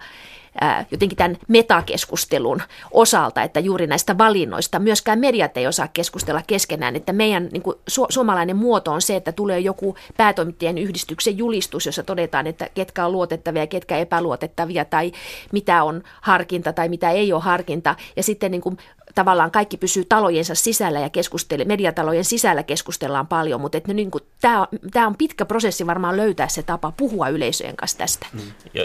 jotenkin 0.91 1.18
tämän 1.18 1.38
metakeskustelun 1.47 2.61
osalta, 2.91 3.43
että 3.43 3.59
juuri 3.59 3.88
näistä 3.88 4.18
valinnoista. 4.18 4.80
Myöskään 4.80 5.20
mediat 5.20 5.57
ei 5.57 5.68
osaa 5.68 5.88
keskustella 5.88 6.41
keskenään, 6.47 6.95
että 6.95 7.13
meidän 7.13 7.49
niin 7.51 7.61
kuin 7.61 7.76
su- 7.91 8.07
suomalainen 8.09 8.55
muoto 8.55 8.91
on 8.91 9.01
se, 9.01 9.16
että 9.16 9.32
tulee 9.32 9.59
joku 9.59 9.95
päätoimittajien 10.18 10.78
yhdistyksen 10.78 11.38
julistus, 11.38 11.86
jossa 11.86 12.03
todetaan, 12.03 12.47
että 12.47 12.70
ketkä 12.74 13.05
on 13.05 13.11
luotettavia 13.11 13.63
ja 13.63 13.68
ketkä 13.68 13.97
epäluotettavia 13.97 14.86
tai 14.86 15.11
mitä 15.51 15.84
on 15.84 16.03
harkinta 16.22 16.74
tai 16.74 16.89
mitä 16.89 17.11
ei 17.11 17.34
ole 17.34 17.41
harkinta. 17.41 17.95
Ja 18.16 18.24
sitten 18.24 18.51
niin 18.51 18.61
kuin 18.61 18.78
tavallaan 19.16 19.51
kaikki 19.51 19.78
pysyy 19.78 20.05
talojensa 20.09 20.55
sisällä 20.55 20.99
ja 20.99 21.09
keskustele, 21.09 21.66
mediatalojen 21.66 22.26
sisällä 22.26 22.63
keskustellaan 22.63 23.28
paljon, 23.28 23.61
mutta 23.61 23.78
että 23.78 23.93
niin 23.93 24.11
kuin, 24.11 24.24
tämä, 24.41 24.68
tämä 24.91 25.07
on 25.07 25.16
pitkä 25.16 25.45
prosessi 25.45 25.88
varmaan 25.88 26.18
löytää 26.18 26.47
se 26.47 26.63
tapa 26.63 26.93
puhua 26.97 27.30
yleisöjen 27.30 27.76
kanssa 27.76 27.97
tästä. 27.97 28.28
Mm. 28.34 28.41
Ja, 28.74 28.84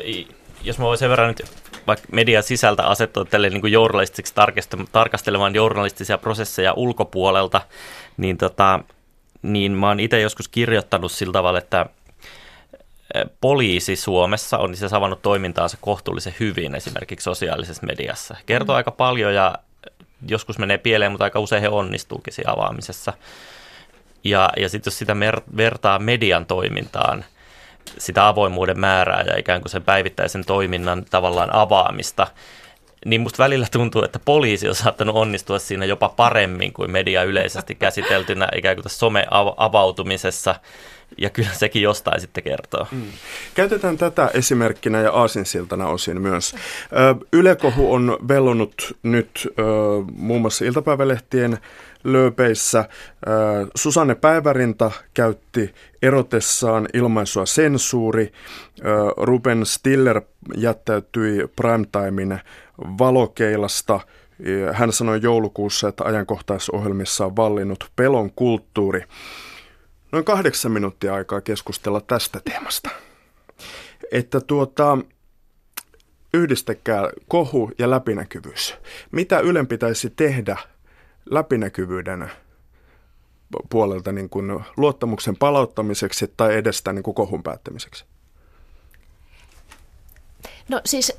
jos 0.62 0.78
mä 0.78 0.84
voin 0.84 0.98
sen 0.98 1.10
verran 1.10 1.28
nyt 1.28 1.42
vaikka 1.86 2.08
median 2.12 2.42
sisältä 2.42 2.84
asettua 2.84 3.24
tälle 3.24 3.50
niin 3.50 3.60
kuin 3.60 3.72
journalistisiksi 3.72 4.34
tarkastelemaan 4.92 5.54
journalistisia 5.54 6.18
prosesseja 6.18 6.72
ulkopuolelta, 6.72 7.60
niin, 8.16 8.38
tota, 8.38 8.80
niin 9.42 9.72
mä 9.72 9.88
oon 9.88 10.00
itse 10.00 10.20
joskus 10.20 10.48
kirjoittanut 10.48 11.12
sillä 11.12 11.32
tavalla, 11.32 11.58
että 11.58 11.86
poliisi 13.40 13.96
Suomessa 13.96 14.58
on 14.58 14.76
siis 14.76 14.92
avannut 14.92 15.22
toimintaansa 15.22 15.78
kohtuullisen 15.80 16.34
hyvin 16.40 16.74
esimerkiksi 16.74 17.24
sosiaalisessa 17.24 17.86
mediassa. 17.86 18.36
Kertoo 18.46 18.74
mm. 18.74 18.76
aika 18.76 18.90
paljon 18.90 19.34
ja 19.34 19.54
joskus 20.28 20.58
menee 20.58 20.78
pieleen, 20.78 21.12
mutta 21.12 21.24
aika 21.24 21.40
usein 21.40 21.62
he 21.62 21.68
onnistuukin 21.68 22.32
siinä 22.32 22.52
avaamisessa. 22.52 23.12
Ja, 24.24 24.50
ja 24.56 24.68
sitten 24.68 24.90
jos 24.90 24.98
sitä 24.98 25.14
mer- 25.14 25.42
vertaa 25.56 25.98
median 25.98 26.46
toimintaan, 26.46 27.24
sitä 27.98 28.28
avoimuuden 28.28 28.80
määrää 28.80 29.22
ja 29.26 29.38
ikään 29.38 29.60
kuin 29.60 29.70
sen 29.70 29.82
päivittäisen 29.82 30.44
toiminnan 30.44 31.04
tavallaan 31.04 31.54
avaamista, 31.54 32.26
niin 33.04 33.20
musta 33.20 33.42
välillä 33.42 33.66
tuntuu, 33.72 34.04
että 34.04 34.18
poliisi 34.24 34.68
on 34.68 34.74
saattanut 34.74 35.16
onnistua 35.16 35.58
siinä 35.58 35.84
jopa 35.84 36.08
paremmin 36.08 36.72
kuin 36.72 36.90
media 36.90 37.22
yleisesti 37.22 37.74
käsiteltynä 37.74 38.48
ikään 38.56 38.76
kuin 38.76 38.82
tässä 38.82 38.98
some-avautumisessa 38.98 40.54
ja 41.18 41.30
kyllä 41.30 41.50
sekin 41.52 41.82
jostain 41.82 42.20
sitten 42.20 42.44
kertoo. 42.44 42.86
Mm. 42.92 43.02
Käytetään 43.54 43.98
tätä 43.98 44.30
esimerkkinä 44.34 45.00
ja 45.00 45.12
aasinsiltana 45.12 45.88
osin 45.88 46.20
myös. 46.20 46.54
Ylekohu 47.32 47.92
on 47.94 48.18
vellonut 48.28 48.96
nyt 49.02 49.48
muun 50.12 50.40
muassa 50.40 50.64
iltapäivälehtien 50.64 51.58
lööpeissä. 52.04 52.88
Susanne 53.74 54.14
Päivärinta 54.14 54.90
käytti 55.14 55.74
erotessaan 56.02 56.88
ilmaisua 56.94 57.46
sensuuri. 57.46 58.32
Ruben 59.16 59.66
Stiller 59.66 60.20
jättäytyi 60.56 61.48
primetimein 61.56 62.40
valokeilasta. 62.78 64.00
Hän 64.72 64.92
sanoi 64.92 65.20
joulukuussa, 65.22 65.88
että 65.88 66.04
ajankohtaisohjelmissa 66.04 67.26
on 67.26 67.36
vallinnut 67.36 67.90
pelon 67.96 68.30
kulttuuri 68.36 69.04
noin 70.12 70.24
kahdeksan 70.24 70.72
minuuttia 70.72 71.14
aikaa 71.14 71.40
keskustella 71.40 72.00
tästä 72.00 72.40
teemasta. 72.44 72.90
Että 74.12 74.40
tuota, 74.40 74.98
yhdistäkää 76.34 77.10
kohu 77.28 77.70
ja 77.78 77.90
läpinäkyvyys. 77.90 78.74
Mitä 79.10 79.38
Ylen 79.38 79.66
pitäisi 79.66 80.10
tehdä 80.10 80.56
läpinäkyvyyden 81.30 82.30
puolelta 83.70 84.12
niin 84.12 84.30
kuin 84.30 84.60
luottamuksen 84.76 85.36
palauttamiseksi 85.36 86.32
tai 86.36 86.56
edestä 86.56 86.92
niin 86.92 87.02
kuin 87.02 87.14
kohun 87.14 87.42
päättämiseksi? 87.42 88.04
No 90.68 90.80
siis 90.84 91.12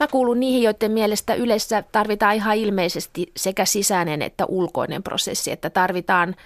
Mä 0.00 0.06
kuulun 0.06 0.40
niihin, 0.40 0.62
joiden 0.62 0.92
mielestä 0.92 1.34
yleensä 1.34 1.84
tarvitaan 1.92 2.34
ihan 2.34 2.56
ilmeisesti 2.56 3.32
sekä 3.36 3.64
sisäinen 3.64 4.22
että 4.22 4.46
ulkoinen 4.46 5.02
prosessi, 5.02 5.50
että 5.50 5.70
tarvitaan 5.70 6.36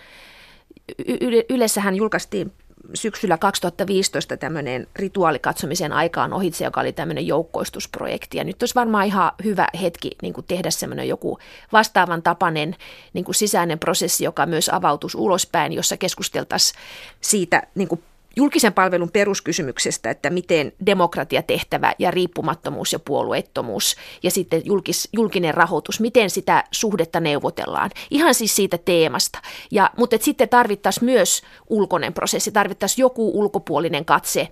Ylessähän 1.48 1.96
julkaistiin 1.96 2.52
syksyllä 2.94 3.38
2015 3.38 4.36
tämmöinen 4.36 4.86
rituaalikatsomisen 4.96 5.92
aikaan 5.92 6.32
ohitse, 6.32 6.64
joka 6.64 6.80
oli 6.80 6.92
tämmöinen 6.92 7.26
joukkoistusprojekti. 7.26 8.38
Ja 8.38 8.44
nyt 8.44 8.62
olisi 8.62 8.74
varmaan 8.74 9.06
ihan 9.06 9.32
hyvä 9.44 9.68
hetki 9.82 10.10
niin 10.22 10.34
kuin 10.34 10.46
tehdä 10.46 10.70
semmoinen 10.70 11.08
joku 11.08 11.38
vastaavan 11.72 12.22
tapainen 12.22 12.76
niin 13.12 13.24
kuin 13.24 13.34
sisäinen 13.34 13.78
prosessi, 13.78 14.24
joka 14.24 14.46
myös 14.46 14.68
avautuisi 14.68 15.18
ulospäin, 15.18 15.72
jossa 15.72 15.96
keskusteltaisiin 15.96 16.80
siitä 17.20 17.62
niin 17.74 17.88
kuin 17.88 18.02
julkisen 18.36 18.72
palvelun 18.72 19.10
peruskysymyksestä, 19.10 20.10
että 20.10 20.30
miten 20.30 20.72
demokratiatehtävä 20.86 21.94
ja 21.98 22.10
riippumattomuus 22.10 22.92
ja 22.92 22.98
puolueettomuus 22.98 23.96
ja 24.22 24.30
sitten 24.30 24.62
julkis, 24.64 25.08
julkinen 25.12 25.54
rahoitus, 25.54 26.00
miten 26.00 26.30
sitä 26.30 26.64
suhdetta 26.70 27.20
neuvotellaan. 27.20 27.90
Ihan 28.10 28.34
siis 28.34 28.56
siitä 28.56 28.78
teemasta. 28.78 29.38
Ja, 29.70 29.90
mutta 29.96 30.16
et 30.16 30.22
sitten 30.22 30.48
tarvittaisiin 30.48 31.04
myös 31.04 31.42
ulkoinen 31.68 32.12
prosessi, 32.12 32.52
tarvittaisiin 32.52 33.02
joku 33.02 33.40
ulkopuolinen 33.40 34.04
katse 34.04 34.48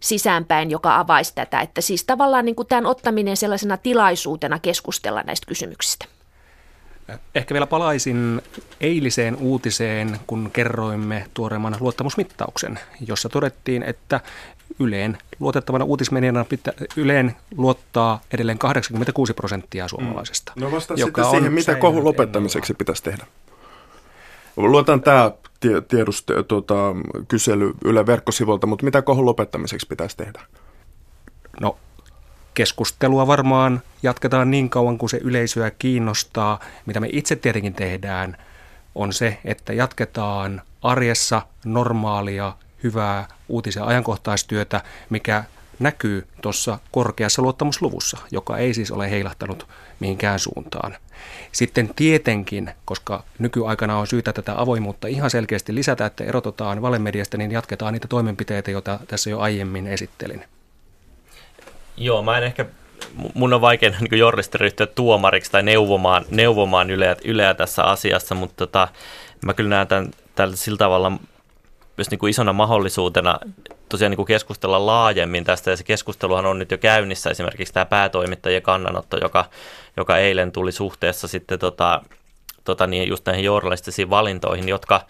sisäänpäin, 0.00 0.70
joka 0.70 0.98
avaisi 0.98 1.34
tätä. 1.34 1.60
Että 1.60 1.80
siis 1.80 2.04
tavallaan 2.04 2.44
niin 2.44 2.56
kuin 2.56 2.68
tämän 2.68 2.86
ottaminen 2.86 3.36
sellaisena 3.36 3.76
tilaisuutena 3.76 4.58
keskustella 4.58 5.22
näistä 5.22 5.46
kysymyksistä. 5.46 6.04
Ehkä 7.34 7.54
vielä 7.54 7.66
palaisin 7.66 8.42
eiliseen 8.80 9.36
uutiseen, 9.36 10.18
kun 10.26 10.50
kerroimme 10.52 11.26
tuoreemman 11.34 11.76
luottamusmittauksen, 11.80 12.78
jossa 13.06 13.28
todettiin, 13.28 13.82
että 13.82 14.20
Yleen 14.78 15.18
luotettavana 15.40 15.84
uutismediana 15.84 16.44
pitä, 16.44 16.72
Yleen 16.96 17.36
luottaa 17.56 18.20
edelleen 18.32 18.58
86 18.58 19.34
prosenttia 19.34 19.88
suomalaisesta. 19.88 20.52
No 20.56 20.72
vasta 20.72 20.96
sitten 20.96 21.24
siihen, 21.24 21.52
mitä 21.52 21.74
kohun 21.74 22.04
lopettamiseksi 22.04 22.74
pitäisi 22.74 23.02
tehdä. 23.02 23.26
Luotan 24.56 25.00
tämä 25.00 25.30
tiedust, 25.88 26.30
tuota, 26.48 26.74
kysely 27.28 27.72
Yle 27.84 28.06
verkkosivuilta, 28.06 28.66
mutta 28.66 28.84
mitä 28.84 29.02
kohun 29.02 29.26
lopettamiseksi 29.26 29.86
pitäisi 29.86 30.16
tehdä? 30.16 30.40
No 31.60 31.76
keskustelua 32.54 33.26
varmaan 33.26 33.82
jatketaan 34.02 34.50
niin 34.50 34.70
kauan 34.70 34.98
kuin 34.98 35.10
se 35.10 35.16
yleisöä 35.16 35.70
kiinnostaa. 35.70 36.60
Mitä 36.86 37.00
me 37.00 37.08
itse 37.12 37.36
tietenkin 37.36 37.74
tehdään, 37.74 38.36
on 38.94 39.12
se, 39.12 39.38
että 39.44 39.72
jatketaan 39.72 40.62
arjessa 40.82 41.42
normaalia, 41.64 42.52
hyvää 42.82 43.28
uutis- 43.48 43.76
ja 43.76 43.84
ajankohtaistyötä, 43.84 44.80
mikä 45.10 45.44
näkyy 45.78 46.26
tuossa 46.42 46.78
korkeassa 46.90 47.42
luottamusluvussa, 47.42 48.18
joka 48.30 48.58
ei 48.58 48.74
siis 48.74 48.90
ole 48.90 49.10
heilahtanut 49.10 49.66
mihinkään 50.00 50.38
suuntaan. 50.38 50.96
Sitten 51.52 51.90
tietenkin, 51.96 52.70
koska 52.84 53.24
nykyaikana 53.38 53.98
on 53.98 54.06
syytä 54.06 54.32
tätä 54.32 54.60
avoimuutta 54.60 55.08
ihan 55.08 55.30
selkeästi 55.30 55.74
lisätä, 55.74 56.06
että 56.06 56.24
erotetaan 56.24 56.82
valemediasta, 56.82 57.36
niin 57.36 57.50
jatketaan 57.50 57.92
niitä 57.92 58.08
toimenpiteitä, 58.08 58.70
joita 58.70 58.98
tässä 59.08 59.30
jo 59.30 59.38
aiemmin 59.38 59.86
esittelin. 59.86 60.44
Joo, 61.96 62.22
mä 62.22 62.38
en 62.38 62.44
ehkä, 62.44 62.66
mun 63.34 63.52
on 63.52 63.60
vaikea 63.60 63.90
niin 63.90 64.18
journalisti 64.18 64.58
ryhtyä 64.58 64.86
tuomariksi 64.86 65.50
tai 65.52 65.62
neuvomaan, 65.62 66.24
neuvomaan 66.30 66.90
yleä, 66.90 67.16
yleä 67.24 67.54
tässä 67.54 67.84
asiassa, 67.84 68.34
mutta 68.34 68.66
tota, 68.66 68.88
mä 69.44 69.54
kyllä 69.54 69.70
näen 69.70 69.86
tämän, 69.86 70.10
tämän 70.34 70.56
sillä 70.56 70.78
tavalla 70.78 71.12
myös 71.96 72.10
niin 72.10 72.18
kuin 72.18 72.30
isona 72.30 72.52
mahdollisuutena 72.52 73.38
tosiaan 73.88 74.10
niin 74.10 74.16
kuin 74.16 74.26
keskustella 74.26 74.86
laajemmin 74.86 75.44
tästä, 75.44 75.70
ja 75.70 75.76
se 75.76 75.84
keskusteluhan 75.84 76.46
on 76.46 76.58
nyt 76.58 76.70
jo 76.70 76.78
käynnissä, 76.78 77.30
esimerkiksi 77.30 77.74
tämä 77.74 77.84
päätoimittajien 77.84 78.62
kannanotto, 78.62 79.16
joka, 79.16 79.44
joka 79.96 80.18
eilen 80.18 80.52
tuli 80.52 80.72
suhteessa 80.72 81.28
sitten 81.28 81.58
tota, 81.58 82.02
tota 82.64 82.86
niin, 82.86 83.08
just 83.08 83.26
näihin 83.26 83.44
journalistisiin 83.44 84.10
valintoihin, 84.10 84.68
jotka 84.68 85.00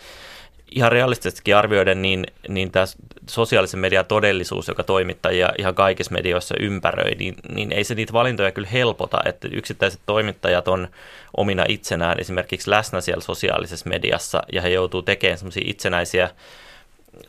ihan 0.75 0.93
realistisestikin 0.93 1.57
arvioiden, 1.57 2.03
niin, 2.03 2.27
niin 2.49 2.71
tämä 2.71 2.87
sosiaalisen 3.31 3.81
median 3.81 4.07
todellisuus, 4.07 4.69
joka 4.69 4.85
toimittajia 4.85 5.53
ihan 5.59 5.75
kaikissa 5.75 6.13
medioissa 6.13 6.55
ympäröi, 6.61 7.15
niin, 7.15 7.35
niin 7.55 7.73
ei 7.73 7.85
se 7.85 7.95
niitä 7.95 8.13
valintoja 8.13 8.53
kyllä 8.53 8.69
helpota, 8.69 9.21
että 9.25 9.49
yksittäiset 9.53 10.01
toimittajat 10.07 10.69
on 10.69 10.89
omina 11.37 11.65
itsenään 11.69 12.21
esimerkiksi 12.21 12.71
läsnä 12.71 13.01
siellä 13.01 13.23
sosiaalisessa 13.23 13.89
mediassa, 13.89 14.43
ja 14.53 14.63
he 14.63 14.69
joutuu 14.69 15.03
tekemään 15.03 15.39
semmoisia 15.39 15.65
itsenäisiä 15.67 16.31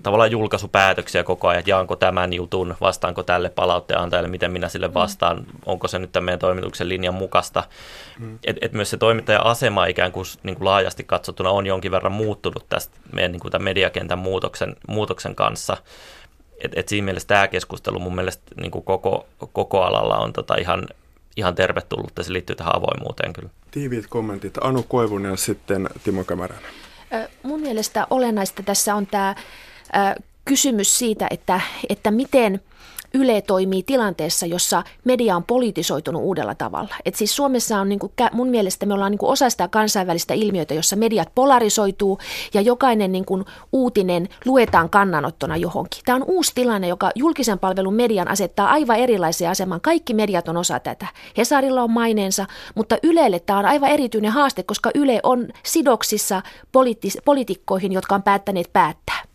tavallaan 0.04 0.32
julkaisupäätöksiä 0.32 1.24
koko 1.24 1.48
ajan, 1.48 1.60
että 1.60 1.72
jaanko 1.72 1.96
tämän 1.96 2.34
jutun, 2.34 2.76
vastaanko 2.82 3.24
tälle 3.24 3.50
palautteen 3.50 4.00
antajalle, 4.00 4.30
miten 4.30 4.52
minä 4.52 4.70
sille 4.70 4.88
mm. 4.88 4.94
vastaan, 4.94 5.38
mm. 5.38 5.46
onko 5.66 5.88
se 5.88 6.00
nyt 6.00 6.12
tämän 6.12 6.26
meidän 6.26 6.40
toimituksen 6.40 6.90
linjan 6.90 7.14
mukaista. 7.14 7.64
Mm. 8.20 8.40
Et, 8.44 8.58
et 8.62 8.74
myös 8.74 8.90
se 8.90 8.98
toimittajan 8.98 9.46
asema 9.46 9.86
ikään 9.86 10.12
kuin, 10.12 10.26
niin 10.44 10.56
kuin 10.56 10.66
laajasti 10.66 11.04
katsottuna 11.04 11.50
on 11.50 11.66
jonkin 11.66 11.92
verran 11.92 12.12
muuttunut 12.12 12.66
tästä 12.70 12.98
meidän 13.12 13.32
niin 13.32 13.40
kuin 13.40 13.52
tämän 13.52 13.64
mediakentän 13.64 14.20
muutoksen, 14.20 14.76
muutoksen 14.88 15.36
kanssa. 15.36 15.78
Et, 16.64 16.72
et 16.76 16.88
siinä 16.88 17.06
mielessä 17.06 17.28
tämä 17.28 17.48
keskustelu 17.48 18.00
mun 18.00 18.16
mielestä 18.16 18.44
niin 18.62 18.72
kuin 18.72 18.86
koko, 18.86 19.28
koko 19.54 19.82
alalla 19.82 20.18
on 20.18 20.34
tota 20.34 20.56
ihan, 20.56 20.88
ihan 21.38 21.56
tervetullut 21.56 22.12
ja 22.18 22.24
se 22.24 22.34
liittyy 22.34 22.56
tähän 22.56 22.76
avoimuuteen 22.76 23.34
kyllä. 23.34 23.50
Tiiviit 23.72 24.08
kommentit. 24.08 24.58
Anu 24.62 24.84
Koivunen 24.84 25.32
ja 25.32 25.38
sitten 25.38 25.90
Timo 26.04 26.24
Kämäränen. 26.24 26.72
Mun 27.44 27.62
mielestä 27.62 28.08
olennaista 28.10 28.64
tässä 28.64 28.96
on 28.96 29.08
tämä 29.08 29.36
kysymys 30.46 30.98
siitä, 30.98 31.28
että, 31.32 31.62
että 31.90 32.12
miten 32.12 32.62
Yle 33.16 33.42
toimii 33.42 33.84
tilanteessa, 33.84 34.46
jossa 34.46 34.84
media 35.04 35.36
on 35.36 35.44
politisoitunut 35.44 36.22
uudella 36.22 36.56
tavalla. 36.56 36.96
Et 37.06 37.16
siis 37.16 37.36
Suomessa 37.36 37.80
on 37.80 37.90
niin 37.90 38.00
kuin, 38.00 38.12
mun 38.32 38.48
mielestä 38.48 38.86
me 38.86 38.94
ollaan 38.94 39.12
niin 39.12 39.20
kuin 39.20 39.30
osa 39.30 39.50
sitä 39.50 39.68
kansainvälistä 39.68 40.34
ilmiötä, 40.34 40.74
jossa 40.74 40.96
mediat 40.96 41.30
polarisoituu 41.36 42.20
ja 42.54 42.62
jokainen 42.62 43.12
niin 43.12 43.26
kuin 43.26 43.46
uutinen 43.74 44.30
luetaan 44.46 44.90
kannanottona 44.90 45.58
johonkin. 45.58 46.02
Tämä 46.06 46.16
on 46.16 46.24
uusi 46.28 46.52
tilanne, 46.56 46.88
joka 46.88 47.12
julkisen 47.16 47.60
palvelun 47.60 47.94
median 47.94 48.28
asettaa 48.28 48.70
aivan 48.70 48.98
erilaisia 48.98 49.50
aseman. 49.50 49.82
Kaikki 49.82 50.14
mediat 50.14 50.48
on 50.48 50.58
osa 50.58 50.80
tätä. 50.80 51.08
Hesarilla 51.38 51.84
on 51.84 51.92
maineensa, 51.92 52.46
mutta 52.76 52.98
Ylelle 53.04 53.40
tämä 53.40 53.60
on 53.60 53.66
aivan 53.66 53.90
erityinen 53.90 54.32
haaste, 54.32 54.64
koska 54.64 54.92
Yle 54.96 55.20
on 55.24 55.48
sidoksissa 55.64 56.42
poliittis- 56.72 57.22
poliitikkoihin, 57.26 57.92
jotka 57.92 58.16
on 58.16 58.24
päättäneet 58.24 58.74
päättää 58.74 59.33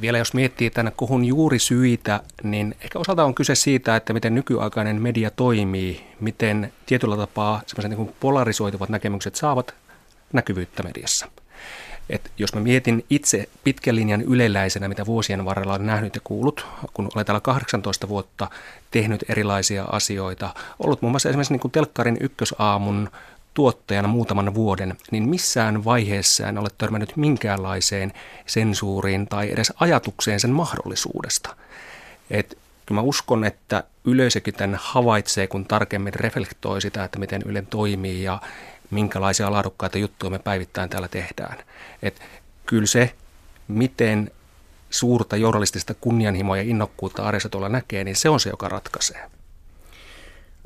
vielä 0.00 0.18
jos 0.18 0.34
miettii 0.34 0.70
tänne 0.70 0.92
kuhun 0.96 1.24
juuri 1.24 1.58
syitä, 1.58 2.20
niin 2.42 2.74
ehkä 2.80 2.98
osalta 2.98 3.24
on 3.24 3.34
kyse 3.34 3.54
siitä, 3.54 3.96
että 3.96 4.12
miten 4.12 4.34
nykyaikainen 4.34 5.02
media 5.02 5.30
toimii, 5.30 6.06
miten 6.20 6.72
tietyllä 6.86 7.16
tapaa 7.16 7.62
semmoiset 7.66 7.98
niin 7.98 8.14
polarisoituvat 8.20 8.88
näkemykset 8.88 9.34
saavat 9.34 9.74
näkyvyyttä 10.32 10.82
mediassa. 10.82 11.28
Et 12.10 12.30
jos 12.38 12.54
mä 12.54 12.60
mietin 12.60 13.04
itse 13.10 13.48
pitkän 13.64 13.96
linjan 13.96 14.22
yleläisenä, 14.22 14.88
mitä 14.88 15.06
vuosien 15.06 15.44
varrella 15.44 15.74
olen 15.74 15.86
nähnyt 15.86 16.14
ja 16.14 16.20
kuullut, 16.24 16.66
kun 16.94 17.08
olen 17.14 17.26
täällä 17.26 17.40
18 17.40 18.08
vuotta 18.08 18.50
tehnyt 18.90 19.24
erilaisia 19.28 19.84
asioita, 19.84 20.54
ollut 20.78 21.02
muun 21.02 21.12
muassa 21.12 21.28
esimerkiksi 21.28 21.52
niin 21.52 21.60
kuin 21.60 21.72
telkkarin 21.72 22.16
ykkösaamun 22.20 23.10
tuottajana 23.54 24.08
muutaman 24.08 24.54
vuoden, 24.54 24.96
niin 25.10 25.28
missään 25.28 25.84
vaiheessa 25.84 26.48
en 26.48 26.58
ole 26.58 26.68
törmännyt 26.78 27.16
minkäänlaiseen 27.16 28.12
sensuuriin 28.46 29.26
tai 29.26 29.52
edes 29.52 29.72
ajatukseen 29.80 30.40
sen 30.40 30.50
mahdollisuudesta. 30.50 31.56
Et 32.30 32.58
kyllä 32.86 33.00
mä 33.00 33.06
uskon, 33.06 33.44
että 33.44 33.84
yleisökin 34.04 34.54
tämän 34.54 34.80
havaitsee, 34.82 35.46
kun 35.46 35.66
tarkemmin 35.66 36.14
reflektoi 36.14 36.80
sitä, 36.80 37.04
että 37.04 37.18
miten 37.18 37.42
Yle 37.46 37.64
toimii 37.70 38.22
ja 38.22 38.40
minkälaisia 38.90 39.52
laadukkaita 39.52 39.98
juttuja 39.98 40.30
me 40.30 40.38
päivittäin 40.38 40.90
täällä 40.90 41.08
tehdään. 41.08 41.58
Et 42.02 42.20
kyllä 42.66 42.86
se, 42.86 43.14
miten 43.68 44.30
suurta 44.90 45.36
journalistista 45.36 45.94
kunnianhimoa 45.94 46.56
ja 46.56 46.62
innokkuutta 46.62 47.22
arjessa 47.22 47.48
tuolla 47.48 47.68
näkee, 47.68 48.04
niin 48.04 48.16
se 48.16 48.28
on 48.28 48.40
se, 48.40 48.50
joka 48.50 48.68
ratkaisee. 48.68 49.30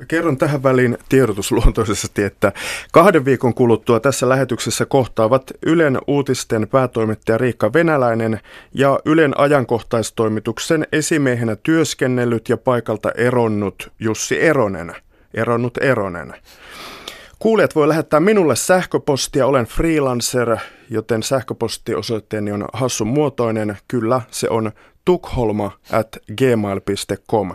Kerron 0.07 0.37
tähän 0.37 0.63
väliin 0.63 0.97
tiedotusluontoisesti, 1.09 2.23
että 2.23 2.51
kahden 2.91 3.25
viikon 3.25 3.53
kuluttua 3.53 3.99
tässä 3.99 4.29
lähetyksessä 4.29 4.85
kohtaavat 4.85 5.51
Ylen 5.65 5.99
uutisten 6.07 6.67
päätoimittaja 6.67 7.37
Riikka 7.37 7.73
Venäläinen 7.73 8.39
ja 8.73 8.99
Ylen 9.05 9.39
ajankohtaistoimituksen 9.39 10.87
esimiehenä 10.91 11.55
työskennellyt 11.55 12.49
ja 12.49 12.57
paikalta 12.57 13.11
eronnut 13.11 13.91
Jussi 13.99 14.41
Eronen. 14.41 14.95
Eronnut 15.33 15.77
Eronen. 15.77 16.33
Kuulijat 17.39 17.75
voi 17.75 17.87
lähettää 17.87 18.19
minulle 18.19 18.55
sähköpostia, 18.55 19.47
olen 19.47 19.65
freelancer, 19.65 20.57
joten 20.89 21.23
sähköpostiosoitteeni 21.23 22.51
on 22.51 22.65
hassun 22.73 23.07
muotoinen. 23.07 23.77
Kyllä, 23.87 24.21
se 24.31 24.49
on 24.49 24.71
tukholma 25.05 25.71
at 25.91 26.17
gmail.com. 26.37 27.51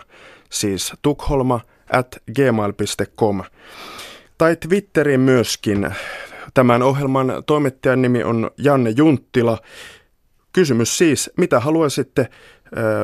Siis 0.51 0.92
tukholma 1.03 1.61
gmail.com. 2.34 3.42
Tai 4.38 4.57
Twitteriin 4.57 5.20
myöskin. 5.20 5.95
Tämän 6.55 6.82
ohjelman 6.82 7.42
toimittajan 7.47 8.03
nimi 8.03 8.22
on 8.24 8.51
Janne 8.59 8.90
Junttila. 8.97 9.59
Kysymys 10.53 10.99
siis, 10.99 11.30
mitä 11.36 11.61
haluaisitte, 11.61 12.28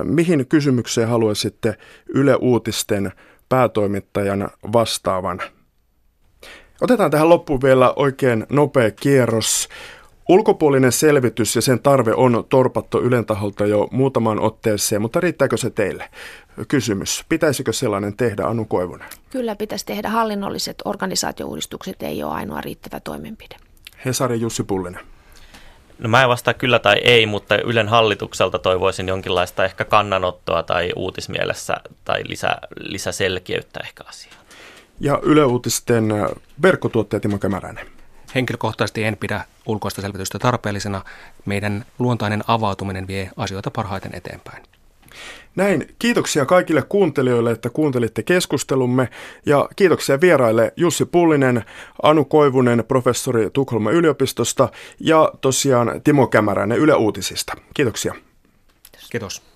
mihin 0.05 0.47
kysymykseen 0.47 1.09
haluaisitte 1.09 1.77
Yle 2.09 2.37
Uutisten 2.37 3.13
päätoimittajan 3.49 4.51
vastaavan? 4.73 5.41
Otetaan 6.81 7.11
tähän 7.11 7.29
loppuun 7.29 7.63
vielä 7.63 7.93
oikein 7.97 8.47
nopea 8.51 8.91
kierros. 8.91 9.69
Ulkopuolinen 10.31 10.93
selvitys 10.93 11.57
ja 11.57 11.63
sen 11.63 11.81
tarve 11.81 12.15
on 12.15 12.45
torpattu 12.49 12.99
Ylen 12.99 13.27
taholta 13.27 13.67
jo 13.67 13.89
muutamaan 13.91 14.41
otteeseen, 14.41 15.03
mutta 15.03 15.21
riittääkö 15.21 15.57
se 15.57 15.71
teille? 15.71 16.11
Kysymys. 16.69 17.25
Pitäisikö 17.29 17.73
sellainen 17.73 18.17
tehdä, 18.17 18.47
Anu 18.47 18.65
Koivunen? 18.65 19.09
Kyllä 19.31 19.57
pitäisi 19.57 19.87
tehdä. 19.87 20.09
Hallinnolliset 20.09 20.77
organisaatiouudistukset 20.85 22.03
ei 22.03 22.23
ole 22.23 22.33
ainoa 22.33 22.61
riittävä 22.61 23.01
toimenpide. 23.01 23.57
Hesari 24.05 24.41
Jussi 24.41 24.63
Pullinen. 24.63 25.01
No 25.99 26.09
mä 26.09 26.23
en 26.23 26.29
vastaa 26.29 26.55
kyllä 26.55 26.79
tai 26.79 26.97
ei, 27.05 27.27
mutta 27.27 27.59
Ylen 27.59 27.89
hallitukselta 27.89 28.59
toivoisin 28.59 29.09
jonkinlaista 29.09 29.65
ehkä 29.65 29.85
kannanottoa 29.85 30.63
tai 30.63 30.93
uutismielessä 30.97 31.77
tai 32.05 32.23
lisä, 32.29 32.57
lisäselkeyttä 32.81 33.81
ehkä 33.85 34.05
asiaan. 34.07 34.37
Ja 35.01 35.19
Yle 35.23 35.45
Uutisten 35.45 36.09
verkkotuottaja 36.63 37.21
Timo 37.21 37.39
Kämäräinen. 37.39 38.00
Henkilökohtaisesti 38.35 39.05
en 39.05 39.17
pidä 39.17 39.45
ulkoista 39.67 40.03
selvitystä 40.03 40.39
tarpeellisena. 40.39 41.05
Meidän 41.45 41.85
luontainen 41.99 42.45
avautuminen 42.47 43.07
vie 43.07 43.31
asioita 43.37 43.71
parhaiten 43.71 44.15
eteenpäin. 44.15 44.63
Näin, 45.57 45.95
kiitoksia 45.99 46.47
kaikille 46.47 46.83
kuuntelijoille, 46.83 47.51
että 47.51 47.71
kuuntelitte 47.71 48.23
keskustelumme 48.23 49.09
ja 49.47 49.69
kiitoksia 49.77 50.21
vieraille 50.21 50.73
Jussi 50.77 51.05
Pullinen, 51.05 51.65
Anu 52.03 52.25
Koivunen, 52.25 52.85
professori 52.89 53.51
Tukholman 53.53 53.95
yliopistosta 53.95 54.69
ja 55.01 55.33
tosiaan 55.41 56.01
Timo 56.05 56.27
Kämäräinen 56.27 56.79
Yle 56.79 56.95
Uutisista. 56.95 57.53
Kiitoksia. 57.75 58.15
Kiitos. 59.11 59.50